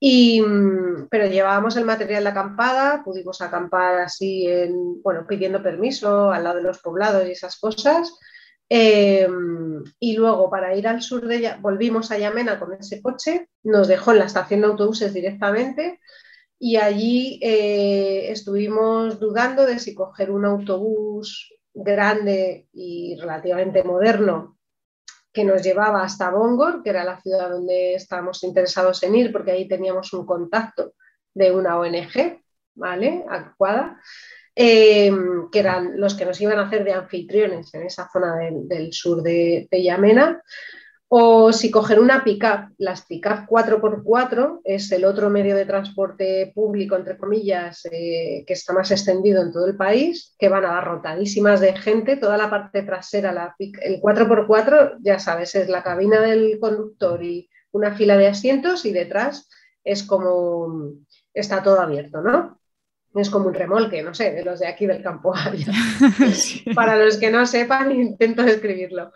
Y, 0.00 0.40
mm, 0.40 1.08
pero 1.10 1.26
llevábamos 1.26 1.76
el 1.76 1.84
material 1.84 2.24
de 2.24 2.30
acampada, 2.30 3.02
pudimos 3.04 3.42
acampar 3.42 3.98
así, 3.98 4.46
en, 4.46 5.02
bueno, 5.02 5.26
pidiendo 5.28 5.62
permiso 5.62 6.30
al 6.30 6.44
lado 6.44 6.56
de 6.56 6.62
los 6.62 6.78
poblados 6.78 7.28
y 7.28 7.32
esas 7.32 7.60
cosas. 7.60 8.14
Em, 8.70 9.84
y 10.00 10.16
luego 10.16 10.48
para 10.48 10.74
ir 10.74 10.88
al 10.88 11.02
sur 11.02 11.26
de 11.26 11.54
volvimos 11.60 12.10
a 12.10 12.18
Yamena 12.18 12.58
con 12.58 12.72
ese 12.72 13.02
coche, 13.02 13.50
nos 13.62 13.88
dejó 13.88 14.12
en 14.12 14.20
la 14.20 14.24
estación 14.24 14.62
de 14.62 14.68
autobuses 14.68 15.12
directamente 15.12 16.00
y 16.58 16.76
allí 16.76 17.40
eh, 17.42 18.30
estuvimos 18.32 19.20
dudando 19.20 19.66
de 19.66 19.78
si 19.78 19.94
coger 19.94 20.30
un 20.30 20.46
autobús 20.46 21.57
grande 21.74 22.68
y 22.72 23.16
relativamente 23.20 23.82
moderno 23.82 24.58
que 25.32 25.44
nos 25.44 25.62
llevaba 25.62 26.02
hasta 26.02 26.30
Bongor, 26.30 26.82
que 26.82 26.90
era 26.90 27.04
la 27.04 27.20
ciudad 27.20 27.50
donde 27.50 27.94
estábamos 27.94 28.42
interesados 28.42 29.02
en 29.02 29.14
ir, 29.14 29.32
porque 29.32 29.52
ahí 29.52 29.68
teníamos 29.68 30.12
un 30.12 30.26
contacto 30.26 30.94
de 31.34 31.52
una 31.52 31.78
ONG, 31.78 32.42
¿vale? 32.74 33.24
Adecuada, 33.28 34.00
eh, 34.54 35.12
que 35.52 35.58
eran 35.58 36.00
los 36.00 36.14
que 36.14 36.24
nos 36.24 36.40
iban 36.40 36.58
a 36.58 36.66
hacer 36.66 36.82
de 36.82 36.92
anfitriones 36.92 37.72
en 37.74 37.82
esa 37.82 38.08
zona 38.12 38.34
del, 38.36 38.92
sur 38.92 39.22
de, 39.22 39.68
de 39.70 39.82
Yamena. 39.82 40.42
O 41.10 41.54
si 41.54 41.70
coger 41.70 42.00
una 42.00 42.22
pickup, 42.22 42.74
las 42.76 43.06
pickup 43.06 43.46
4x4 43.48 44.60
es 44.62 44.92
el 44.92 45.06
otro 45.06 45.30
medio 45.30 45.56
de 45.56 45.64
transporte 45.64 46.52
público, 46.54 46.96
entre 46.96 47.16
comillas, 47.16 47.86
eh, 47.90 48.44
que 48.46 48.52
está 48.52 48.74
más 48.74 48.90
extendido 48.90 49.42
en 49.42 49.50
todo 49.50 49.66
el 49.66 49.76
país, 49.76 50.34
que 50.38 50.50
van 50.50 50.66
abarrotadísimas 50.66 51.60
de 51.60 51.74
gente, 51.74 52.18
toda 52.18 52.36
la 52.36 52.50
parte 52.50 52.82
trasera, 52.82 53.32
la, 53.32 53.56
el 53.58 54.02
4x4, 54.02 54.98
ya 55.00 55.18
sabes, 55.18 55.54
es 55.54 55.70
la 55.70 55.82
cabina 55.82 56.20
del 56.20 56.58
conductor 56.60 57.22
y 57.24 57.48
una 57.72 57.96
fila 57.96 58.18
de 58.18 58.28
asientos 58.28 58.84
y 58.84 58.92
detrás 58.92 59.48
es 59.84 60.02
como, 60.02 60.92
está 61.32 61.62
todo 61.62 61.80
abierto, 61.80 62.20
¿no? 62.20 62.57
Es 63.20 63.30
como 63.30 63.48
un 63.48 63.54
remolque, 63.54 64.02
no 64.02 64.14
sé, 64.14 64.32
de 64.32 64.44
los 64.44 64.60
de 64.60 64.66
aquí 64.66 64.86
del 64.86 65.02
campo. 65.02 65.32
Para 66.74 66.96
los 66.96 67.16
que 67.16 67.30
no 67.30 67.46
sepan, 67.46 67.92
intento 68.00 68.42
describirlo. 68.42 69.12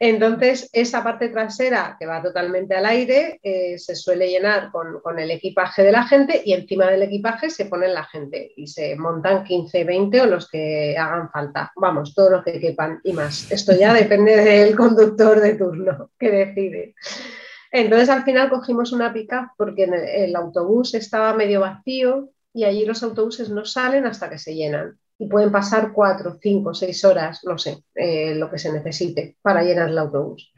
Entonces, 0.00 0.68
esa 0.72 1.02
parte 1.02 1.28
trasera 1.28 1.96
que 1.98 2.06
va 2.06 2.22
totalmente 2.22 2.74
al 2.74 2.86
aire 2.86 3.40
eh, 3.42 3.78
se 3.78 3.94
suele 3.94 4.28
llenar 4.28 4.70
con, 4.70 5.00
con, 5.00 5.18
el 5.18 5.30
equipaje 5.30 5.82
de 5.82 5.92
la 5.92 6.06
gente 6.06 6.42
y 6.44 6.52
encima 6.52 6.86
del 6.86 7.02
equipaje 7.02 7.50
se 7.50 7.66
pone 7.66 7.88
la 7.88 8.04
gente 8.04 8.52
y 8.56 8.66
se 8.66 8.96
montan 8.96 9.44
15, 9.44 9.84
20 9.84 10.20
o 10.22 10.26
los 10.26 10.48
que 10.48 10.96
hagan 10.96 11.30
falta. 11.30 11.72
Vamos, 11.76 12.14
todo 12.14 12.30
lo 12.30 12.44
que 12.44 12.60
quepan 12.60 13.00
y 13.04 13.12
más. 13.12 13.50
Esto 13.50 13.72
ya 13.74 13.92
depende 13.94 14.36
del 14.36 14.76
conductor 14.76 15.40
de 15.40 15.54
turno 15.54 16.10
que 16.18 16.30
decide. 16.30 16.94
Entonces, 17.70 18.10
al 18.10 18.24
final 18.24 18.50
cogimos 18.50 18.92
una 18.92 19.12
pick-up 19.14 19.52
porque 19.56 19.84
el 19.84 20.36
autobús 20.36 20.94
estaba 20.94 21.32
medio 21.32 21.60
vacío 21.60 22.28
y 22.54 22.64
allí 22.64 22.84
los 22.84 23.02
autobuses 23.02 23.48
no 23.50 23.64
salen 23.64 24.06
hasta 24.06 24.28
que 24.28 24.38
se 24.38 24.54
llenan. 24.54 24.98
Y 25.18 25.28
pueden 25.28 25.52
pasar 25.52 25.92
cuatro, 25.92 26.38
cinco, 26.40 26.74
seis 26.74 27.04
horas, 27.04 27.40
no 27.44 27.56
sé, 27.56 27.84
eh, 27.94 28.34
lo 28.34 28.50
que 28.50 28.58
se 28.58 28.72
necesite 28.72 29.36
para 29.40 29.62
llenar 29.62 29.88
el 29.88 29.98
autobús. 29.98 30.52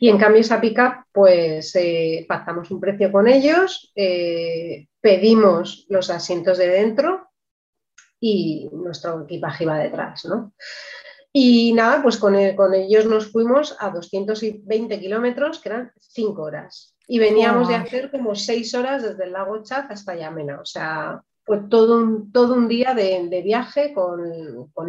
Y 0.00 0.08
en 0.08 0.18
cambio 0.18 0.40
esa 0.40 0.60
pick-up, 0.60 1.06
pues 1.12 1.74
eh, 1.76 2.24
pactamos 2.28 2.70
un 2.70 2.80
precio 2.80 3.12
con 3.12 3.28
ellos, 3.28 3.92
eh, 3.94 4.88
pedimos 5.00 5.86
los 5.88 6.10
asientos 6.10 6.58
de 6.58 6.68
dentro 6.68 7.28
y 8.20 8.68
nuestro 8.72 9.22
equipaje 9.22 9.64
iba 9.64 9.78
detrás, 9.78 10.24
¿no? 10.24 10.52
Y 11.32 11.72
nada, 11.72 12.02
pues 12.02 12.16
con, 12.16 12.34
con 12.56 12.74
ellos 12.74 13.06
nos 13.06 13.30
fuimos 13.30 13.76
a 13.78 13.90
220 13.90 14.98
kilómetros, 14.98 15.60
que 15.60 15.68
eran 15.68 15.92
cinco 16.00 16.42
horas. 16.42 16.96
Y 17.06 17.18
veníamos 17.18 17.68
de 17.68 17.74
hacer 17.74 18.10
como 18.10 18.34
seis 18.34 18.74
horas 18.74 19.02
desde 19.02 19.24
el 19.24 19.32
lago 19.32 19.62
Chad 19.62 19.86
hasta 19.90 20.14
Yamena. 20.14 20.60
O 20.60 20.64
sea, 20.64 21.22
fue 21.48 21.60
todo 21.70 21.96
un, 21.96 22.30
todo 22.30 22.54
un 22.54 22.68
día 22.68 22.92
de, 22.92 23.42
viaje 23.42 23.94
con, 23.94 24.22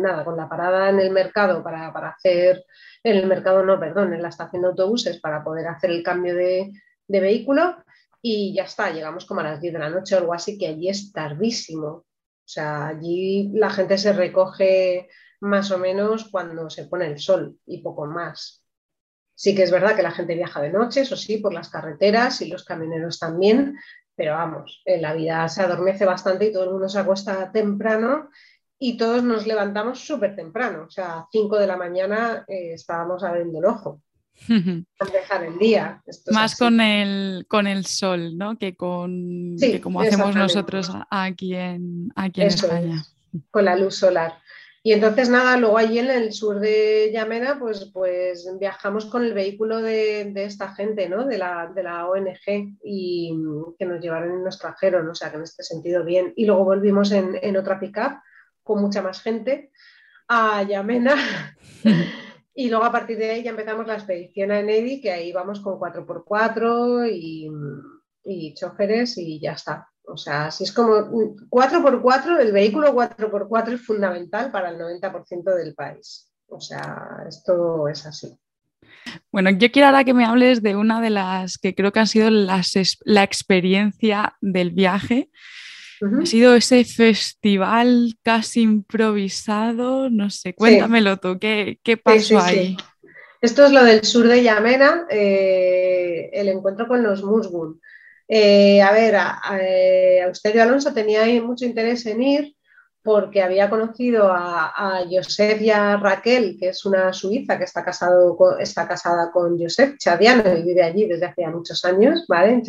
nada, 0.02 0.26
con 0.26 0.36
la 0.36 0.50
parada 0.50 0.90
en 0.90 1.00
el 1.00 1.10
mercado 1.10 1.64
para, 1.64 1.88
hacer, 2.10 2.66
en 3.02 3.16
el 3.16 3.28
mercado 3.28 3.64
no, 3.64 3.80
perdón, 3.80 4.14
en 4.14 4.22
la 4.22 4.28
estación 4.28 4.64
de 4.64 4.68
autobuses 4.68 5.22
para 5.22 5.42
poder 5.42 5.68
hacer 5.68 5.90
el 5.90 6.04
cambio 6.04 6.36
de, 6.36 6.70
vehículo 7.08 7.78
y 8.22 8.54
ya 8.54 8.64
está, 8.64 8.92
llegamos 8.92 9.26
como 9.26 9.40
a 9.40 9.46
las 9.46 9.62
10 9.62 9.72
de 9.72 9.80
la 9.80 9.90
noche 9.90 10.16
o 10.16 10.18
algo 10.18 10.34
así, 10.34 10.58
que 10.58 10.68
allí 10.68 10.90
es 10.90 11.14
tardísimo. 11.14 11.88
O 11.88 12.06
sea, 12.52 12.88
allí 12.88 13.52
la 13.54 13.70
gente 13.70 13.98
se 13.98 14.12
recoge 14.12 15.08
más 15.40 15.72
o 15.72 15.78
menos 15.78 16.28
cuando 16.30 16.70
se 16.70 16.86
pone 16.86 17.08
el 17.08 17.20
sol 17.20 17.58
y 17.66 17.82
poco 17.82 18.06
más. 18.06 18.66
Sí 19.34 19.56
que 19.56 19.64
es 19.64 19.72
verdad 19.72 19.96
que 19.96 20.04
la 20.04 20.12
gente 20.12 20.36
viaja 20.36 20.60
de 20.60 20.74
noche, 20.74 21.02
eso 21.02 21.16
sí, 21.16 21.38
por 21.38 21.54
las 21.54 21.70
carreteras 21.70 22.42
y 22.42 22.50
los 22.50 22.66
camioneros 22.66 23.18
también, 23.18 23.78
pero 24.20 24.34
vamos, 24.34 24.82
en 24.84 25.02
la 25.02 25.14
vida 25.14 25.48
se 25.48 25.62
adormece 25.62 26.04
bastante 26.04 26.48
y 26.48 26.52
todo 26.52 26.66
el 26.66 26.72
mundo 26.72 26.90
se 26.90 27.00
acuesta 27.00 27.54
temprano 27.54 28.30
y 28.78 28.98
todos 28.98 29.24
nos 29.24 29.48
levantamos 29.48 30.06
súper 30.06 30.36
temprano, 30.36 30.88
o 30.88 30.92
sea, 30.92 31.20
a 31.20 31.28
5 31.32 31.58
de 31.58 31.66
la 31.66 31.78
mañana 31.78 32.44
eh, 32.46 32.74
estábamos 32.74 33.24
abriendo 33.24 33.60
el 33.60 33.66
ojo. 33.66 34.02
dejar 35.14 35.46
el 35.46 35.58
día. 35.58 36.04
Más 36.32 36.58
con 36.58 36.82
el, 36.82 37.46
con 37.48 37.66
el 37.66 37.86
sol, 37.86 38.38
¿no? 38.38 38.58
Que, 38.58 38.76
con, 38.76 39.56
como 39.82 40.02
hacemos 40.02 40.36
nosotros 40.36 40.92
aquí 41.10 41.56
en, 41.56 42.12
aquí 42.14 42.42
en 42.42 42.48
España. 42.48 43.06
con 43.52 43.64
la 43.64 43.78
luz 43.78 43.96
solar. 43.96 44.34
Y 44.90 44.94
entonces 44.94 45.30
nada, 45.30 45.56
luego 45.56 45.78
allí 45.78 46.00
en 46.00 46.10
el 46.10 46.34
sur 46.34 46.60
de 46.60 47.12
Yamena, 47.14 47.60
pues, 47.60 47.92
pues 47.94 48.50
viajamos 48.60 49.06
con 49.06 49.24
el 49.24 49.36
vehículo 49.36 49.84
de, 49.84 50.34
esta 50.36 50.70
gente, 50.74 51.08
¿no? 51.08 51.28
De 51.28 51.38
la, 51.38 51.72
de 51.76 51.84
la, 51.84 52.08
ONG 52.08 52.76
y 52.84 53.38
que 53.78 53.86
nos 53.86 54.02
llevaron 54.02 54.32
en 54.32 54.42
nuestro 54.42 54.70
extranjero, 54.70 55.04
¿no? 55.04 55.12
o 55.12 55.14
sea 55.14 55.30
que 55.30 55.38
en 55.38 55.44
este 55.44 55.62
sentido 55.62 56.04
bien. 56.04 56.34
Y 56.36 56.48
luego 56.48 56.64
volvimos 56.64 57.12
en, 57.12 57.38
en 57.40 57.56
otra 57.56 57.80
pickup 57.80 58.14
con 58.64 58.82
mucha 58.82 59.04
más 59.04 59.22
gente 59.22 59.70
a 60.28 60.64
Yamena. 60.64 61.16
y 62.56 62.70
luego 62.72 62.84
a 62.84 62.92
partir 62.92 63.20
de 63.20 63.30
ahí 63.30 63.44
ya 63.44 63.52
empezamos 63.52 63.86
la 63.86 63.94
expedición 63.94 64.50
a 64.50 64.60
Enedi, 64.60 65.02
que 65.02 65.12
ahí 65.12 65.32
vamos 65.32 65.60
con 65.60 65.78
4x4 65.78 67.08
y, 67.14 67.48
y 68.24 68.56
choferes 68.56 69.20
y 69.20 69.40
ya 69.40 69.52
está. 69.52 69.88
O 70.12 70.18
sea, 70.18 70.48
así 70.48 70.64
es 70.64 70.72
como 70.72 70.94
4x4, 71.50 72.40
el 72.40 72.52
vehículo 72.52 72.94
4x4 72.94 73.74
es 73.74 73.82
fundamental 73.82 74.52
para 74.52 74.70
el 74.70 74.78
90% 74.78 75.56
del 75.56 75.76
país. 75.76 76.32
O 76.48 76.60
sea, 76.60 77.24
esto 77.28 77.88
es 77.88 78.06
así. 78.06 78.36
Bueno, 79.32 79.52
yo 79.52 79.72
quiero 79.72 79.88
ahora 79.88 80.04
que 80.04 80.14
me 80.14 80.26
hables 80.26 80.62
de 80.64 80.76
una 80.76 81.02
de 81.02 81.12
las 81.12 81.58
que 81.58 81.76
creo 81.76 81.92
que 81.92 82.00
ha 82.00 82.06
sido 82.06 82.30
la 82.30 83.24
experiencia 83.24 84.36
del 84.42 84.72
viaje. 84.72 85.30
Ha 86.02 86.26
sido 86.26 86.56
ese 86.56 86.86
festival 86.86 88.18
casi 88.24 88.62
improvisado, 88.62 90.10
no 90.10 90.30
sé, 90.30 90.56
cuéntamelo 90.56 91.18
tú, 91.18 91.38
¿qué, 91.40 91.78
pasó 92.02 92.40
ahí? 92.40 92.78
Esto 93.42 93.66
es 93.66 93.72
lo 93.72 93.84
del 93.84 94.04
sur 94.04 94.28
de 94.28 94.42
Yamena, 94.44 95.06
eh, 95.10 96.30
el 96.34 96.48
encuentro 96.50 96.88
con 96.88 97.04
los 97.04 97.24
Musgun. 97.24 97.82
Eh, 98.32 98.80
a 98.80 98.92
ver, 98.92 99.16
a, 99.16 99.42
Austerio 100.28 100.62
Alonso 100.62 100.94
tenía 100.94 101.26
mucho 101.42 101.66
interés 101.66 102.06
en 102.06 102.22
ir 102.22 102.56
porque 103.02 103.42
había 103.42 103.70
conocido 103.72 104.32
a, 104.32 104.72
a 104.76 105.04
y 105.04 105.70
a 105.72 105.98
Raquel, 105.98 106.58
que 106.60 106.70
es 106.70 106.86
una 106.86 107.12
suiza 107.12 107.58
que 107.58 107.64
está, 107.64 107.84
casado 107.84 108.38
está 108.60 108.88
casada 108.88 109.32
con 109.32 109.58
Josep, 109.58 109.98
chadiano, 109.98 110.56
y 110.56 110.62
vive 110.62 110.84
allí 110.84 111.08
desde 111.08 111.26
hace 111.26 111.48
muchos 111.48 111.84
años, 111.86 112.26
¿vale? 112.28 112.52
En 112.52 112.64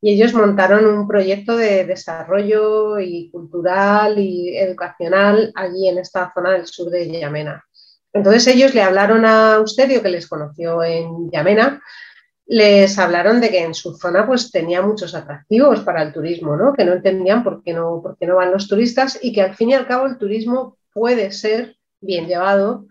y 0.00 0.12
ellos 0.12 0.32
montaron 0.34 0.86
un 0.86 1.08
proyecto 1.08 1.56
de 1.56 1.84
desarrollo 1.86 3.00
y 3.00 3.30
cultural 3.30 4.18
y 4.18 4.56
educacional 4.56 5.50
allí 5.56 5.88
en 5.88 5.98
esta 5.98 6.30
zona 6.32 6.52
del 6.52 6.66
sur 6.66 6.90
de 6.90 7.10
Yamena. 7.10 7.64
Entonces 8.12 8.46
ellos 8.46 8.74
le 8.74 8.82
hablaron 8.82 9.24
a 9.24 9.54
Austerio, 9.54 10.02
que 10.02 10.10
les 10.10 10.28
conoció 10.28 10.84
en 10.84 11.30
Yamena, 11.32 11.82
les 12.46 12.98
hablaron 12.98 13.40
de 13.40 13.50
que 13.50 13.62
en 13.62 13.74
su 13.74 13.96
zona 13.96 14.26
pues 14.26 14.50
tenía 14.50 14.82
muchos 14.82 15.14
atractivos 15.14 15.80
para 15.80 16.02
el 16.02 16.12
turismo, 16.12 16.56
¿no? 16.56 16.74
que 16.74 16.84
no 16.84 16.92
entendían 16.92 17.42
por 17.42 17.62
qué 17.62 17.72
no, 17.72 18.00
por 18.02 18.18
qué 18.18 18.26
no 18.26 18.36
van 18.36 18.52
los 18.52 18.68
turistas 18.68 19.18
y 19.22 19.32
que 19.32 19.42
al 19.42 19.54
fin 19.54 19.70
y 19.70 19.74
al 19.74 19.86
cabo 19.86 20.06
el 20.06 20.18
turismo 20.18 20.76
puede 20.92 21.32
ser, 21.32 21.76
bien 22.00 22.26
llevado, 22.26 22.86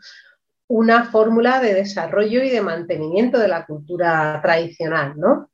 una 0.68 1.06
fórmula 1.06 1.62
de 1.62 1.74
desarrollo 1.74 2.43
y 2.43 2.49
de 2.49 2.62
mantenimiento 2.62 3.38
de 3.38 3.47
la 3.47 3.66
cultura 3.66 4.39
tradicional, 4.41 5.14
¿no? 5.18 5.51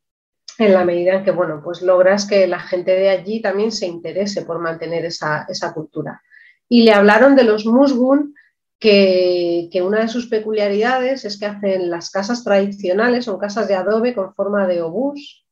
En 0.57 0.73
la 0.73 0.85
medida 0.85 1.15
en 1.15 1.23
que, 1.23 1.31
bueno, 1.31 1.61
pues 1.63 1.81
logras 1.81 2.25
que 2.25 2.47
la 2.47 2.59
gente 2.59 2.91
de 2.91 3.09
allí 3.09 3.41
también 3.41 3.71
se 3.71 3.85
interese 3.85 4.43
por 4.43 4.59
mantener 4.59 5.05
esa, 5.05 5.45
esa 5.49 5.73
cultura. 5.73 6.21
Y 6.67 6.83
le 6.83 6.93
hablaron 6.93 7.35
de 7.35 7.43
los 7.43 7.65
musgun, 7.65 8.35
que, 8.79 9.81
una 9.83 10.01
de 10.01 10.07
sus 10.07 10.27
peculiaridades 10.27 11.25
es 11.25 11.37
que 11.37 11.45
hacen 11.45 11.89
las 11.89 12.09
casas 12.09 12.43
tradicionales, 12.43 13.25
son 13.25 13.37
casas 13.37 13.67
de 13.67 13.75
adobe 13.75 14.15
con 14.15 14.33
forma 14.33 14.65
de 14.67 14.81
obús, 14.81 15.45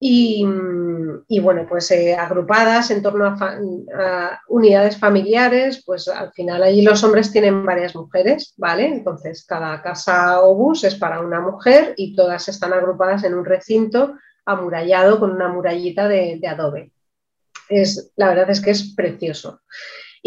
y, 0.00 0.44
bueno, 1.42 1.66
pues 1.68 1.90
eh, 1.90 2.14
agrupadas 2.14 2.92
en 2.92 3.02
torno 3.02 3.26
a, 3.26 4.40
unidades 4.46 4.96
familiares, 4.96 5.82
pues 5.84 6.06
al 6.06 6.32
final 6.32 6.62
allí 6.62 6.82
los 6.82 7.02
hombres 7.02 7.32
tienen 7.32 7.66
varias 7.66 7.96
mujeres, 7.96 8.54
¿vale? 8.56 8.86
Entonces 8.86 9.44
cada 9.44 9.82
casa 9.82 10.40
obús 10.40 10.84
es 10.84 10.94
para 10.94 11.20
una 11.20 11.40
mujer 11.40 11.94
y 11.96 12.14
todas 12.14 12.48
están 12.48 12.74
agrupadas 12.74 13.24
en 13.24 13.34
un 13.34 13.44
recinto 13.44 14.14
amurallado 14.46 15.18
con 15.18 15.32
una 15.32 15.48
murallita 15.48 16.06
de, 16.06 16.38
de 16.40 16.46
adobe. 16.46 16.92
Es, 17.68 18.12
la 18.14 18.28
verdad 18.28 18.50
es 18.50 18.60
que 18.60 18.70
es 18.70 18.94
precioso 18.94 19.60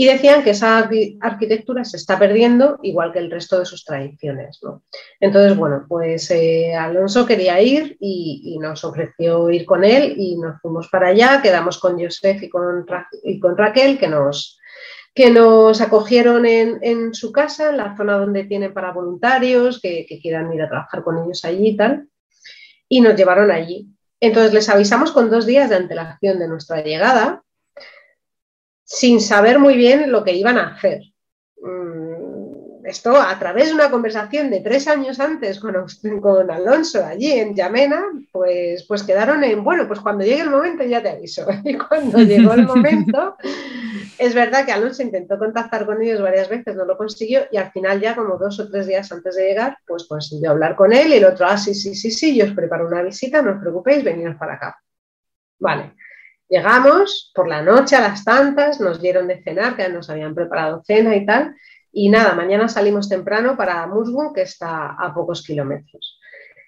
y 0.02 0.08
decían 0.08 0.44
que 0.44 0.50
esa 0.50 0.90
arquitectura 1.20 1.86
se 1.86 1.98
está 1.98 2.18
perdiendo 2.18 2.80
igual 2.82 3.14
que 3.14 3.20
el 3.20 3.30
resto 3.30 3.60
de 3.60 3.68
sus 3.68 3.86
tradiciones. 3.86 4.60
Entonces, 5.20 5.56
bueno, 5.56 5.86
pues 5.88 6.32
eh, 6.32 6.74
Alonso 6.74 7.24
quería 7.24 7.62
ir 7.62 7.98
y, 8.00 8.58
nos 8.60 8.84
ofreció 8.84 9.52
ir 9.52 9.64
con 9.64 9.84
él 9.84 10.16
y 10.18 10.38
nos 10.38 10.60
fuimos 10.60 10.88
para 10.88 11.10
allá, 11.10 11.40
quedamos 11.44 11.78
con 11.78 12.02
Joseph 12.02 12.42
y 12.42 12.50
con, 12.50 12.88
Raquel 13.56 14.00
que 14.00 14.08
nos, 14.08 14.60
que 15.14 15.30
nos 15.30 15.80
acogieron 15.82 16.48
en, 16.48 17.14
su 17.14 17.32
casa, 17.32 17.70
en 17.70 17.78
la 17.78 17.96
zona 17.96 18.18
donde 18.18 18.46
tienen 18.46 18.74
para 18.74 18.94
voluntarios, 18.94 19.80
que, 19.80 20.08
que 20.10 20.20
quieran 20.20 20.52
ir 20.52 20.64
a 20.64 20.68
trabajar 20.68 21.04
con 21.04 21.24
ellos 21.24 21.46
allí 21.46 21.68
y 21.68 21.78
tal, 21.78 22.08
y 22.90 23.02
nos 23.02 23.16
llevaron 23.16 23.52
allí. 23.52 23.88
Entonces 24.20 24.52
les 24.52 24.68
avisamos 24.68 25.12
con 25.12 25.30
dos 25.30 25.46
días 25.46 25.70
de 25.70 25.76
antelación 25.76 26.40
de 26.40 26.48
nuestra 26.48 26.82
llegada 26.82 27.44
sin 28.94 29.22
saber 29.22 29.58
muy 29.58 29.78
bien 29.78 30.12
lo 30.12 30.22
que 30.24 30.34
iban 30.34 30.58
a 30.58 30.76
hacer. 30.76 31.02
Mm, 31.62 32.86
esto 32.86 33.16
a 33.16 33.40
través 33.40 33.70
de 33.70 33.76
una 33.76 33.90
conversación 33.90 34.50
de 34.50 34.60
tres 34.60 34.86
años 34.90 35.22
antes 35.22 35.62
con, 35.62 35.74
con 36.20 36.52
Alonso 36.52 37.06
allí 37.06 37.32
en 37.32 37.56
Yamena, 37.56 38.04
pues, 38.34 38.86
pues 38.86 39.04
quedaron 39.04 39.46
en, 39.46 39.64
bueno, 39.64 39.88
pues 39.88 40.02
cuando 40.02 40.26
llegue 40.26 40.42
el 40.42 40.50
momento 40.50 40.84
ya 40.84 41.02
te 41.02 41.10
aviso. 41.10 41.46
Y 41.64 41.78
cuando 41.78 42.20
llegó 42.20 42.52
el 42.52 42.68
momento, 42.68 43.38
es 44.18 44.36
verdad 44.36 44.66
que 44.66 44.74
Alonso 44.74 45.04
intentó 45.04 45.40
contactar 45.40 45.86
con 45.86 46.02
ellos 46.02 46.22
varias 46.22 46.50
veces, 46.50 46.76
no 46.76 46.84
lo 46.84 46.98
consiguió 46.98 47.44
y 47.50 47.56
al 47.56 47.72
final 47.72 48.02
ya 48.02 48.14
como 48.14 48.38
dos 48.38 48.60
o 48.60 48.70
tres 48.70 48.88
días 48.88 49.10
antes 49.14 49.38
de 49.38 49.48
llegar, 49.48 49.78
pues 49.88 50.04
consiguió 50.04 50.52
hablar 50.52 50.76
con 50.76 50.92
él 50.92 51.08
y 51.08 51.14
el 51.14 51.26
otro, 51.26 51.46
ah, 51.48 51.58
sí, 51.58 51.74
sí, 51.74 51.96
sí, 51.96 52.12
sí, 52.12 52.36
yo 52.36 52.44
os 52.44 52.52
preparo 52.52 52.88
una 52.88 53.04
visita, 53.04 53.42
no 53.42 53.52
os 53.52 53.62
preocupéis, 53.62 54.04
veniros 54.04 54.36
para 54.36 54.56
acá. 54.56 54.76
Vale. 55.60 55.94
Llegamos 56.52 57.32
por 57.34 57.48
la 57.48 57.62
noche 57.62 57.96
a 57.96 58.02
las 58.02 58.26
tantas, 58.26 58.82
nos 58.82 59.02
dieron 59.02 59.26
de 59.26 59.42
cenar, 59.42 59.78
que 59.78 59.88
nos 59.88 60.10
habían 60.10 60.36
preparado 60.36 60.84
cena 60.86 61.16
y 61.16 61.26
tal, 61.26 61.56
y 61.94 62.10
nada, 62.10 62.34
mañana 62.36 62.68
salimos 62.68 63.08
temprano 63.08 63.56
para 63.56 63.88
Musgun, 63.88 64.34
que 64.34 64.42
está 64.42 64.98
a 65.00 65.14
pocos 65.14 65.46
kilómetros. 65.46 66.20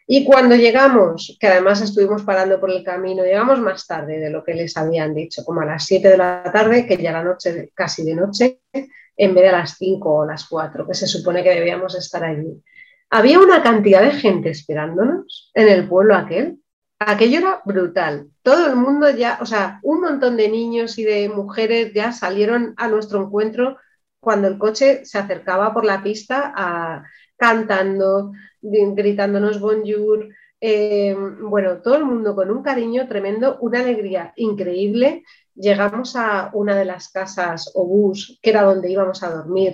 Y 0.07 0.23
cuando 0.23 0.55
llegamos, 0.55 1.37
que 1.37 1.47
además 1.47 1.81
estuvimos 1.81 2.23
parando 2.23 2.61
por 2.61 2.71
el 2.71 2.81
camino, 2.81 3.25
llegamos 3.25 3.59
más 3.59 3.85
tarde 3.85 4.19
de 4.19 4.29
lo 4.29 4.41
que 4.41 4.53
les 4.53 4.77
habían 4.77 5.13
dicho, 5.13 5.43
como 5.43 5.59
a 5.59 5.65
las 5.65 5.85
7 5.85 6.07
de 6.07 6.17
la 6.17 6.49
tarde, 6.53 6.87
que 6.87 6.95
ya 6.95 7.11
la 7.11 7.23
noche, 7.25 7.69
casi 7.73 8.05
de 8.05 8.15
noche, 8.15 8.61
en 8.71 9.35
vez 9.35 9.43
de 9.43 9.49
a 9.49 9.57
las 9.59 9.75
5 9.77 10.09
o 10.09 10.25
las 10.25 10.47
4, 10.47 10.87
que 10.87 10.93
se 10.93 11.07
supone 11.07 11.43
que 11.43 11.49
debíamos 11.49 11.93
estar 11.95 12.23
allí. 12.23 12.63
Había 13.09 13.37
una 13.37 13.61
cantidad 13.61 14.01
de 14.01 14.11
gente 14.11 14.49
esperándonos 14.49 15.51
en 15.53 15.67
el 15.67 15.89
pueblo 15.89 16.15
aquel, 16.15 16.62
aquello 17.11 17.39
era 17.39 17.61
brutal. 17.65 18.29
Todo 18.41 18.67
el 18.67 18.75
mundo 18.75 19.09
ya, 19.09 19.39
o 19.41 19.45
sea, 19.45 19.79
un 19.83 20.01
montón 20.01 20.37
de 20.37 20.49
niños 20.49 20.97
y 20.97 21.03
de 21.03 21.29
mujeres 21.29 21.93
ya 21.93 22.11
salieron 22.11 22.73
a 22.77 22.87
nuestro 22.87 23.21
encuentro 23.23 23.77
cuando 24.19 24.47
el 24.47 24.57
coche 24.57 25.05
se 25.05 25.17
acercaba 25.17 25.73
por 25.73 25.85
la 25.85 26.01
pista 26.01 27.03
cantando, 27.37 28.31
gritándonos 28.61 29.59
bonjour. 29.59 30.29
Eh, 30.61 31.15
bueno, 31.41 31.81
todo 31.81 31.97
el 31.97 32.05
mundo 32.05 32.35
con 32.35 32.49
un 32.49 32.63
cariño 32.63 33.07
tremendo, 33.07 33.57
una 33.59 33.81
alegría 33.81 34.31
increíble. 34.37 35.23
Llegamos 35.55 36.15
a 36.15 36.51
una 36.53 36.75
de 36.75 36.85
las 36.85 37.09
casas 37.09 37.71
o 37.75 37.85
bus, 37.85 38.39
que 38.41 38.49
era 38.49 38.63
donde 38.63 38.89
íbamos 38.89 39.23
a 39.23 39.29
dormir, 39.29 39.73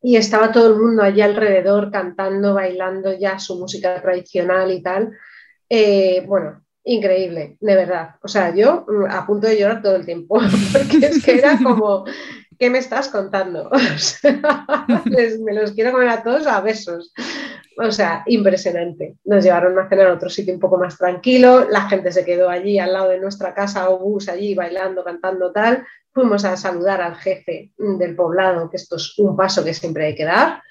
y 0.00 0.16
estaba 0.16 0.52
todo 0.52 0.68
el 0.68 0.80
mundo 0.80 1.02
allí 1.02 1.20
alrededor 1.20 1.90
cantando, 1.90 2.54
bailando 2.54 3.12
ya 3.18 3.40
su 3.40 3.58
música 3.58 4.00
tradicional 4.00 4.70
y 4.70 4.80
tal. 4.80 5.12
Eh, 5.68 6.24
bueno, 6.26 6.62
increíble, 6.84 7.56
de 7.60 7.74
verdad. 7.74 8.16
O 8.22 8.28
sea, 8.28 8.54
yo 8.54 8.86
mm, 8.88 9.10
a 9.10 9.26
punto 9.26 9.46
de 9.46 9.58
llorar 9.58 9.82
todo 9.82 9.96
el 9.96 10.06
tiempo, 10.06 10.38
porque 10.72 11.06
es 11.06 11.24
que 11.24 11.38
era 11.38 11.58
como, 11.62 12.04
¿qué 12.58 12.70
me 12.70 12.78
estás 12.78 13.08
contando? 13.08 13.70
me 15.40 15.54
los 15.54 15.72
quiero 15.72 15.92
comer 15.92 16.08
a 16.08 16.22
todos 16.22 16.46
a 16.46 16.60
besos. 16.60 17.12
O 17.78 17.92
sea, 17.92 18.22
impresionante. 18.26 19.16
Nos 19.24 19.44
llevaron 19.44 19.78
a 19.78 19.88
cenar 19.88 20.06
a 20.06 20.14
otro 20.14 20.30
sitio 20.30 20.54
un 20.54 20.60
poco 20.60 20.78
más 20.78 20.96
tranquilo, 20.96 21.68
la 21.68 21.82
gente 21.88 22.10
se 22.10 22.24
quedó 22.24 22.48
allí 22.48 22.78
al 22.78 22.94
lado 22.94 23.10
de 23.10 23.20
nuestra 23.20 23.52
casa 23.52 23.90
o 23.90 23.98
bus, 23.98 24.28
allí 24.28 24.54
bailando, 24.54 25.04
cantando 25.04 25.52
tal. 25.52 25.84
Fuimos 26.12 26.46
a 26.46 26.56
saludar 26.56 27.02
al 27.02 27.16
jefe 27.16 27.72
del 27.76 28.16
poblado, 28.16 28.70
que 28.70 28.78
esto 28.78 28.96
es 28.96 29.18
un 29.18 29.36
paso 29.36 29.62
que 29.62 29.74
siempre 29.74 30.06
hay 30.06 30.14
que 30.14 30.24
dar. 30.24 30.62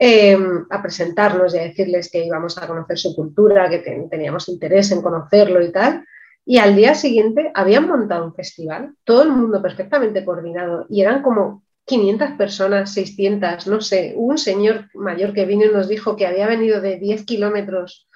Em, 0.00 0.64
a 0.70 0.80
presentarnos 0.80 1.52
y 1.54 1.58
a 1.58 1.62
decirles 1.62 2.08
que 2.08 2.24
íbamos 2.24 2.56
a 2.56 2.68
conocer 2.68 2.96
su 2.96 3.16
cultura, 3.16 3.68
que 3.68 3.78
teníamos 4.08 4.48
interés 4.48 4.92
en 4.92 5.02
conocerlo 5.02 5.60
y 5.60 5.72
tal. 5.72 6.04
Y 6.44 6.58
al 6.58 6.76
día 6.76 6.94
siguiente 6.94 7.50
habían 7.52 7.88
montado 7.88 8.24
un 8.24 8.34
festival, 8.34 8.94
todo 9.02 9.24
el 9.24 9.30
mundo 9.30 9.60
perfectamente 9.60 10.24
coordinado, 10.24 10.86
y 10.88 11.00
eran 11.00 11.20
como 11.20 11.64
500 11.84 12.30
personas, 12.32 12.92
600, 12.94 13.66
no 13.66 13.80
sé. 13.80 14.14
un 14.16 14.38
señor 14.38 14.88
mayor 14.94 15.32
que 15.32 15.46
vino 15.46 15.64
y 15.64 15.72
nos 15.72 15.88
dijo 15.88 16.14
que 16.14 16.26
había 16.26 16.46
venido 16.46 16.80
de 16.80 16.98
10 16.98 17.24
kilómetros, 17.24 18.08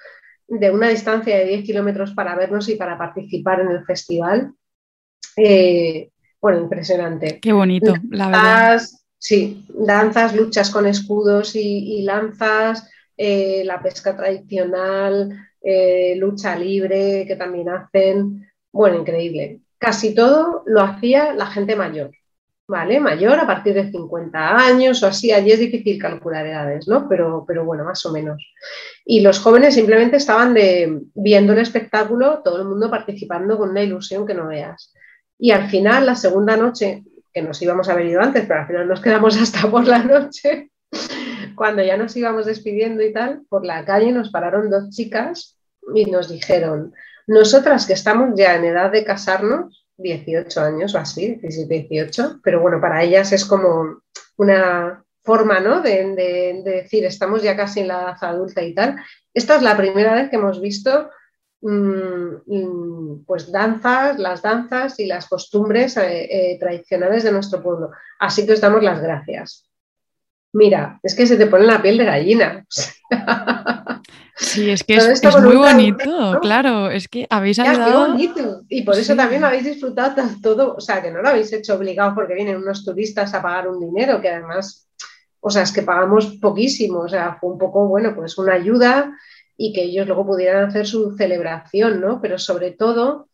de 0.47 0.71
una 0.71 0.87
distancia 0.87 1.37
de 1.37 1.45
10 1.45 1.65
kilómetros 1.65 2.13
para 2.13 2.35
vernos 2.35 2.69
y 2.69 2.75
para 2.75 2.97
participar 2.97 3.59
en 3.59 3.71
el 3.71 3.83
festival. 3.83 4.53
Eh, 5.35 6.11
bueno, 6.39 6.61
impresionante. 6.61 7.39
Qué 7.41 7.51
bonito, 7.51 7.93
la 8.09 8.27
verdad. 8.27 8.81
Sí, 9.23 9.63
danzas, 9.69 10.35
luchas 10.35 10.69
con 10.69 10.85
escudos 10.85 11.55
y, 11.55 12.01
lanzas, 12.01 12.89
eh, 13.15 13.63
la 13.63 13.81
pesca 13.81 14.17
tradicional, 14.17 15.47
eh, 15.61 16.13
lucha 16.17 16.57
libre 16.57 17.23
que 17.25 17.37
también 17.37 17.69
hacen. 17.69 18.51
Bueno, 18.69 18.99
increíble. 18.99 19.61
Casi 19.77 20.13
todo 20.13 20.63
lo 20.65 20.81
hacía 20.81 21.33
la 21.33 21.45
gente 21.45 21.77
mayor, 21.77 22.11
¿vale? 22.67 22.99
Mayor 22.99 23.39
a 23.39 23.47
partir 23.47 23.75
de 23.75 23.89
50 23.91 24.57
años 24.57 25.01
o 25.01 25.07
así. 25.07 25.31
Allí 25.31 25.53
es 25.53 25.59
difícil 25.59 26.01
calcular 26.01 26.45
edades, 26.45 26.89
¿no? 26.89 27.07
Pero, 27.07 27.45
pero 27.47 27.63
bueno, 27.63 27.85
más 27.85 28.05
o 28.05 28.11
menos. 28.11 28.45
Y 29.05 29.21
los 29.21 29.39
jóvenes 29.39 29.75
simplemente 29.75 30.17
estaban 30.17 30.53
viendo 31.13 31.53
el 31.53 31.59
espectáculo, 31.59 32.41
todo 32.43 32.57
el 32.57 32.67
mundo 32.67 32.91
participando 32.91 33.57
con 33.57 33.69
una 33.69 33.83
ilusión 33.83 34.27
que 34.27 34.33
no 34.33 34.47
veas. 34.49 34.93
Y 35.39 35.51
al 35.51 35.69
final, 35.69 36.07
la 36.07 36.15
segunda 36.15 36.57
noche, 36.57 37.05
que 37.33 37.41
nos 37.41 37.61
íbamos 37.61 37.89
a 37.89 37.93
haber 37.93 38.05
ido 38.07 38.21
antes, 38.21 38.45
pero 38.45 38.61
al 38.61 38.67
final 38.67 38.87
nos 38.87 39.01
quedamos 39.01 39.37
hasta 39.41 39.69
por 39.69 39.87
la 39.87 39.99
noche, 39.99 40.71
cuando 41.55 41.83
ya 41.83 41.97
nos 41.97 42.15
íbamos 42.15 42.45
despidiendo 42.45 43.03
y 43.03 43.11
tal, 43.11 43.41
por 43.49 43.65
la 43.65 43.85
calle 43.85 44.11
nos 44.11 44.29
pararon 44.29 44.69
dos 44.69 44.89
chicas 44.89 45.57
y 45.93 46.05
nos 46.05 46.29
dijeron, 46.29 46.93
nosotras 47.27 47.85
que 47.85 47.93
estamos 47.93 48.31
ya 48.35 48.55
en 48.55 48.65
edad 48.65 48.91
de 48.91 49.03
casarnos, 49.03 49.85
18 49.97 50.61
años 50.61 50.95
o 50.95 50.97
así, 50.97 51.35
17, 51.35 51.87
18, 51.89 52.39
pero 52.43 52.61
bueno, 52.61 52.81
para 52.81 53.03
ellas 53.03 53.31
es 53.31 53.45
como 53.45 54.01
una 54.37 55.03
forma, 55.23 55.59
¿no? 55.59 55.81
De, 55.81 56.61
decir, 56.63 57.05
estamos 57.05 57.41
ya 57.43 57.55
casi 57.55 57.81
en 57.81 57.87
la 57.87 58.01
edad 58.01 58.17
adulta 58.21 58.61
y 58.61 58.73
tal. 58.73 58.97
Esta 59.33 59.55
es 59.55 59.61
la 59.61 59.77
primera 59.77 60.13
vez 60.13 60.29
que 60.29 60.35
hemos 60.35 60.61
visto 60.61 61.09
pues 63.25 63.51
danzas, 63.51 64.19
las 64.19 64.41
danzas 64.41 64.99
y 64.99 65.05
las 65.05 65.27
costumbres 65.27 65.95
eh, 65.97 66.27
eh, 66.29 66.57
tradicionales 66.59 67.23
de 67.23 67.31
nuestro 67.31 67.63
pueblo. 67.63 67.91
Así 68.19 68.45
que 68.45 68.53
os 68.53 68.61
damos 68.61 68.83
las 68.83 69.01
gracias. 69.01 69.69
Mira, 70.51 70.99
es 71.01 71.15
que 71.15 71.25
se 71.25 71.37
te 71.37 71.47
pone 71.47 71.65
la 71.65 71.81
piel 71.81 71.97
de 71.97 72.05
gallina. 72.05 72.65
Sí, 74.35 74.69
es 74.69 74.83
que 74.83 74.95
es, 74.95 75.21
muy 75.41 75.55
bonito, 75.55 76.39
claro, 76.41 76.89
es 76.89 77.07
que 77.07 77.27
habéis 77.29 77.59
ayudado. 77.59 78.15
Y 78.67 78.81
por 78.81 78.95
eso 78.95 79.15
también 79.15 79.43
habéis 79.43 79.63
disfrutado 79.63 80.21
todo, 80.41 80.75
o 80.75 80.81
sea, 80.81 81.03
que 81.03 81.11
no 81.11 81.21
lo 81.21 81.29
habéis 81.29 81.53
hecho 81.53 81.75
obligado 81.75 82.15
porque 82.15 82.33
vienen 82.33 82.57
unos 82.57 82.83
turistas 82.83 83.33
a 83.33 83.43
pagar 83.43 83.67
un 83.67 83.79
dinero, 83.79 84.19
que 84.19 84.29
además, 84.29 84.89
o 85.39 85.51
sea, 85.51 85.61
es 85.61 85.71
que 85.71 85.83
pagamos 85.83 86.37
poquísimo, 86.41 87.01
o 87.01 87.09
sea, 87.09 87.37
fue 87.39 87.51
un 87.51 87.59
poco, 87.59 87.87
bueno, 87.87 88.15
pues 88.15 88.35
una 88.39 88.53
ayuda 88.53 89.15
y 89.57 89.73
que 89.73 89.83
ellos 89.83 90.07
luego 90.07 90.25
pudieran 90.25 90.65
hacer 90.65 90.85
su 90.85 91.15
celebración, 91.15 92.01
¿no? 92.01 92.19
Pero 92.21 92.37
sobre 92.39 92.71
todo, 92.71 93.29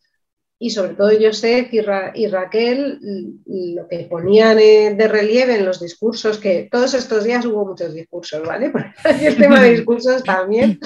y 0.62 0.70
sobre 0.70 0.94
todo 0.94 1.10
sé 1.32 1.68
que 1.68 1.82
y 2.14 2.26
Raquel 2.26 2.98
lo 3.46 3.88
que 3.88 4.00
ponían 4.10 4.58
de 4.58 5.08
relieve 5.08 5.56
en 5.56 5.64
los 5.64 5.80
discursos, 5.80 6.36
que 6.36 6.68
todos 6.70 6.92
estos 6.92 7.24
días 7.24 7.46
hubo 7.46 7.64
muchos 7.64 7.94
discursos, 7.94 8.46
¿vale? 8.46 8.70
Porque 9.02 9.26
el 9.26 9.36
tema 9.36 9.58
de 9.60 9.70
discursos 9.70 10.22
también 10.22 10.78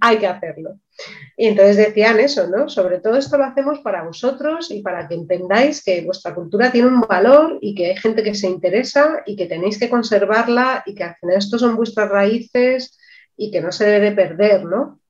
hay 0.00 0.18
que 0.18 0.26
hacerlo. 0.26 0.78
Y 1.38 1.46
entonces 1.46 1.78
decían 1.78 2.20
eso, 2.20 2.46
¿no? 2.48 2.68
Sobre 2.68 3.00
todo 3.00 3.16
esto 3.16 3.38
lo 3.38 3.44
hacemos 3.44 3.78
para 3.80 4.04
vosotros 4.04 4.70
y 4.70 4.82
para 4.82 5.08
que 5.08 5.14
entendáis 5.14 5.82
que 5.82 6.02
vuestra 6.02 6.34
cultura 6.34 6.70
tiene 6.70 6.88
un 6.88 7.00
valor 7.00 7.58
y 7.62 7.74
que 7.74 7.86
hay 7.86 7.96
gente 7.96 8.22
que 8.22 8.34
se 8.34 8.46
interesa 8.46 9.22
y 9.24 9.36
que 9.36 9.46
tenéis 9.46 9.78
que 9.78 9.88
conservarla 9.88 10.82
y 10.84 10.94
que 10.94 11.04
al 11.04 11.16
final 11.16 11.38
estos 11.38 11.62
son 11.62 11.76
vuestras 11.76 12.10
raíces 12.10 12.98
y 13.36 13.50
que 13.50 13.60
no 13.60 13.72
se 13.72 13.86
debe 13.86 14.12
perder, 14.12 14.64
¿no? 14.64 15.00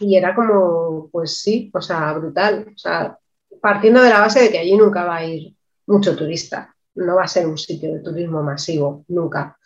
Y 0.00 0.16
era 0.16 0.34
como, 0.34 1.08
pues 1.10 1.40
sí, 1.40 1.70
o 1.72 1.80
sea, 1.80 2.12
brutal. 2.14 2.66
O 2.74 2.78
sea, 2.78 3.18
partiendo 3.60 4.02
de 4.02 4.10
la 4.10 4.20
base 4.20 4.40
de 4.40 4.50
que 4.50 4.58
allí 4.58 4.76
nunca 4.76 5.04
va 5.04 5.16
a 5.16 5.24
ir 5.24 5.54
mucho 5.86 6.16
turista, 6.16 6.74
no 6.94 7.16
va 7.16 7.24
a 7.24 7.28
ser 7.28 7.46
un 7.46 7.58
sitio 7.58 7.92
de 7.92 8.00
turismo 8.00 8.42
masivo, 8.42 9.04
nunca. 9.08 9.56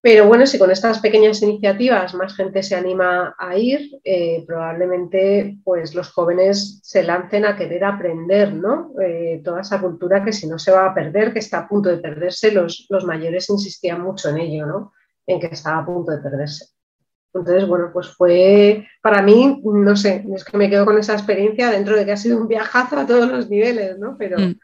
Pero 0.00 0.26
bueno, 0.26 0.46
si 0.46 0.58
con 0.58 0.70
estas 0.70 0.98
pequeñas 0.98 1.40
iniciativas 1.40 2.12
más 2.14 2.36
gente 2.36 2.62
se 2.62 2.74
anima 2.74 3.34
a 3.38 3.56
ir, 3.56 4.00
eh, 4.04 4.44
probablemente 4.46 5.56
pues 5.64 5.94
los 5.94 6.12
jóvenes 6.12 6.80
se 6.82 7.02
lancen 7.02 7.46
a 7.46 7.56
querer 7.56 7.84
aprender 7.84 8.52
¿no? 8.52 8.92
Eh, 9.00 9.40
toda 9.42 9.62
esa 9.62 9.80
cultura 9.80 10.22
que 10.22 10.34
si 10.34 10.46
no 10.46 10.58
se 10.58 10.72
va 10.72 10.84
a 10.84 10.94
perder, 10.94 11.32
que 11.32 11.38
está 11.38 11.60
a 11.60 11.68
punto 11.68 11.88
de 11.88 11.96
perderse, 11.96 12.52
los, 12.52 12.86
los 12.90 13.06
mayores 13.06 13.48
insistían 13.48 14.02
mucho 14.02 14.28
en 14.28 14.38
ello, 14.40 14.66
¿no? 14.66 14.92
en 15.26 15.40
que 15.40 15.46
estaba 15.46 15.78
a 15.78 15.86
punto 15.86 16.12
de 16.12 16.18
perderse. 16.18 16.73
Entonces, 17.34 17.66
bueno, 17.66 17.90
pues 17.92 18.08
fue 18.08 18.86
para 19.02 19.20
mí, 19.20 19.60
no 19.64 19.96
sé, 19.96 20.24
es 20.34 20.44
que 20.44 20.56
me 20.56 20.70
quedo 20.70 20.84
con 20.84 20.98
esa 20.98 21.14
experiencia 21.14 21.68
dentro 21.70 21.96
de 21.96 22.04
que 22.04 22.12
ha 22.12 22.16
sido 22.16 22.40
un 22.40 22.46
viajazo 22.46 22.96
a 22.96 23.06
todos 23.06 23.28
los 23.28 23.50
niveles, 23.50 23.98
¿no? 23.98 24.16
Pero. 24.16 24.38
Mm. 24.38 24.54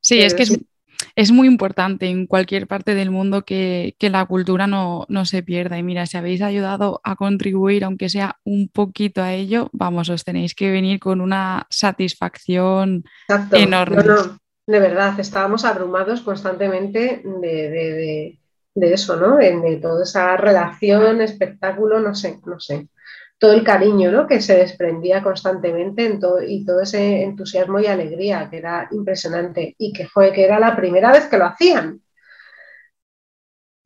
Sí, 0.00 0.20
es 0.20 0.34
que 0.34 0.44
Es, 1.16 1.32
muy 1.32 1.48
importante 1.48 2.06
en 2.06 2.26
cualquier 2.26 2.66
parte 2.66 2.94
del 2.94 3.10
mundo 3.10 3.46
que, 3.46 3.96
la 3.98 4.26
cultura 4.26 4.66
no, 4.66 5.06
se 5.24 5.42
pierda. 5.42 5.78
Y 5.78 5.82
mira, 5.82 6.04
si 6.04 6.18
habéis 6.18 6.42
ayudado 6.42 7.00
a 7.02 7.16
contribuir, 7.16 7.84
aunque 7.84 8.10
sea 8.10 8.38
un 8.44 8.68
poquito 8.68 9.22
a 9.22 9.32
ello, 9.32 9.70
vamos, 9.72 10.10
os 10.10 10.22
tenéis 10.22 10.54
que 10.54 10.70
venir 10.70 11.00
con 11.00 11.22
una 11.22 11.66
satisfacción 11.70 13.04
enorme. 13.52 14.02
de 14.66 14.80
verdad, 14.80 15.18
estábamos 15.18 15.64
abrumados 15.64 16.20
constantemente 16.20 17.22
de 17.24 17.70
de 17.70 18.43
eso, 18.74 19.16
¿no? 19.16 19.36
De, 19.36 19.78
toda 19.80 20.02
esa 20.02 20.36
relación, 20.36 21.20
espectáculo, 21.20 22.00
no 22.00 22.14
sé, 22.14 22.40
no 22.44 22.58
sé. 22.60 22.88
Todo 23.38 23.52
el 23.52 23.64
cariño 23.64 24.10
¿no? 24.10 24.26
que 24.26 24.40
se 24.40 24.56
desprendía 24.56 25.22
constantemente 25.22 26.06
en 26.06 26.20
todo, 26.20 26.42
y 26.42 26.64
todo 26.64 26.80
ese 26.80 27.22
entusiasmo 27.22 27.80
y 27.80 27.86
alegría 27.86 28.48
que 28.50 28.58
era 28.58 28.88
impresionante 28.92 29.74
y 29.78 29.92
que 29.92 30.06
fue 30.06 30.32
que 30.32 30.44
era 30.44 30.58
la 30.58 30.76
primera 30.76 31.12
vez 31.12 31.26
que 31.26 31.38
lo 31.38 31.46
hacían. 31.46 32.00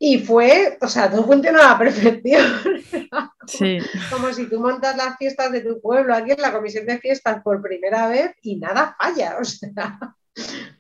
Y 0.00 0.20
fue, 0.20 0.78
o 0.80 0.86
sea, 0.86 1.10
todo 1.10 1.24
funcionó 1.24 1.60
a 1.60 1.72
la 1.72 1.78
perfección. 1.78 2.44
Sí. 3.48 3.78
Como 4.10 4.30
si 4.34 4.46
tú 4.46 4.60
montas 4.60 4.94
las 4.94 5.16
fiestas 5.16 5.50
de 5.50 5.62
tu 5.62 5.80
pueblo 5.80 6.14
aquí 6.14 6.32
en 6.32 6.42
la 6.42 6.52
comisión 6.52 6.84
de 6.84 6.98
fiestas 6.98 7.42
por 7.42 7.62
primera 7.62 8.06
vez 8.06 8.34
y 8.42 8.56
nada 8.56 8.94
falla. 8.98 9.38
O 9.40 9.44
sea, 9.44 9.98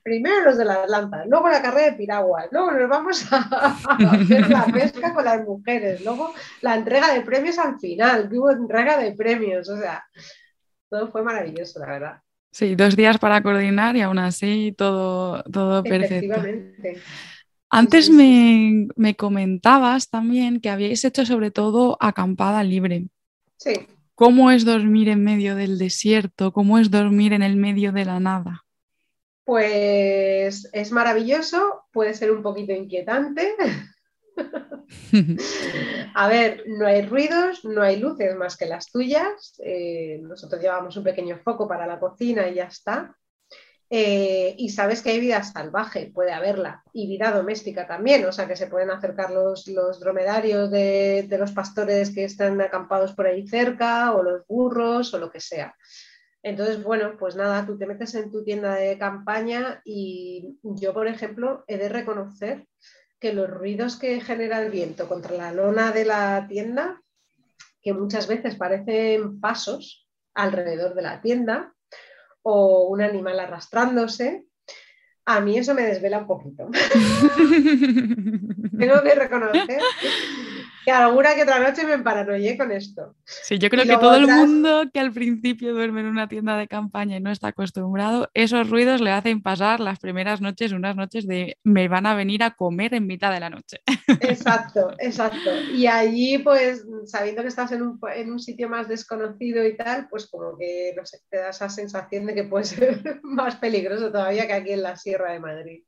Primero 0.02 0.44
los 0.44 0.58
de 0.58 0.64
las 0.64 0.88
lanzas, 0.88 1.26
luego 1.26 1.48
la 1.48 1.62
carrera 1.62 1.90
de 1.90 1.96
piraguas, 1.96 2.46
luego 2.50 2.70
nos 2.72 2.88
vamos 2.88 3.32
a 3.32 3.38
hacer 4.12 4.50
la 4.50 4.64
pesca 4.66 5.12
con 5.12 5.24
las 5.24 5.44
mujeres, 5.44 6.02
luego 6.04 6.32
la 6.62 6.76
entrega 6.76 7.12
de 7.12 7.20
premios 7.22 7.58
al 7.58 7.78
final, 7.78 8.28
hubo 8.32 8.50
entrega 8.50 8.98
de 8.98 9.12
premios, 9.12 9.68
o 9.68 9.76
sea, 9.76 10.04
todo 10.88 11.08
fue 11.08 11.22
maravilloso, 11.22 11.80
la 11.80 11.86
verdad. 11.86 12.22
Sí, 12.50 12.74
dos 12.74 12.96
días 12.96 13.18
para 13.18 13.42
coordinar 13.42 13.96
y 13.96 14.00
aún 14.00 14.18
así 14.18 14.74
todo, 14.76 15.42
todo 15.44 15.82
perfecto. 15.82 16.42
Antes 17.70 18.08
me, 18.08 18.88
me, 18.96 19.14
comentabas 19.14 20.08
también 20.08 20.60
que 20.60 20.70
habíais 20.70 21.04
hecho 21.04 21.26
sobre 21.26 21.50
todo 21.50 21.98
acampada 22.00 22.64
libre. 22.64 23.08
Sí. 23.58 23.74
¿Cómo 24.14 24.50
es 24.50 24.64
dormir 24.64 25.10
en 25.10 25.22
medio 25.22 25.54
del 25.54 25.78
desierto? 25.78 26.52
¿Cómo 26.52 26.78
es 26.78 26.90
dormir 26.90 27.34
en 27.34 27.42
el 27.42 27.56
medio 27.56 27.92
de 27.92 28.06
la 28.06 28.18
nada? 28.18 28.64
Pues 29.48 30.68
es 30.74 30.92
maravilloso, 30.92 31.84
puede 31.90 32.12
ser 32.12 32.32
un 32.32 32.42
poquito 32.42 32.72
inquietante. 32.72 33.56
A 36.14 36.28
ver, 36.28 36.64
no 36.66 36.86
hay 36.86 37.06
ruidos, 37.06 37.64
no 37.64 37.80
hay 37.80 37.96
luces 37.96 38.36
más 38.36 38.58
que 38.58 38.66
las 38.66 38.92
tuyas. 38.92 39.58
Eh, 39.64 40.20
nosotros 40.20 40.60
llevamos 40.60 40.98
un 40.98 41.04
pequeño 41.04 41.38
foco 41.38 41.66
para 41.66 41.86
la 41.86 41.98
cocina 41.98 42.46
y 42.46 42.56
ya 42.56 42.64
está. 42.64 43.16
Eh, 43.88 44.54
y 44.58 44.68
sabes 44.68 45.00
que 45.00 45.12
hay 45.12 45.20
vida 45.20 45.42
salvaje, 45.42 46.10
puede 46.12 46.32
haberla, 46.32 46.82
y 46.92 47.08
vida 47.08 47.30
doméstica 47.30 47.86
también, 47.86 48.26
o 48.26 48.32
sea 48.32 48.46
que 48.46 48.54
se 48.54 48.66
pueden 48.66 48.90
acercar 48.90 49.30
los, 49.30 49.64
dromedarios 49.98 50.70
de, 50.70 51.24
de, 51.26 51.38
los 51.38 51.52
pastores 51.52 52.10
que 52.10 52.24
están 52.24 52.60
acampados 52.60 53.14
por 53.14 53.26
ahí 53.26 53.48
cerca, 53.48 54.12
o 54.12 54.22
los 54.22 54.46
burros, 54.46 55.14
o 55.14 55.18
lo 55.18 55.30
que 55.30 55.40
sea. 55.40 55.74
Entonces, 56.48 56.82
bueno, 56.82 57.14
pues 57.18 57.36
nada, 57.36 57.66
tú 57.66 57.76
te 57.76 57.86
metes 57.86 58.14
en 58.14 58.30
tu 58.30 58.42
tienda 58.42 58.74
de 58.74 58.96
campaña 58.96 59.82
y 59.84 60.56
yo, 60.62 60.94
por 60.94 61.06
ejemplo, 61.06 61.62
he 61.66 61.76
de 61.76 61.90
reconocer 61.90 62.66
que 63.20 63.34
los 63.34 63.50
ruidos 63.50 63.98
que 63.98 64.22
genera 64.22 64.62
el 64.62 64.70
viento 64.70 65.08
contra 65.08 65.36
la 65.36 65.52
lona 65.52 65.92
de 65.92 66.06
la 66.06 66.46
tienda, 66.48 67.02
que 67.82 67.92
muchas 67.92 68.28
veces 68.28 68.56
parecen 68.56 69.40
pasos 69.40 70.08
alrededor 70.32 70.94
de 70.94 71.02
la 71.02 71.20
tienda 71.20 71.74
o 72.40 72.88
un 72.88 73.02
animal 73.02 73.40
arrastrándose, 73.40 74.46
a 75.26 75.40
mí 75.40 75.58
eso 75.58 75.74
me 75.74 75.82
desvela 75.82 76.16
un 76.16 76.26
poquito. 76.26 76.70
Tengo 78.78 79.02
que 79.02 79.14
reconocer 79.14 79.82
que 80.88 80.92
alguna 80.92 81.34
que 81.34 81.42
otra 81.42 81.58
noche 81.58 81.84
me 81.84 81.92
emparanoyé 81.92 82.56
con 82.56 82.72
esto. 82.72 83.14
Sí, 83.26 83.58
yo 83.58 83.68
creo 83.68 83.84
que 83.84 83.98
todo 83.98 84.14
el 84.14 84.26
mundo 84.26 84.84
que 84.90 84.98
al 84.98 85.12
principio 85.12 85.74
duerme 85.74 86.00
en 86.00 86.06
una 86.06 86.28
tienda 86.28 86.56
de 86.56 86.66
campaña 86.66 87.18
y 87.18 87.20
no 87.20 87.30
está 87.30 87.48
acostumbrado, 87.48 88.30
esos 88.32 88.70
ruidos 88.70 89.02
le 89.02 89.10
hacen 89.10 89.42
pasar 89.42 89.80
las 89.80 89.98
primeras 89.98 90.40
noches, 90.40 90.72
unas 90.72 90.96
noches 90.96 91.26
de 91.26 91.58
me 91.62 91.88
van 91.88 92.06
a 92.06 92.14
venir 92.14 92.42
a 92.42 92.52
comer 92.52 92.94
en 92.94 93.06
mitad 93.06 93.30
de 93.30 93.40
la 93.40 93.50
noche. 93.50 93.82
Exacto, 94.22 94.94
exacto. 94.98 95.50
Y 95.74 95.86
allí, 95.86 96.38
pues, 96.38 96.86
sabiendo 97.04 97.42
que 97.42 97.48
estás 97.48 97.70
en 97.72 97.82
un, 97.82 98.00
en 98.14 98.32
un 98.32 98.38
sitio 98.38 98.70
más 98.70 98.88
desconocido 98.88 99.66
y 99.66 99.76
tal, 99.76 100.08
pues 100.08 100.26
como 100.26 100.56
que, 100.56 100.94
no 100.96 101.04
sé, 101.04 101.18
te 101.28 101.36
da 101.36 101.50
esa 101.50 101.68
sensación 101.68 102.24
de 102.24 102.34
que 102.34 102.44
puede 102.44 102.64
ser 102.64 103.02
más 103.22 103.56
peligroso 103.56 104.10
todavía 104.10 104.46
que 104.46 104.54
aquí 104.54 104.72
en 104.72 104.82
la 104.82 104.96
Sierra 104.96 105.32
de 105.32 105.40
Madrid. 105.40 105.82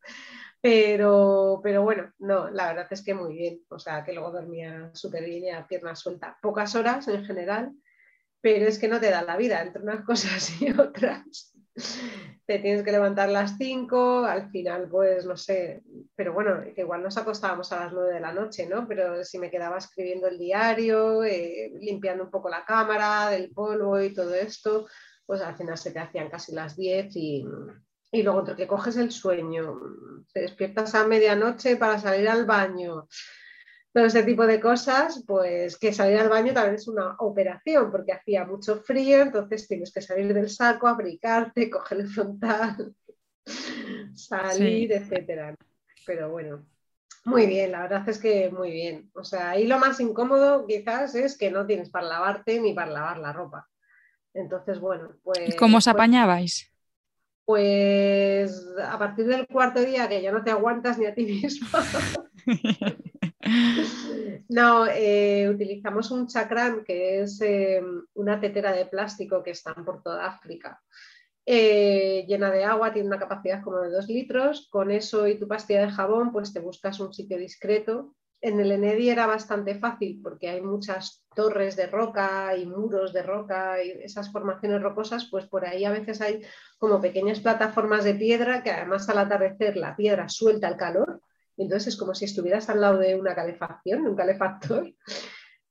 Pero, 0.62 1.60
pero 1.62 1.82
bueno, 1.82 2.12
no, 2.18 2.50
la 2.50 2.68
verdad 2.68 2.86
es 2.90 3.02
que 3.02 3.14
muy 3.14 3.34
bien. 3.34 3.62
O 3.68 3.78
sea, 3.78 4.04
que 4.04 4.12
luego 4.12 4.30
dormía 4.30 4.90
súper 4.94 5.24
bien 5.24 5.44
y 5.44 5.50
a 5.50 5.66
pierna 5.66 5.94
suelta. 5.94 6.36
Pocas 6.42 6.74
horas 6.74 7.08
en 7.08 7.24
general, 7.24 7.72
pero 8.40 8.66
es 8.66 8.78
que 8.78 8.88
no 8.88 9.00
te 9.00 9.10
da 9.10 9.22
la 9.22 9.36
vida 9.36 9.62
entre 9.62 9.82
unas 9.82 10.04
cosas 10.04 10.60
y 10.60 10.70
otras. 10.70 11.54
te 12.46 12.58
tienes 12.58 12.82
que 12.82 12.92
levantar 12.92 13.28
las 13.28 13.56
5, 13.56 14.24
al 14.24 14.50
final, 14.50 14.88
pues 14.90 15.24
no 15.24 15.36
sé, 15.36 15.82
pero 16.16 16.34
bueno, 16.34 16.62
igual 16.76 17.02
nos 17.02 17.16
acostábamos 17.16 17.72
a 17.72 17.84
las 17.84 17.92
9 17.92 18.14
de 18.14 18.20
la 18.20 18.32
noche, 18.32 18.66
¿no? 18.66 18.86
Pero 18.88 19.24
si 19.24 19.38
me 19.38 19.50
quedaba 19.50 19.78
escribiendo 19.78 20.26
el 20.26 20.36
diario, 20.36 21.22
eh, 21.22 21.72
limpiando 21.80 22.24
un 22.24 22.30
poco 22.30 22.48
la 22.50 22.64
cámara 22.64 23.30
del 23.30 23.50
polvo 23.52 24.00
y 24.00 24.12
todo 24.12 24.34
esto, 24.34 24.88
pues 25.24 25.40
al 25.40 25.56
final 25.56 25.78
se 25.78 25.92
te 25.92 26.00
hacían 26.00 26.28
casi 26.28 26.52
las 26.52 26.76
10 26.76 27.16
y, 27.16 27.46
y 28.12 28.22
luego 28.22 28.40
entre 28.40 28.56
que 28.56 28.66
coges 28.66 28.96
el 28.96 29.10
sueño, 29.12 29.80
te 30.32 30.40
despiertas 30.40 30.94
a 30.94 31.06
medianoche 31.06 31.76
para 31.76 31.98
salir 31.98 32.28
al 32.28 32.44
baño, 32.44 33.08
todo 33.92 34.04
ese 34.04 34.22
tipo 34.22 34.46
de 34.46 34.60
cosas, 34.60 35.24
pues 35.26 35.76
que 35.76 35.92
salir 35.92 36.18
al 36.18 36.28
baño 36.28 36.52
también 36.52 36.76
es 36.76 36.86
una 36.86 37.16
operación 37.18 37.90
porque 37.90 38.12
hacía 38.12 38.44
mucho 38.44 38.82
frío, 38.82 39.22
entonces 39.22 39.66
tienes 39.66 39.92
que 39.92 40.00
salir 40.00 40.32
del 40.32 40.48
saco, 40.48 40.86
abrigarte, 40.86 41.70
coger 41.70 42.00
el 42.00 42.08
frontal, 42.08 42.94
salir, 44.14 44.92
etcétera. 44.92 45.54
Pero 46.06 46.30
bueno, 46.30 46.66
muy 47.24 47.46
bien, 47.46 47.72
la 47.72 47.82
verdad 47.82 48.08
es 48.08 48.18
que 48.18 48.50
muy 48.50 48.70
bien. 48.70 49.10
O 49.14 49.24
sea, 49.24 49.50
ahí 49.50 49.66
lo 49.66 49.78
más 49.78 50.00
incómodo 50.00 50.66
quizás 50.66 51.14
es 51.14 51.36
que 51.36 51.50
no 51.50 51.66
tienes 51.66 51.90
para 51.90 52.06
lavarte 52.06 52.60
ni 52.60 52.72
para 52.72 52.92
lavar 52.92 53.18
la 53.18 53.32
ropa. 53.32 53.68
Entonces, 54.32 54.78
bueno, 54.78 55.16
pues... 55.22 55.56
¿Cómo 55.56 55.78
os 55.78 55.84
pues 55.84 55.94
apañabais? 55.94 56.72
Pues 57.50 58.64
a 58.80 58.96
partir 58.96 59.26
del 59.26 59.48
cuarto 59.48 59.80
día 59.80 60.08
que 60.08 60.22
ya 60.22 60.30
no 60.30 60.44
te 60.44 60.52
aguantas 60.52 60.98
ni 60.98 61.06
a 61.06 61.14
ti 61.16 61.24
mismo. 61.24 61.66
No, 64.48 64.86
eh, 64.86 65.48
utilizamos 65.48 66.10
un 66.10 66.26
chakran 66.26 66.84
que 66.84 67.22
es 67.22 67.40
eh, 67.40 67.82
una 68.14 68.40
tetera 68.40 68.72
de 68.72 68.86
plástico 68.86 69.42
que 69.42 69.52
están 69.52 69.84
por 69.84 70.02
toda 70.02 70.26
África. 70.26 70.80
Eh, 71.46 72.24
llena 72.28 72.50
de 72.50 72.64
agua, 72.64 72.92
tiene 72.92 73.08
una 73.08 73.18
capacidad 73.18 73.62
como 73.62 73.78
de 73.78 73.90
dos 73.90 74.08
litros. 74.08 74.68
Con 74.70 74.90
eso 74.90 75.26
y 75.26 75.38
tu 75.38 75.48
pastilla 75.48 75.86
de 75.86 75.92
jabón, 75.92 76.32
pues 76.32 76.52
te 76.52 76.60
buscas 76.60 77.00
un 77.00 77.12
sitio 77.12 77.38
discreto. 77.38 78.14
En 78.42 78.58
el 78.58 78.72
Enedi 78.72 79.10
era 79.10 79.26
bastante 79.26 79.78
fácil 79.78 80.20
porque 80.22 80.48
hay 80.48 80.62
muchas 80.62 81.24
torres 81.34 81.76
de 81.76 81.86
roca 81.86 82.56
y 82.56 82.64
muros 82.66 83.12
de 83.12 83.22
roca 83.22 83.82
y 83.82 83.90
esas 84.02 84.32
formaciones 84.32 84.82
rocosas, 84.82 85.28
pues 85.30 85.46
por 85.46 85.66
ahí 85.66 85.84
a 85.84 85.90
veces 85.90 86.20
hay 86.20 86.42
como 86.78 87.00
pequeñas 87.00 87.40
plataformas 87.40 88.04
de 88.04 88.14
piedra 88.14 88.62
que 88.62 88.70
además 88.70 89.08
al 89.08 89.18
atardecer 89.18 89.76
la 89.76 89.94
piedra 89.94 90.28
suelta 90.28 90.68
el 90.68 90.76
calor 90.76 91.20
entonces 91.60 91.88
es 91.88 91.98
como 91.98 92.14
si 92.14 92.24
estuvieras 92.24 92.70
al 92.70 92.80
lado 92.80 92.98
de 92.98 93.16
una 93.16 93.34
calefacción, 93.34 94.06
un 94.06 94.16
calefactor. 94.16 94.94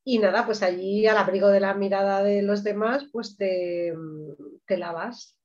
Y 0.04 0.20
nada, 0.20 0.46
pues 0.46 0.62
allí 0.62 1.08
al 1.08 1.18
abrigo 1.18 1.48
de 1.48 1.60
la 1.60 1.74
mirada 1.74 2.22
de 2.24 2.44
los 2.44 2.64
demás, 2.64 3.08
pues 3.12 3.36
te, 3.36 3.94
te 4.68 4.78
lavas. 4.78 5.36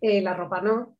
Eh, 0.00 0.22
la 0.22 0.32
ropa 0.32 0.62
no, 0.62 0.96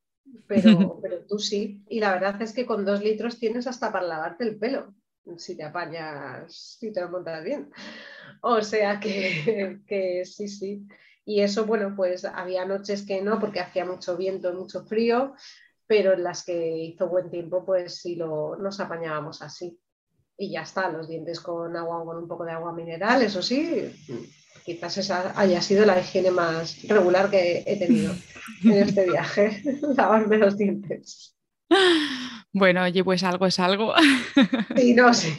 pero, 0.46 1.00
pero 1.02 1.24
tú 1.26 1.38
sí. 1.38 1.82
Y 1.88 2.00
la 2.00 2.12
verdad 2.12 2.40
es 2.42 2.52
que 2.52 2.66
con 2.66 2.84
dos 2.84 3.02
litros 3.02 3.38
tienes 3.38 3.66
hasta 3.66 3.90
para 3.90 4.06
lavarte 4.06 4.44
el 4.44 4.58
pelo, 4.58 4.94
si 5.36 5.56
te 5.56 5.64
apañas, 5.64 6.76
si 6.78 6.92
te 6.92 7.00
lo 7.00 7.10
montas 7.10 7.44
bien. 7.44 7.70
O 8.42 8.62
sea 8.62 8.98
que, 9.00 9.80
que 9.86 10.24
sí, 10.24 10.48
sí. 10.48 10.86
Y 11.24 11.42
eso, 11.42 11.66
bueno, 11.66 11.94
pues 11.94 12.24
había 12.24 12.64
noches 12.64 13.06
que 13.06 13.22
no, 13.22 13.38
porque 13.38 13.60
hacía 13.60 13.84
mucho 13.84 14.16
viento, 14.16 14.52
mucho 14.52 14.84
frío, 14.84 15.34
pero 15.86 16.12
en 16.14 16.24
las 16.24 16.44
que 16.44 16.76
hizo 16.78 17.08
buen 17.08 17.30
tiempo, 17.30 17.64
pues 17.64 17.96
sí 17.96 18.16
lo, 18.16 18.56
nos 18.56 18.80
apañábamos 18.80 19.42
así. 19.42 19.78
Y 20.36 20.52
ya 20.52 20.62
está, 20.62 20.90
los 20.90 21.08
dientes 21.08 21.40
con 21.40 21.76
agua 21.76 22.04
con 22.04 22.16
un 22.16 22.28
poco 22.28 22.44
de 22.44 22.52
agua 22.52 22.72
mineral, 22.72 23.22
eso 23.22 23.42
sí, 23.42 23.92
quizás 24.64 24.98
esa 24.98 25.38
haya 25.38 25.60
sido 25.60 25.84
la 25.84 26.00
higiene 26.00 26.30
más 26.30 26.82
regular 26.88 27.30
que 27.30 27.62
he 27.66 27.78
tenido 27.78 28.14
en 28.64 28.72
este 28.72 29.04
viaje, 29.10 29.62
lavarme 29.96 30.38
los 30.38 30.56
dientes. 30.56 31.36
Bueno, 32.52 32.82
oye, 32.82 33.04
pues 33.04 33.22
algo 33.22 33.46
es 33.46 33.60
algo. 33.60 33.94
Sí, 34.76 34.94
no, 34.94 35.14
sí. 35.14 35.32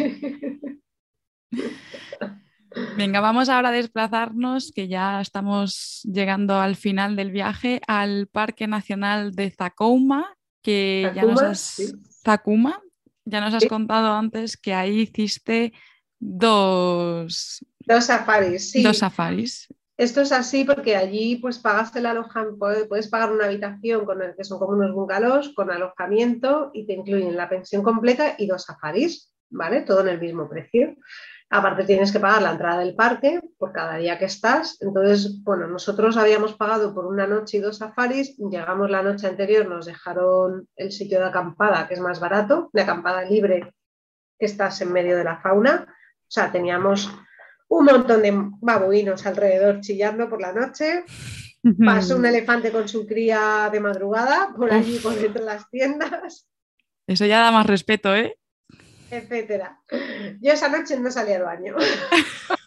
Venga, 2.95 3.19
vamos 3.19 3.49
ahora 3.49 3.69
a 3.69 3.73
desplazarnos, 3.73 4.71
que 4.73 4.88
ya 4.88 5.19
estamos 5.19 6.01
llegando 6.03 6.61
al 6.61 6.77
final 6.77 7.17
del 7.17 7.32
viaje, 7.32 7.82
al 7.88 8.27
Parque 8.27 8.67
Nacional 8.67 9.34
de 9.34 9.51
Zacouma, 9.51 10.38
que 10.61 11.11
ya 11.13 11.23
nos 11.23 11.41
has, 11.41 11.95
ya 13.25 13.41
nos 13.41 13.53
has 13.53 13.65
contado 13.65 14.13
antes 14.13 14.55
que 14.55 14.73
ahí 14.73 15.01
hiciste 15.01 15.73
dos, 16.19 17.65
dos 17.79 18.05
safaris. 18.05 18.71
Sí. 18.71 18.84
Dos 18.84 18.99
safaris. 18.99 19.67
Esto 20.02 20.22
es 20.22 20.32
así 20.32 20.64
porque 20.64 20.95
allí 20.95 21.36
pues 21.36 21.60
pagas 21.60 21.95
el 21.95 22.08
alojamiento, 22.08 22.58
puedes 22.89 23.08
pagar 23.08 23.32
una 23.32 23.45
habitación 23.45 24.04
con 24.04 24.20
el 24.24 24.36
que 24.36 24.43
son 24.43 24.58
como 24.58 24.72
unos 24.72 24.95
bungalows 24.95 25.54
con 25.54 25.70
alojamiento 25.70 26.72
y 26.74 26.88
te 26.88 26.93
incluyen 26.93 27.38
la 27.38 27.47
pensión 27.47 27.84
completa 27.84 28.34
y 28.39 28.47
dos 28.47 28.64
safaris, 28.64 29.32
¿vale? 29.52 29.82
Todo 29.82 30.02
en 30.02 30.08
el 30.08 30.20
mismo 30.20 30.49
precio. 30.49 30.95
Aparte 31.52 31.84
tienes 31.84 32.12
que 32.12 32.20
pagar 32.20 32.41
la 32.41 32.54
entrada 32.54 32.80
del 32.80 32.95
parque 32.95 33.41
por 33.60 33.74
cada 33.74 33.97
día 33.97 34.18
que 34.18 34.26
estás. 34.26 34.82
Entonces, 34.82 35.43
bueno, 35.43 35.68
nosotros 35.68 36.18
habíamos 36.18 36.56
pagado 36.56 36.95
por 36.95 37.06
una 37.06 37.28
noche 37.28 37.58
y 37.58 37.60
dos 37.60 37.78
safaris. 37.78 38.36
Llegamos 38.39 38.89
la 38.89 39.04
noche 39.04 39.28
anterior, 39.28 39.68
nos 39.68 39.86
dejaron 39.86 40.68
el 40.78 40.91
sitio 40.91 41.20
de 41.20 41.26
acampada, 41.26 41.88
que 41.88 41.93
es 41.93 41.99
más 41.99 42.20
barato, 42.20 42.72
de 42.74 42.82
acampada 42.82 43.24
libre, 43.24 43.72
que 44.39 44.47
estás 44.47 44.82
en 44.82 44.93
medio 44.93 45.16
de 45.16 45.26
la 45.26 45.39
fauna. 45.41 45.86
O 45.88 46.34
sea, 46.34 46.52
teníamos 46.52 47.08
un 47.72 47.86
montón 47.86 48.22
de 48.22 48.34
babuinos 48.59 49.26
alrededor 49.26 49.80
chillando 49.82 50.30
por 50.30 50.41
la 50.41 50.51
noche. 50.51 51.05
Pasó 51.86 52.17
un 52.17 52.26
elefante 52.26 52.72
con 52.72 52.88
su 52.88 53.05
cría 53.05 53.69
de 53.72 53.80
madrugada 53.80 54.53
por 54.55 54.74
allí, 54.74 54.97
por 54.99 55.15
dentro 55.15 55.41
de 55.41 55.45
las 55.45 55.69
tiendas. 55.69 56.47
Eso 57.07 57.26
ya 57.26 57.39
da 57.39 57.51
más 57.51 57.67
respeto, 57.67 58.15
¿eh? 58.15 58.38
etcétera. 59.09 59.80
Yo 60.41 60.51
esa 60.53 60.69
noche 60.69 60.99
no 60.99 61.11
salí 61.11 61.34
al 61.34 61.43
baño. 61.43 61.76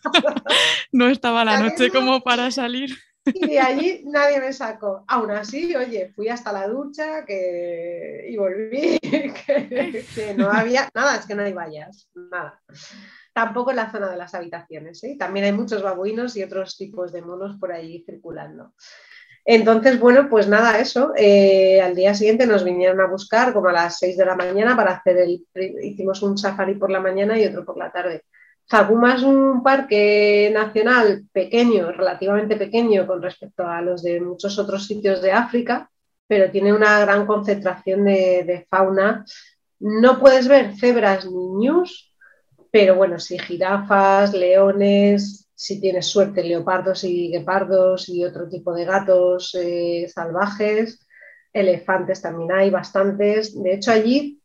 no 0.92 1.08
estaba 1.08 1.44
la 1.44 1.60
noche 1.60 1.90
como 1.90 2.20
para 2.20 2.50
salir. 2.50 2.96
Y 3.26 3.46
de 3.46 3.58
allí 3.58 4.02
nadie 4.04 4.38
me 4.38 4.52
sacó. 4.52 5.04
Aún 5.08 5.30
así, 5.30 5.74
oye, 5.74 6.12
fui 6.14 6.28
hasta 6.28 6.52
la 6.52 6.68
ducha 6.68 7.24
que... 7.24 8.26
y 8.28 8.36
volví, 8.36 8.98
que, 9.00 10.34
no 10.36 10.50
había 10.50 10.88
nada, 10.94 11.16
es 11.16 11.26
que 11.26 11.34
no 11.34 11.42
hay 11.42 11.52
vallas, 11.52 12.08
nada. 12.14 12.60
Tampoco 13.34 13.70
en 13.70 13.76
la 13.76 13.90
zona 13.90 14.08
de 14.08 14.16
las 14.16 14.34
habitaciones. 14.34 15.02
¿eh? 15.02 15.16
También 15.18 15.44
hay 15.46 15.52
muchos 15.52 15.82
babuinos 15.82 16.36
y 16.36 16.42
otros 16.44 16.76
tipos 16.76 17.12
de 17.12 17.20
monos 17.20 17.56
por 17.58 17.72
ahí 17.72 18.02
circulando. 18.06 18.72
Entonces, 19.44 19.98
bueno, 20.00 20.28
pues 20.30 20.48
nada, 20.48 20.78
eso. 20.78 21.12
Eh, 21.16 21.80
al 21.82 21.94
día 21.96 22.14
siguiente 22.14 22.46
nos 22.46 22.64
vinieron 22.64 23.00
a 23.00 23.06
buscar 23.06 23.52
como 23.52 23.68
a 23.68 23.72
las 23.72 23.98
6 23.98 24.16
de 24.16 24.24
la 24.24 24.36
mañana 24.36 24.76
para 24.76 24.92
hacer 24.92 25.18
el... 25.18 25.44
Hicimos 25.82 26.22
un 26.22 26.38
safari 26.38 26.76
por 26.76 26.90
la 26.90 27.00
mañana 27.00 27.38
y 27.38 27.44
otro 27.44 27.64
por 27.64 27.76
la 27.76 27.90
tarde. 27.90 28.22
Zaguma 28.70 29.16
es 29.16 29.22
un 29.22 29.62
parque 29.62 30.50
nacional 30.54 31.24
pequeño, 31.32 31.92
relativamente 31.92 32.56
pequeño 32.56 33.06
con 33.06 33.20
respecto 33.20 33.66
a 33.66 33.82
los 33.82 34.02
de 34.02 34.20
muchos 34.20 34.58
otros 34.58 34.86
sitios 34.86 35.20
de 35.20 35.32
África, 35.32 35.90
pero 36.26 36.50
tiene 36.50 36.72
una 36.72 37.00
gran 37.00 37.26
concentración 37.26 38.04
de, 38.04 38.44
de 38.44 38.66
fauna. 38.70 39.26
No 39.80 40.18
puedes 40.20 40.48
ver 40.48 40.74
cebras 40.78 41.26
ni 41.26 41.66
ñus, 41.66 42.13
pero 42.74 42.96
bueno, 42.96 43.20
sí, 43.20 43.38
jirafas, 43.38 44.34
leones, 44.34 45.48
si 45.54 45.80
tienes 45.80 46.06
suerte, 46.06 46.42
leopardos 46.42 47.04
y 47.04 47.28
guepardos 47.28 48.08
y 48.08 48.24
otro 48.24 48.48
tipo 48.48 48.74
de 48.74 48.84
gatos 48.84 49.54
eh, 49.54 50.10
salvajes, 50.12 51.06
elefantes 51.52 52.20
también 52.20 52.50
hay 52.50 52.70
bastantes. 52.70 53.62
De 53.62 53.74
hecho, 53.74 53.92
allí 53.92 54.42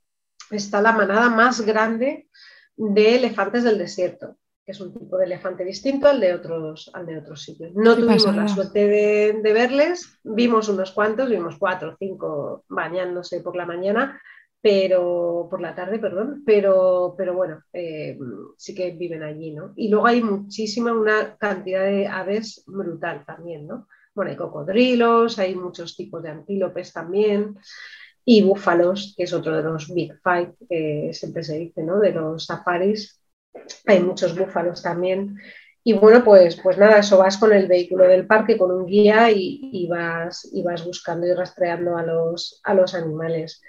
está 0.51 0.79
la 0.79 0.91
manada 0.91 1.29
más 1.29 1.61
grande 1.61 2.29
de 2.77 3.15
elefantes 3.15 3.63
del 3.63 3.79
desierto, 3.79 4.37
que 4.63 4.73
es 4.73 4.79
un 4.79 4.93
tipo 4.93 5.17
de 5.17 5.25
elefante 5.25 5.65
distinto 5.65 6.07
al 6.07 6.19
de 6.19 6.35
otros, 6.35 6.91
al 6.93 7.07
de 7.07 7.17
otros 7.17 7.41
sitios. 7.41 7.71
No 7.73 7.95
tuvimos 7.95 8.35
la 8.35 8.47
suerte 8.47 8.87
de, 8.87 9.39
de, 9.41 9.53
verles, 9.53 10.19
vimos 10.23 10.69
unos 10.69 10.91
cuantos, 10.91 11.31
vimos 11.31 11.57
cuatro 11.57 11.93
o 11.93 11.95
cinco 11.97 12.63
bañándose 12.69 13.41
por 13.41 13.55
la 13.55 13.65
mañana, 13.65 14.21
pero 14.61 15.47
por 15.49 15.61
la 15.61 15.73
tarde, 15.73 15.99
perdón, 15.99 16.43
pero, 16.45 17.15
pero 17.17 17.33
bueno, 17.33 17.63
eh, 17.71 18.17
sí 18.57 18.75
que 18.75 18.91
viven 18.91 19.23
allí, 19.23 19.51
¿no? 19.51 19.73
Y 19.75 19.89
luego 19.89 20.07
hay 20.07 20.21
muchísima, 20.21 20.91
una 20.91 21.37
cantidad 21.37 21.85
de 21.85 22.07
aves 22.07 22.63
brutal 22.67 23.23
también, 23.25 23.67
¿no? 23.67 23.87
Bueno, 24.13 24.31
hay 24.31 24.37
cocodrilos, 24.37 25.39
hay 25.39 25.55
muchos 25.55 25.95
tipos 25.95 26.21
de 26.23 26.29
antílopes 26.29 26.91
también, 26.91 27.57
y 28.25 28.43
búfalos, 28.43 29.13
que 29.17 29.23
es 29.23 29.33
otro 29.33 29.55
de 29.55 29.63
los 29.63 29.93
Big 29.93 30.13
Five, 30.21 30.53
que 30.69 31.11
siempre 31.13 31.43
se 31.43 31.57
dice, 31.57 31.83
¿no? 31.83 31.99
De 31.99 32.11
los 32.11 32.45
safaris, 32.45 33.21
hay 33.85 34.01
muchos 34.01 34.37
búfalos 34.37 34.81
también. 34.83 35.37
Y 35.83 35.93
bueno, 35.93 36.23
pues, 36.23 36.59
pues 36.61 36.77
nada, 36.77 36.99
eso 36.99 37.17
vas 37.17 37.37
con 37.37 37.53
el 37.53 37.67
vehículo 37.67 38.03
del 38.05 38.27
parque, 38.27 38.57
con 38.57 38.71
un 38.71 38.85
guía 38.85 39.31
y, 39.31 39.61
y 39.71 39.87
vas, 39.87 40.47
y 40.51 40.61
vas 40.63 40.83
buscando 40.85 41.25
y 41.25 41.33
rastreando 41.33 41.97
a 41.97 42.03
los, 42.03 42.59
a 42.63 42.73
los 42.73 42.93
animales. 42.93 43.61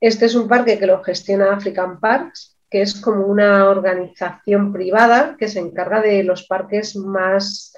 Este 0.00 0.26
es 0.26 0.34
un 0.36 0.46
parque 0.46 0.78
que 0.78 0.86
lo 0.86 1.02
gestiona 1.02 1.54
African 1.54 1.98
Parks, 1.98 2.56
que 2.70 2.82
es 2.82 3.00
como 3.00 3.26
una 3.26 3.68
organización 3.68 4.72
privada 4.72 5.36
que 5.36 5.48
se 5.48 5.58
encarga 5.58 6.00
de 6.00 6.22
los 6.22 6.46
parques 6.46 6.94
más 6.96 7.74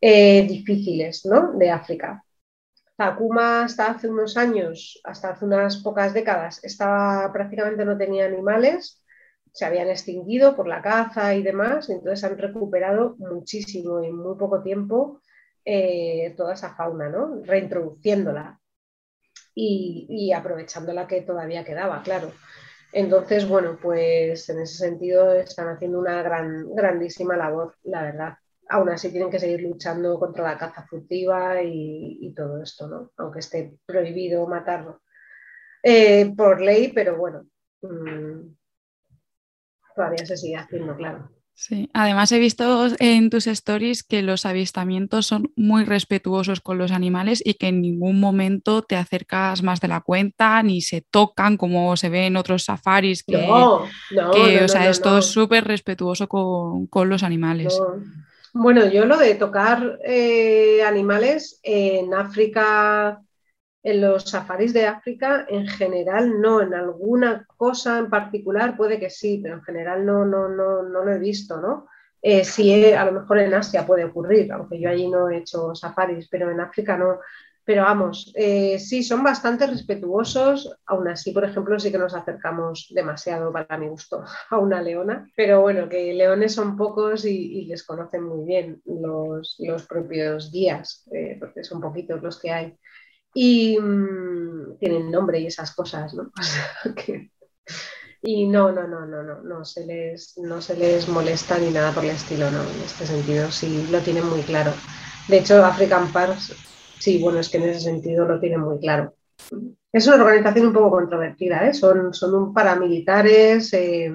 eh, 0.00 0.46
difíciles 0.46 1.24
¿no? 1.24 1.52
de 1.52 1.70
África. 1.70 2.22
Takuma 2.96 3.64
hasta 3.64 3.90
hace 3.90 4.08
unos 4.08 4.36
años, 4.36 5.00
hasta 5.04 5.30
hace 5.30 5.44
unas 5.46 5.78
pocas 5.78 6.12
décadas, 6.12 6.62
estaba 6.62 7.32
prácticamente 7.32 7.84
no 7.84 7.96
tenía 7.96 8.26
animales, 8.26 9.02
se 9.52 9.64
habían 9.64 9.88
extinguido 9.88 10.54
por 10.54 10.68
la 10.68 10.82
caza 10.82 11.34
y 11.34 11.42
demás, 11.42 11.88
entonces 11.88 12.24
han 12.24 12.38
recuperado 12.38 13.16
muchísimo 13.18 14.00
en 14.00 14.16
muy 14.16 14.36
poco 14.36 14.62
tiempo 14.62 15.22
eh, 15.64 16.34
toda 16.36 16.54
esa 16.54 16.74
fauna, 16.74 17.08
¿no? 17.08 17.40
reintroduciéndola 17.42 18.60
y, 19.54 20.06
y 20.08 20.32
aprovechándola 20.32 21.06
que 21.06 21.22
todavía 21.22 21.64
quedaba, 21.64 22.02
claro. 22.02 22.32
Entonces, 22.92 23.48
bueno, 23.48 23.78
pues 23.80 24.48
en 24.48 24.60
ese 24.60 24.76
sentido 24.76 25.34
están 25.34 25.68
haciendo 25.68 25.98
una 25.98 26.22
gran, 26.22 26.74
grandísima 26.74 27.36
labor, 27.36 27.74
la 27.82 28.02
verdad 28.02 28.34
aún 28.68 28.88
así 28.90 29.10
tienen 29.10 29.30
que 29.30 29.38
seguir 29.38 29.62
luchando 29.62 30.18
contra 30.18 30.44
la 30.44 30.58
caza 30.58 30.86
furtiva 30.86 31.62
y, 31.62 32.32
todo 32.36 32.62
esto, 32.62 32.88
¿no? 32.88 33.12
Aunque 33.16 33.40
esté 33.40 33.78
prohibido 33.86 34.46
matarlo 34.46 35.02
eh, 35.82 36.32
por 36.36 36.60
ley, 36.60 36.92
pero 36.92 37.16
bueno, 37.16 37.46
mm, 37.82 38.54
todavía 39.94 40.26
se 40.26 40.36
sigue 40.36 40.56
haciendo, 40.56 40.96
claro. 40.96 41.30
Sí, 41.56 41.88
además 41.94 42.32
he 42.32 42.40
visto 42.40 42.88
en 42.98 43.30
tus 43.30 43.46
stories 43.46 44.02
que 44.02 44.22
los 44.22 44.44
avistamientos 44.44 45.26
son 45.26 45.52
muy 45.54 45.84
respetuosos 45.84 46.60
con 46.60 46.78
los 46.78 46.90
animales 46.90 47.40
y 47.44 47.54
que 47.54 47.68
en 47.68 47.80
ningún 47.80 48.18
momento 48.18 48.82
te 48.82 48.96
acercas 48.96 49.62
más 49.62 49.80
de 49.80 49.88
la 49.88 50.00
cuenta 50.00 50.62
ni 50.64 50.80
se 50.80 51.00
tocan 51.00 51.56
como 51.56 51.96
se 51.96 52.08
ve 52.08 52.26
en 52.26 52.36
otros 52.36 52.64
safaris. 52.64 53.22
Que, 53.22 53.46
no, 53.46 53.86
no, 54.10 54.30
o 54.64 54.68
sea, 54.68 54.90
esto 54.90 55.18
es 55.18 55.26
súper 55.26 55.64
respetuoso 55.64 56.28
con, 56.28 56.88
con 56.88 57.08
los 57.08 57.22
animales. 57.22 57.80
Bueno, 58.52 58.88
yo 58.88 59.04
lo 59.04 59.16
de 59.16 59.34
tocar 59.34 59.98
eh, 60.04 60.82
animales 60.84 61.58
en 61.62 62.14
África, 62.14 63.20
en 63.84 64.00
los 64.00 64.24
safaris 64.24 64.72
de 64.72 64.86
África, 64.86 65.44
en 65.46 65.68
general 65.68 66.40
no, 66.40 66.62
en 66.62 66.72
alguna 66.72 67.46
cosa 67.56 67.98
en 67.98 68.08
particular 68.08 68.76
puede 68.76 68.98
que 68.98 69.10
sí, 69.10 69.40
pero 69.42 69.56
en 69.56 69.62
general 69.62 70.06
no, 70.06 70.24
no, 70.24 70.48
no, 70.48 70.82
no 70.82 71.04
lo 71.04 71.12
he 71.12 71.18
visto, 71.18 71.60
¿no? 71.60 71.86
Eh, 72.22 72.42
sí, 72.42 72.90
a 72.94 73.04
lo 73.04 73.12
mejor 73.12 73.38
en 73.38 73.52
Asia 73.52 73.86
puede 73.86 74.06
ocurrir, 74.06 74.50
aunque 74.50 74.80
yo 74.80 74.88
allí 74.88 75.10
no 75.10 75.28
he 75.28 75.36
hecho 75.36 75.74
safaris, 75.74 76.26
pero 76.30 76.50
en 76.50 76.60
África 76.60 76.96
no. 76.96 77.18
Pero 77.66 77.82
vamos, 77.82 78.32
eh, 78.34 78.78
sí, 78.78 79.02
son 79.02 79.22
bastante 79.22 79.66
respetuosos. 79.66 80.74
Aún 80.86 81.08
así, 81.08 81.32
por 81.32 81.44
ejemplo, 81.44 81.78
sí 81.78 81.92
que 81.92 81.98
nos 81.98 82.14
acercamos 82.14 82.88
demasiado 82.90 83.52
para 83.52 83.76
mi 83.76 83.88
gusto 83.88 84.24
a 84.50 84.58
una 84.58 84.80
leona. 84.80 85.30
Pero 85.36 85.60
bueno, 85.60 85.86
que 85.86 86.14
leones 86.14 86.54
son 86.54 86.78
pocos 86.78 87.26
y, 87.26 87.66
les 87.66 87.82
conocen 87.82 88.22
muy 88.22 88.46
bien 88.46 88.80
los, 88.86 89.58
propios 89.86 90.50
guías, 90.50 91.06
eh, 91.12 91.36
porque 91.38 91.62
son 91.62 91.82
poquitos 91.82 92.22
los 92.22 92.40
que 92.40 92.50
hay. 92.50 92.78
Y 93.34 93.78
mm, 93.78 94.78
tienen 94.78 95.10
nombre 95.10 95.40
y 95.40 95.46
esas 95.46 95.74
cosas, 95.74 96.14
¿no? 96.14 96.30
y 98.22 98.46
no, 98.46 98.72
no, 98.72 98.86
no, 98.86 99.04
no, 99.06 99.22
no, 99.22 99.42
no 99.42 99.64
se, 99.64 99.84
les, 99.84 100.38
no 100.38 100.62
se 100.62 100.76
les 100.76 101.08
molesta 101.08 101.58
ni 101.58 101.70
nada 101.70 101.92
por 101.92 102.04
el 102.04 102.10
estilo, 102.10 102.50
¿no? 102.50 102.62
En 102.62 102.80
este 102.82 103.06
sentido, 103.06 103.50
sí 103.50 103.86
lo 103.90 104.00
tienen 104.00 104.26
muy 104.26 104.42
claro. 104.42 104.72
De 105.28 105.38
hecho, 105.38 105.64
African 105.64 106.12
Parks 106.12 106.54
Sí, 107.04 107.20
bueno, 107.22 107.38
es 107.38 107.50
que 107.50 107.58
en 107.58 107.64
ese 107.64 107.80
sentido 107.80 108.26
lo 108.26 108.40
tienen 108.40 108.60
muy 108.60 108.78
claro. 108.78 109.14
Es 109.92 110.06
una 110.06 110.24
organización 110.24 110.68
un 110.68 110.72
poco 110.72 110.92
controvertida, 110.92 111.66
¿eh? 111.66 111.74
son, 111.74 112.14
son 112.14 112.34
un 112.34 112.54
paramilitares, 112.54 113.74
eh, 113.74 114.10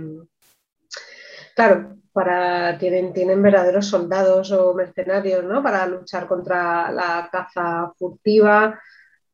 claro, 1.56 1.98
para, 2.12 2.80
tienen, 2.80 3.14
tienen 3.14 3.44
verdaderos 3.44 3.86
soldados 3.86 4.52
o 4.52 4.74
mercenarios 4.74 5.44
¿no? 5.44 5.62
para 5.62 5.86
luchar 5.86 6.28
contra 6.28 6.92
la 6.92 7.30
caza 7.32 7.94
furtiva, 7.96 8.80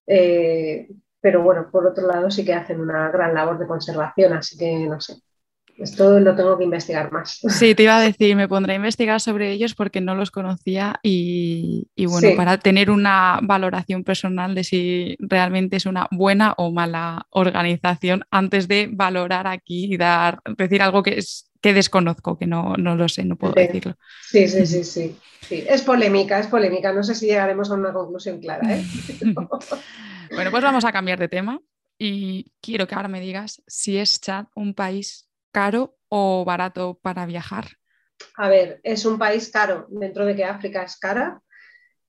eh, 0.08 0.88
pero 1.20 1.42
bueno, 1.42 1.70
por 1.72 1.88
otro 1.88 2.08
lado 2.08 2.30
sí 2.30 2.46
que 2.46 2.54
hacen 2.54 2.80
una 2.80 3.10
gran 3.10 3.34
labor 3.34 3.58
de 3.58 3.68
conservación, 3.68 4.34
así 4.34 4.58
que 4.58 4.88
no 4.88 5.02
sé, 5.02 5.16
esto 5.78 6.20
lo 6.20 6.36
tengo 6.36 6.58
que 6.58 6.64
investigar 6.64 7.12
más. 7.12 7.40
Sí, 7.50 7.76
te 7.76 7.84
iba 7.84 7.98
a 7.98 8.02
decir, 8.02 8.36
me 8.36 8.48
pondré 8.48 8.74
a 8.74 8.76
investigar 8.78 9.20
sobre 9.20 9.52
ellos 9.52 9.76
porque 9.76 10.00
no 10.00 10.16
los 10.16 10.32
conocía 10.32 11.00
y, 11.04 11.88
bueno, 12.08 12.30
para 12.38 12.58
tener 12.58 12.90
una 12.90 13.40
valoración 13.42 14.04
personal 14.04 14.56
de 14.56 14.64
si 14.64 15.18
realmente 15.20 15.76
es 15.78 15.86
una 15.86 16.08
buena 16.12 16.54
o 16.58 16.72
mala 16.72 17.28
organización 17.30 18.24
antes 18.32 18.68
de 18.70 18.88
valorar 18.92 19.48
aquí 19.48 19.94
y 19.94 19.98
dar, 19.98 20.40
decir 20.58 20.82
algo 20.82 21.04
que 21.04 21.18
es 21.18 21.45
que 21.66 21.74
desconozco, 21.74 22.38
que 22.38 22.46
no, 22.46 22.76
lo 22.78 23.10
sé, 23.10 23.26
no 23.26 23.38
puedo 23.38 23.56
decirlo. 23.56 23.96
Sí, 24.22 24.48
sí, 24.48 24.68
sí, 24.68 24.84
sí, 24.84 25.66
Es 25.68 25.82
polémica, 25.82 26.38
es 26.38 26.46
polémica. 26.46 26.94
No 26.94 27.02
sé 27.02 27.16
si 27.16 27.26
llegaremos 27.26 27.72
a 27.72 27.74
una 27.74 27.92
conclusión 27.92 28.40
clara. 28.40 28.72
¿eh? 28.72 28.84
bueno, 30.30 30.52
pues 30.52 30.64
vamos 30.64 30.86
a 30.86 30.92
cambiar 30.92 31.18
de 31.18 31.28
tema 31.28 31.60
y 31.98 32.52
quiero 32.62 32.86
que 32.86 32.94
ahora 32.94 33.08
me 33.08 33.20
digas 33.20 33.64
si 33.66 33.98
es 33.98 34.22
Chad 34.22 34.46
un 34.54 34.76
país 34.76 35.28
caro 35.52 35.98
o 36.08 36.46
barato 36.46 37.00
para 37.02 37.26
viajar? 37.26 37.66
A 38.38 38.48
ver, 38.48 38.80
es 38.84 39.04
un 39.04 39.18
país 39.18 39.50
caro, 39.50 39.88
dentro 39.90 40.24
de 40.24 40.36
que 40.36 40.44
África 40.44 40.84
es 40.84 40.98
cara. 40.98 41.42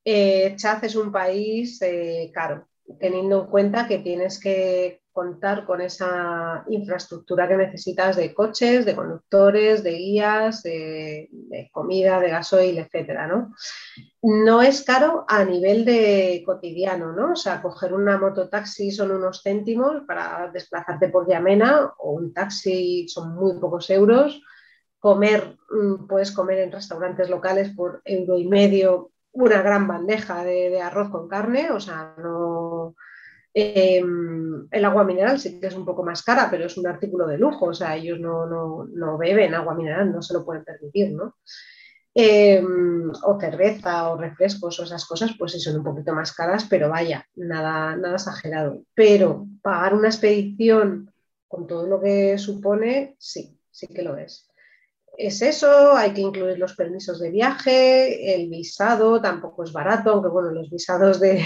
Eh, 0.04 0.54
Chad 0.57 0.84
es 0.84 0.96
un 0.96 1.11
país 1.11 1.80
eh, 1.80 2.30
caro, 2.34 2.68
teniendo 3.00 3.44
en 3.44 3.50
cuenta 3.50 3.88
que 3.88 4.00
tienes 4.00 4.38
que 4.38 5.00
contar 5.16 5.64
con 5.64 5.80
esa 5.80 6.62
infraestructura 6.68 7.48
que 7.48 7.56
necesitas 7.56 8.16
de 8.16 8.34
coches, 8.34 8.84
de 8.84 8.94
conductores, 8.94 9.82
de 9.82 9.92
guías, 9.92 10.62
de, 10.62 11.30
comida, 11.72 12.20
de 12.20 12.28
gasoil, 12.28 12.76
etcétera, 12.76 13.26
¿no? 13.26 13.54
No 14.20 14.60
es 14.60 14.84
caro 14.84 15.24
a 15.26 15.42
nivel 15.42 15.86
de 15.86 16.42
cotidiano, 16.44 17.12
¿no? 17.12 17.32
O 17.32 17.36
sea, 17.36 17.62
coger 17.62 17.94
una 17.94 18.18
mototaxi 18.18 18.90
son 18.90 19.10
unos 19.10 19.42
céntimos 19.42 20.02
para 20.06 20.50
desplazarte 20.52 21.08
por 21.08 21.26
Yamena 21.26 21.94
o 21.96 22.10
un 22.12 22.34
taxi 22.34 23.08
son 23.08 23.34
muy 23.34 23.58
pocos 23.58 23.88
euros. 23.88 24.42
Comer, 24.98 25.56
mm, 25.70 26.06
puedes 26.06 26.30
comer 26.30 26.58
en 26.58 26.72
restaurantes 26.72 27.30
locales 27.30 27.70
por 27.74 28.02
euro 28.04 28.36
y 28.36 28.46
medio 28.46 29.12
una 29.32 29.62
gran 29.62 29.88
bandeja 29.88 30.44
de, 30.44 30.68
de 30.68 30.82
arroz 30.82 31.08
con 31.08 31.26
carne, 31.26 31.70
o 31.70 31.80
sea, 31.80 32.14
no, 32.18 32.94
Em, 33.59 34.68
el 34.70 34.84
agua 34.84 35.02
mineral 35.02 35.38
sí 35.40 35.59
que 35.59 35.68
es 35.68 35.74
un 35.74 35.86
poco 35.86 36.04
más 36.04 36.22
cara, 36.22 36.48
pero 36.50 36.66
es 36.66 36.76
un 36.76 36.86
artículo 36.86 37.26
de 37.26 37.38
lujo, 37.38 37.66
o 37.66 37.72
sea, 37.74 37.96
ellos 37.96 38.20
no, 38.20 39.16
beben 39.16 39.54
agua 39.54 39.74
mineral, 39.74 40.12
no 40.12 40.20
se 40.20 40.34
lo 40.34 40.44
pueden 40.44 40.62
permitir, 40.62 41.12
¿no? 41.12 41.36
Em, 42.14 43.11
o 43.11 43.40
cerveza 43.40 44.11
o 44.11 44.18
refrescos 44.18 44.78
o 44.78 44.84
esas 44.84 45.07
cosas, 45.07 45.32
pues 45.38 45.52
sí 45.52 45.61
son 45.61 45.76
un 45.78 45.84
poquito 45.84 46.12
más 46.12 46.34
caras, 46.34 46.66
pero 46.68 46.90
vaya, 46.90 47.26
nada, 47.34 47.96
nada 47.96 48.16
exagerado. 48.16 48.82
Pero 48.94 49.46
pagar 49.62 49.94
una 49.94 50.09
expedición 50.09 51.11
con 51.48 51.66
todo 51.66 51.86
lo 51.86 51.98
que 52.02 52.36
supone, 52.36 53.16
sí, 53.18 53.59
sí 53.70 53.86
que 53.86 54.02
lo 54.02 54.18
es 54.18 54.50
es 55.18 55.42
eso, 55.42 55.96
hay 55.96 56.12
que 56.12 56.20
incluir 56.20 56.58
los 56.58 56.74
permisos 56.74 57.18
de 57.20 57.30
viaje, 57.30 58.34
el 58.34 58.48
visado 58.48 59.20
tampoco 59.20 59.64
es 59.64 59.72
barato, 59.72 60.10
aunque 60.10 60.28
bueno, 60.28 60.50
los 60.50 60.70
visados 60.70 61.20
de, 61.20 61.44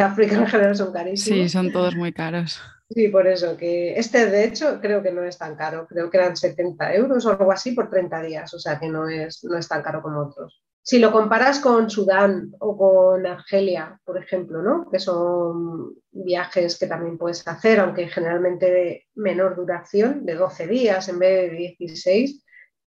África 0.00 0.36
en 0.36 0.46
general 0.46 0.76
son 0.76 0.92
carísimos. 0.92 1.38
Sí, 1.38 1.48
son 1.48 1.72
todos 1.72 1.94
muy 1.94 2.12
caros. 2.12 2.60
Sí, 2.90 3.08
por 3.08 3.26
eso, 3.26 3.56
que 3.56 3.98
este 3.98 4.26
de 4.26 4.44
hecho 4.44 4.80
creo 4.80 5.02
que 5.02 5.12
no 5.12 5.22
es 5.22 5.36
tan 5.36 5.56
caro, 5.56 5.86
creo 5.86 6.10
que 6.10 6.16
eran 6.16 6.36
70 6.36 6.94
euros 6.94 7.26
o 7.26 7.30
algo 7.30 7.52
así 7.52 7.72
por 7.72 7.90
30 7.90 8.22
días, 8.22 8.54
o 8.54 8.58
sea 8.58 8.78
que 8.78 8.88
no 8.88 9.08
es, 9.08 9.44
no 9.44 9.58
es 9.58 9.68
tan 9.68 9.82
caro 9.82 10.00
como 10.00 10.20
otros. 10.20 10.62
Si 10.88 10.98
lo 10.98 11.12
comparas 11.12 11.60
con 11.60 11.90
Sudán 11.90 12.54
o 12.60 12.78
con 12.78 13.26
Argelia, 13.26 14.00
por 14.06 14.16
ejemplo, 14.16 14.62
¿no? 14.62 14.90
que 14.90 14.98
son 14.98 15.96
viajes 16.10 16.78
que 16.78 16.86
también 16.86 17.18
puedes 17.18 17.46
hacer, 17.46 17.80
aunque 17.80 18.08
generalmente 18.08 18.70
de 18.70 19.06
menor 19.14 19.54
duración, 19.54 20.24
de 20.24 20.34
12 20.34 20.66
días 20.66 21.06
en 21.10 21.18
vez 21.18 21.50
de 21.50 21.56
16, 21.78 22.42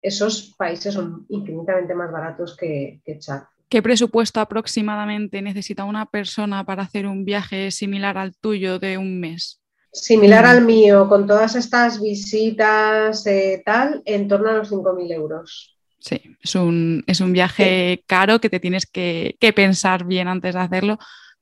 esos 0.06 0.54
países 0.56 0.94
son 0.94 1.26
infinitamente 1.28 1.94
más 1.94 2.12
baratos 2.12 2.56
que, 2.56 3.00
Chad. 3.18 3.42
¿Qué 3.68 3.82
presupuesto 3.82 4.40
aproximadamente 4.40 5.42
necesita 5.42 5.84
una 5.84 6.06
persona 6.06 6.64
para 6.64 6.84
hacer 6.84 7.06
un 7.06 7.24
viaje 7.24 7.72
similar 7.72 8.16
al 8.16 8.36
tuyo 8.36 8.78
de 8.78 8.98
un 8.98 9.18
mes? 9.18 9.60
Similar 9.92 10.44
mm. 10.44 10.48
al 10.48 10.64
mío, 10.64 11.08
con 11.08 11.26
todas 11.26 11.56
estas 11.56 12.00
visitas, 12.00 13.26
eh, 13.26 13.62
tal, 13.64 14.02
en 14.04 14.28
torno 14.28 14.50
a 14.50 14.54
los 14.54 14.70
5.000 14.70 15.12
euros. 15.12 15.76
Sí, 15.98 16.20
es 16.40 16.54
un, 16.54 17.32
viaje 17.32 18.04
caro 18.06 18.40
que 18.40 18.48
te 18.48 18.60
tienes 18.60 18.86
que, 18.86 19.36
pensar 19.56 20.04
bien 20.04 20.28
antes 20.28 20.54
de 20.54 20.60
hacerlo, 20.60 20.98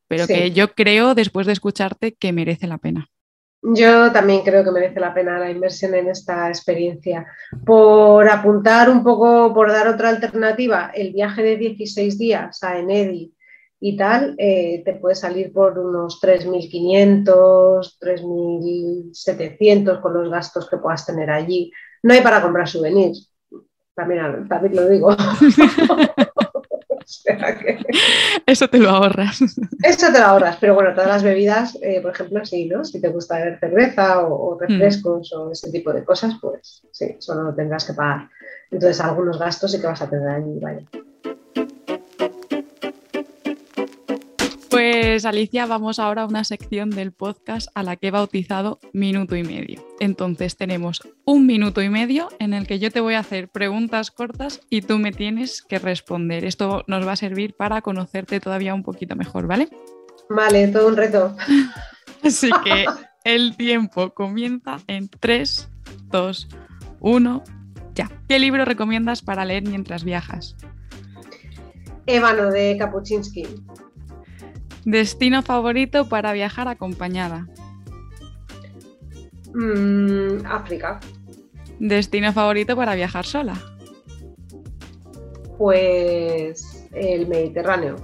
pero 0.09 0.27
que 0.27 0.53
yo 0.53 0.73
creo, 0.73 1.15
después 1.15 1.47
de 1.47 1.53
escucharte, 1.53 2.15
que 2.15 2.33
merece 2.33 2.67
la 2.67 2.79
pena. 2.79 3.11
Yo 3.67 4.13
también 4.13 4.43
creo 4.43 4.63
que 4.63 4.71
merece 4.71 5.01
la 5.01 5.15
pena 5.15 5.39
la 5.39 5.51
inversión 5.51 5.95
en 5.95 6.09
esta 6.09 6.49
experiencia. 6.49 7.27
Por 7.65 8.29
apuntar 8.29 8.91
un 8.91 9.03
poco, 9.03 9.55
por 9.55 9.73
dar 9.73 9.89
otra 9.89 10.11
alternativa, 10.11 10.91
el 10.95 11.15
viaje 11.15 11.43
de 11.43 11.57
16 11.57 12.19
días 12.19 12.63
a 12.63 12.79
Enedi 12.79 13.33
y 13.81 13.97
tal, 13.97 14.35
eh, 14.37 14.83
te 14.85 14.93
puede 14.97 15.15
salir 15.15 15.51
por 15.51 15.79
unos 15.79 16.21
3.500, 16.21 17.97
3.700 17.99 20.03
con 20.03 20.13
los 20.13 20.29
gastos 20.29 20.69
que 20.69 20.77
puedas 20.77 21.07
tener 21.07 21.31
allí. 21.31 21.73
No 22.03 22.13
hay 22.13 22.21
para 22.21 22.43
comprar 22.43 22.69
souvenirs, 22.69 23.33
también, 23.95 24.47
también 24.47 24.77
lo 24.77 24.87
digo. 24.91 25.17
Eso 28.47 28.69
te 28.69 28.79
lo 28.79 28.91
ahorras. 28.91 29.41
Eso 29.83 30.13
te 30.13 30.19
lo 30.19 30.27
ahorras, 30.27 30.57
pero 30.61 30.75
bueno, 30.75 30.95
todas 30.95 31.09
las 31.09 31.23
bebidas, 31.23 31.79
eh, 31.81 32.01
por 32.01 32.13
ejemplo, 32.13 32.45
sí, 32.45 32.67
¿no? 32.67 32.85
Si 32.85 33.01
te 33.01 33.09
gusta 33.09 33.39
beber 33.39 33.59
cerveza 33.59 34.21
o, 34.27 34.59
refrescos 34.59 35.33
o 35.33 35.51
ese 35.51 35.71
tipo 35.71 35.93
de 35.93 36.05
cosas, 36.05 36.35
pues 36.41 36.83
sí, 36.91 37.17
solo 37.19 37.55
tendrás 37.55 37.85
que 37.85 37.95
pagar. 37.95 38.29
Entonces, 38.71 39.01
algunos 39.01 39.39
gastos 39.39 39.73
sí 39.73 39.81
que 39.81 39.87
vas 39.87 40.03
a 40.03 40.11
tener 40.11 40.29
ahí, 40.29 40.59
vaya. 40.61 40.83
Pues 44.87 45.25
Alicia, 45.25 45.65
vamos 45.65 45.99
ahora 45.99 46.23
a 46.23 46.27
una 46.27 46.45
sección 46.45 46.91
del 46.91 47.11
podcast 47.11 47.69
a 47.75 47.83
la 47.83 47.97
que 47.97 48.09
he 48.09 48.11
bautizado 48.11 48.81
minuto 48.93 49.35
y 49.35 49.43
medio. 49.43 49.83
Entonces 49.99 50.59
tenemos 50.59 51.01
un 51.25 51.47
minuto 51.47 51.81
y 51.81 51.89
medio 51.89 52.29
en 52.39 52.53
el 52.53 52.67
que 52.67 52.79
yo 52.79 52.91
te 52.91 53.01
voy 53.01 53.15
a 53.15 53.21
hacer 53.21 53.49
preguntas 53.49 54.11
cortas 54.11 54.61
y 54.69 54.83
tú 54.83 54.99
me 54.99 55.11
tienes 55.11 55.63
que 55.63 55.79
responder. 55.79 56.45
Esto 56.45 56.85
nos 56.87 57.07
va 57.07 57.13
a 57.13 57.17
servir 57.17 57.55
para 57.57 57.81
conocerte 57.81 58.41
todavía 58.41 58.75
un 58.75 58.83
poquito 58.83 59.17
mejor, 59.17 59.47
¿vale? 59.47 59.71
Vale, 60.29 60.69
todo 60.69 60.89
un 60.89 60.99
reto. 60.99 61.35
Así 62.23 62.51
que 62.63 62.85
el 63.25 63.57
tiempo 63.57 64.13
comienza 64.13 64.81
en 64.87 65.09
3, 65.09 65.71
2, 66.11 66.49
1, 67.01 67.45
ya. 67.95 68.11
¿Qué 68.29 68.39
libro 68.39 68.67
recomiendas 68.67 69.23
para 69.23 69.47
leer 69.47 69.63
mientras 69.67 70.05
viajas? 70.05 70.57
Ébano 72.05 72.51
de 72.51 72.77
Kapuczynski. 72.77 73.47
Destino 74.85 75.43
favorito 75.43 76.09
para 76.09 76.33
viajar 76.33 76.69
acompañada. 76.69 77.47
Mm, 79.55 80.45
África. 80.47 81.01
Destino 81.79 82.33
favorito 82.33 82.77
para 82.77 82.95
viajar 82.95 83.25
sola. 83.25 83.55
Pues 85.59 86.87
el 86.93 87.27
Mediterráneo. 87.29 87.97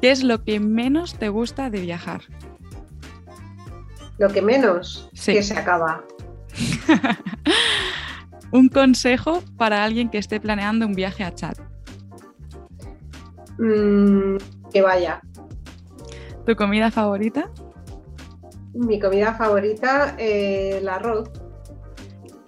¿Qué 0.00 0.10
es 0.10 0.22
lo 0.22 0.44
que 0.44 0.60
menos 0.60 1.14
te 1.14 1.28
gusta 1.28 1.70
de 1.70 1.80
viajar? 1.80 2.22
Lo 4.18 4.28
que 4.28 4.42
menos, 4.42 5.08
que 5.24 5.42
se 5.42 5.56
acaba. 5.56 6.04
un 8.52 8.68
consejo 8.68 9.42
para 9.56 9.84
alguien 9.84 10.10
que 10.10 10.18
esté 10.18 10.40
planeando 10.40 10.86
un 10.86 10.94
viaje 10.94 11.24
a 11.24 11.34
Chad. 11.34 11.56
Mm, 13.58 14.36
que 14.72 14.82
vaya. 14.82 15.20
¿Tu 16.48 16.56
comida 16.56 16.90
favorita? 16.90 17.50
Mi 18.72 18.98
comida 18.98 19.34
favorita, 19.34 20.16
eh, 20.16 20.78
el 20.78 20.88
arroz. 20.88 21.28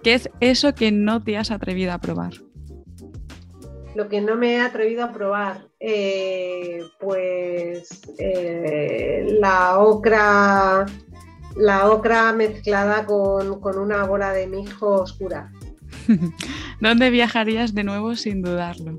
¿Qué 0.01 0.15
es 0.15 0.27
eso 0.39 0.73
que 0.73 0.91
no 0.91 1.23
te 1.23 1.37
has 1.37 1.51
atrevido 1.51 1.93
a 1.93 1.99
probar? 1.99 2.33
Lo 3.93 4.09
que 4.09 4.19
no 4.19 4.37
me 4.37 4.55
he 4.55 4.59
atrevido 4.59 5.03
a 5.03 5.11
probar, 5.11 5.67
eh, 5.79 6.81
pues 6.99 8.01
eh, 8.17 9.37
la 9.39 9.77
ocra, 9.77 10.87
la 11.55 11.91
ocra 11.91 12.33
mezclada 12.33 13.05
con, 13.05 13.61
con 13.61 13.77
una 13.77 14.03
bola 14.05 14.33
de 14.33 14.47
mijo 14.47 15.01
oscura. 15.03 15.51
¿Dónde 16.81 17.11
viajarías 17.11 17.75
de 17.75 17.83
nuevo 17.83 18.15
sin 18.15 18.41
dudarlo? 18.41 18.97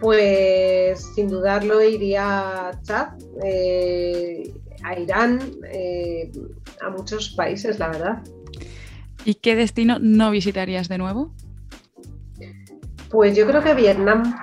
Pues 0.00 1.04
sin 1.14 1.28
dudarlo 1.28 1.82
iría 1.82 2.68
a 2.68 2.82
Chad, 2.82 3.08
eh, 3.44 4.54
a 4.84 4.98
Irán, 4.98 5.40
eh, 5.72 6.30
a 6.80 6.90
muchos 6.90 7.30
países, 7.30 7.78
la 7.78 7.88
verdad. 7.88 8.22
¿Y 9.24 9.34
qué 9.34 9.56
destino 9.56 9.98
no 10.00 10.30
visitarías 10.30 10.88
de 10.88 10.98
nuevo? 10.98 11.34
Pues 13.10 13.36
yo 13.36 13.46
creo 13.46 13.62
que 13.62 13.74
Vietnam. 13.74 14.34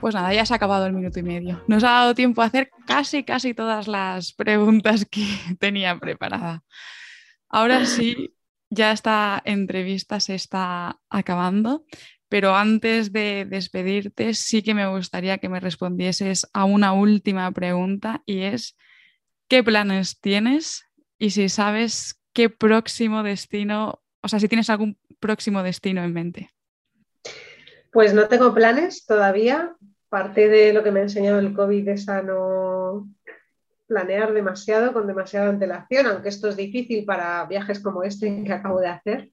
Pues 0.00 0.14
nada, 0.14 0.34
ya 0.34 0.44
se 0.44 0.52
ha 0.52 0.56
acabado 0.56 0.86
el 0.86 0.92
minuto 0.92 1.18
y 1.18 1.22
medio. 1.22 1.62
Nos 1.68 1.82
ha 1.84 1.90
dado 1.90 2.14
tiempo 2.14 2.42
a 2.42 2.46
hacer 2.46 2.70
casi, 2.86 3.24
casi 3.24 3.54
todas 3.54 3.88
las 3.88 4.32
preguntas 4.32 5.06
que 5.10 5.24
tenía 5.58 5.98
preparada. 5.98 6.62
Ahora 7.48 7.86
sí, 7.86 8.34
ya 8.70 8.92
esta 8.92 9.40
entrevista 9.44 10.20
se 10.20 10.34
está 10.34 11.00
acabando. 11.08 11.84
Pero 12.28 12.54
antes 12.54 13.12
de 13.12 13.46
despedirte, 13.48 14.34
sí 14.34 14.62
que 14.62 14.74
me 14.74 14.88
gustaría 14.88 15.38
que 15.38 15.48
me 15.48 15.60
respondieses 15.60 16.46
a 16.52 16.64
una 16.64 16.92
última 16.92 17.50
pregunta 17.52 18.22
y 18.26 18.42
es, 18.42 18.76
¿qué 19.48 19.62
planes 19.62 20.20
tienes? 20.20 20.84
Y 21.18 21.30
si 21.30 21.48
sabes 21.48 22.20
qué 22.32 22.50
próximo 22.50 23.22
destino, 23.22 24.02
o 24.22 24.28
sea, 24.28 24.40
si 24.40 24.48
tienes 24.48 24.70
algún 24.70 24.98
próximo 25.20 25.62
destino 25.62 26.02
en 26.02 26.12
mente. 26.12 26.50
Pues 27.92 28.12
no 28.12 28.28
tengo 28.28 28.52
planes 28.52 29.06
todavía. 29.06 29.74
Parte 30.08 30.48
de 30.48 30.72
lo 30.72 30.82
que 30.82 30.90
me 30.90 31.00
ha 31.00 31.04
enseñado 31.04 31.38
el 31.38 31.54
COVID 31.54 31.88
es 31.88 32.08
a 32.08 32.22
no 32.22 33.08
planear 33.86 34.32
demasiado, 34.32 34.92
con 34.92 35.06
demasiada 35.06 35.48
antelación, 35.48 36.06
aunque 36.06 36.28
esto 36.28 36.48
es 36.48 36.56
difícil 36.56 37.04
para 37.04 37.44
viajes 37.46 37.80
como 37.80 38.02
este 38.02 38.42
que 38.44 38.52
acabo 38.52 38.80
de 38.80 38.88
hacer. 38.88 39.30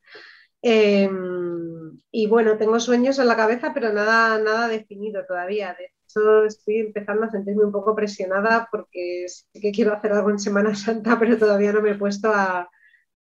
Em, 0.65 1.99
y 2.09 2.27
bueno, 2.27 2.57
tengo 2.57 2.79
sueños 2.79 3.19
en 3.19 3.27
la 3.27 3.35
cabeza, 3.35 3.73
pero 3.73 3.91
nada, 3.91 4.39
nada 4.39 4.69
definido 4.69 5.25
todavía. 5.25 5.75
De 5.77 5.91
hecho, 6.05 6.45
estoy 6.45 6.77
empezando 6.77 7.25
a 7.25 7.29
sentirme 7.29 7.65
un 7.65 7.71
poco 7.73 7.93
presionada 7.93 8.69
porque 8.71 9.25
sí 9.27 9.59
que 9.61 9.73
quiero 9.73 9.93
hacer 9.93 10.13
algo 10.13 10.29
en 10.29 10.39
Semana 10.39 10.73
Santa, 10.75 11.19
pero 11.19 11.37
todavía 11.37 11.73
no 11.73 11.81
me 11.81 11.91
he 11.91 11.95
puesto 11.95 12.31
a, 12.33 12.69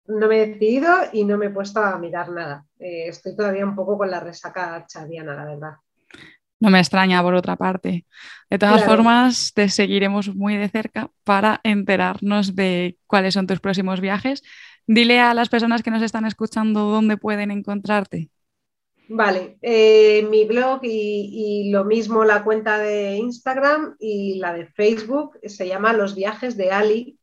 no 0.08 0.28
me 0.28 0.42
he 0.42 0.48
decidido 0.48 0.92
y 1.14 1.24
no 1.24 1.38
me 1.38 1.48
he 1.48 1.52
puesto 1.52 1.80
a 1.82 2.00
mirar 2.00 2.32
nada. 2.32 2.66
Eh, 2.80 3.10
estoy 3.10 3.36
todavía 3.36 3.64
un 3.64 3.76
poco 3.76 3.96
con 3.96 4.10
la 4.10 4.20
resaca 4.20 4.86
chadiana, 4.88 5.36
la 5.36 5.46
verdad. 5.46 5.74
No 6.60 6.72
me 6.72 6.80
extraña 6.80 7.22
por 7.22 7.36
otra 7.36 7.56
parte. 7.56 8.06
De 8.50 8.58
todas 8.58 8.84
formas, 8.84 9.54
te 9.54 9.70
seguiremos 9.70 10.36
muy 10.36 10.58
de 10.58 10.68
cerca 10.68 11.10
para 11.24 11.62
enterarnos 11.64 12.56
de 12.56 12.98
cuáles 13.08 13.36
son 13.36 13.48
tus 13.48 13.62
próximos 13.62 14.02
viajes 14.02 14.44
Dile 14.92 15.20
a 15.20 15.36
las 15.36 15.50
personas 15.50 15.84
que 15.84 15.92
nos 15.92 16.02
están 16.02 16.26
escuchando 16.26 16.90
dónde 16.90 17.16
pueden 17.16 17.52
encontrarte. 17.52 18.32
Vale, 19.08 19.60
eh, 19.62 20.28
mi 20.32 20.46
blog 20.46 20.80
y, 20.82 21.70
lo 21.72 21.86
mismo 21.86 22.26
la 22.26 22.44
cuenta 22.44 22.80
de 22.80 23.18
Instagram 23.18 23.98
y 24.00 24.40
la 24.40 24.52
de 24.52 24.66
Facebook 24.66 25.38
se 25.44 25.68
llama 25.68 25.94
Los 25.94 26.16
Viajes 26.16 26.58
de 26.58 26.72
Ali. 26.72 27.20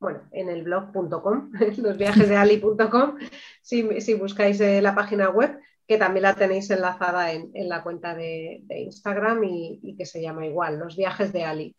Bueno, 0.00 0.22
en 0.32 0.48
el 0.48 0.64
blog.com, 0.64 1.52
losviajesdeali.com, 1.76 3.18
si, 3.62 4.00
si 4.00 4.14
buscáis 4.14 4.60
eh, 4.60 4.82
la 4.82 4.96
página 4.96 5.30
web, 5.30 5.56
que 5.86 5.96
también 5.96 6.24
la 6.24 6.34
tenéis 6.34 6.68
enlazada 6.70 7.30
en, 7.34 7.52
la 7.68 7.84
cuenta 7.84 8.16
de, 8.16 8.64
Instagram 8.68 9.44
y, 9.44 9.78
y, 9.80 9.96
que 9.96 10.06
se 10.06 10.20
llama 10.20 10.44
igual, 10.44 10.80
Los 10.80 10.96
Viajes 10.96 11.32
de 11.32 11.44
Ali. 11.44 11.76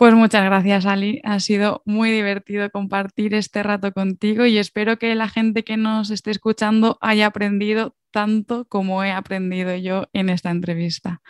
Pues 0.00 0.14
muchas 0.14 0.46
gracias, 0.46 0.86
Ali. 0.86 1.20
Ha 1.24 1.40
sido 1.40 1.82
muy 1.84 2.10
divertido 2.10 2.70
compartir 2.70 3.34
este 3.34 3.62
rato 3.62 3.92
contigo 3.92 4.46
y 4.46 4.56
espero 4.56 4.98
que 4.98 5.14
la 5.14 5.28
gente 5.28 5.62
que 5.62 5.76
nos 5.76 6.08
esté 6.08 6.30
escuchando 6.30 6.96
haya 7.02 7.26
aprendido 7.26 7.94
tanto 8.10 8.64
como 8.64 9.04
he 9.04 9.12
aprendido 9.12 9.76
yo 9.76 10.06
en 10.14 10.30
esta 10.30 10.50
entrevista. 10.50 11.20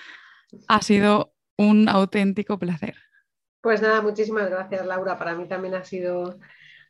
Ha 0.68 0.82
sido 0.82 1.32
un 1.58 1.88
auténtico 1.88 2.60
placer. 2.60 2.94
Pues 3.60 3.82
nada, 3.82 4.02
muchísimas 4.02 4.48
gracias, 4.48 4.86
Laura. 4.86 5.18
Para 5.18 5.34
mí 5.34 5.48
también 5.48 5.74
ha 5.74 5.82
sido, 5.82 6.38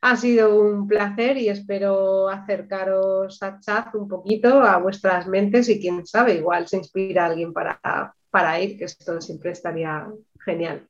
ha 0.03 0.17
sido 0.17 0.61
un 0.61 0.87
placer 0.87 1.39
y 1.39 1.49
espero 1.49 2.29
acercaros 2.29 3.43
a 3.43 3.59
chat 3.59 3.95
un 3.95 4.07
poquito 4.07 4.61
a 4.61 4.77
vuestras 4.77 5.27
mentes 5.27 5.71
y 5.71 5.81
quién 5.81 6.07
sabe, 6.07 6.35
igual 6.35 6.69
se 6.69 6.77
inspira 6.77 7.25
alguien 7.25 7.55
para, 7.55 7.81
para 8.29 8.61
ir, 8.61 8.77
que 8.77 8.85
esto 8.85 9.19
siempre 9.23 9.53
estaría 9.53 10.07
genial. 10.45 10.90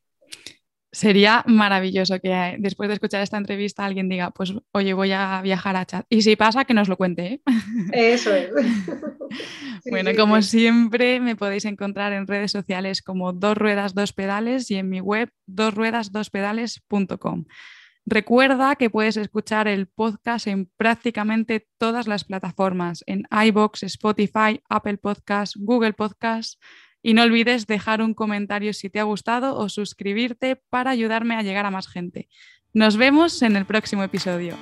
Sería 0.92 1.44
maravilloso 1.46 2.18
que 2.18 2.32
eh, 2.32 2.56
después 2.58 2.88
de 2.88 2.94
escuchar 2.94 3.22
esta 3.22 3.36
entrevista 3.36 3.84
alguien 3.84 4.08
diga, 4.08 4.32
pues 4.32 4.52
oye, 4.72 4.92
voy 4.92 5.12
a 5.12 5.40
viajar 5.40 5.76
a 5.76 5.86
Chad. 5.86 6.04
Y 6.08 6.22
si 6.22 6.34
pasa, 6.34 6.64
que 6.64 6.74
nos 6.74 6.88
lo 6.88 6.96
cuente. 6.96 7.26
¿eh? 7.26 7.42
Eso 7.92 8.34
es. 8.34 8.50
bueno, 9.90 10.10
como 10.16 10.42
siempre, 10.42 11.20
me 11.20 11.36
podéis 11.36 11.64
encontrar 11.64 12.12
en 12.12 12.26
redes 12.26 12.50
sociales 12.50 13.02
como 13.02 13.32
Dos 13.32 13.56
Ruedas, 13.56 13.94
Dos 13.94 14.12
Pedales 14.12 14.68
y 14.72 14.76
en 14.76 14.88
mi 14.88 15.00
web 15.00 15.30
dosruedasdospedales.com. 15.46 17.44
Recuerda 18.06 18.74
que 18.74 18.90
puedes 18.90 19.16
escuchar 19.16 19.68
el 19.68 19.86
podcast 19.86 20.48
en 20.48 20.68
prácticamente 20.76 21.68
todas 21.78 22.08
las 22.08 22.24
plataformas, 22.24 23.04
en 23.06 23.28
iBox, 23.30 23.84
Spotify, 23.84 24.60
Apple 24.68 24.96
Podcasts, 24.96 25.56
Google 25.56 25.92
Podcasts 25.92 26.58
y 27.02 27.14
no 27.14 27.22
olvides 27.22 27.66
dejar 27.66 28.02
un 28.02 28.14
comentario 28.14 28.72
si 28.72 28.90
te 28.90 29.00
ha 29.00 29.04
gustado 29.04 29.56
o 29.56 29.68
suscribirte 29.68 30.56
para 30.56 30.90
ayudarme 30.90 31.36
a 31.36 31.42
llegar 31.42 31.66
a 31.66 31.70
más 31.70 31.88
gente. 31.88 32.28
Nos 32.72 32.96
vemos 32.96 33.42
en 33.42 33.56
el 33.56 33.66
próximo 33.66 34.02
episodio. 34.02 34.56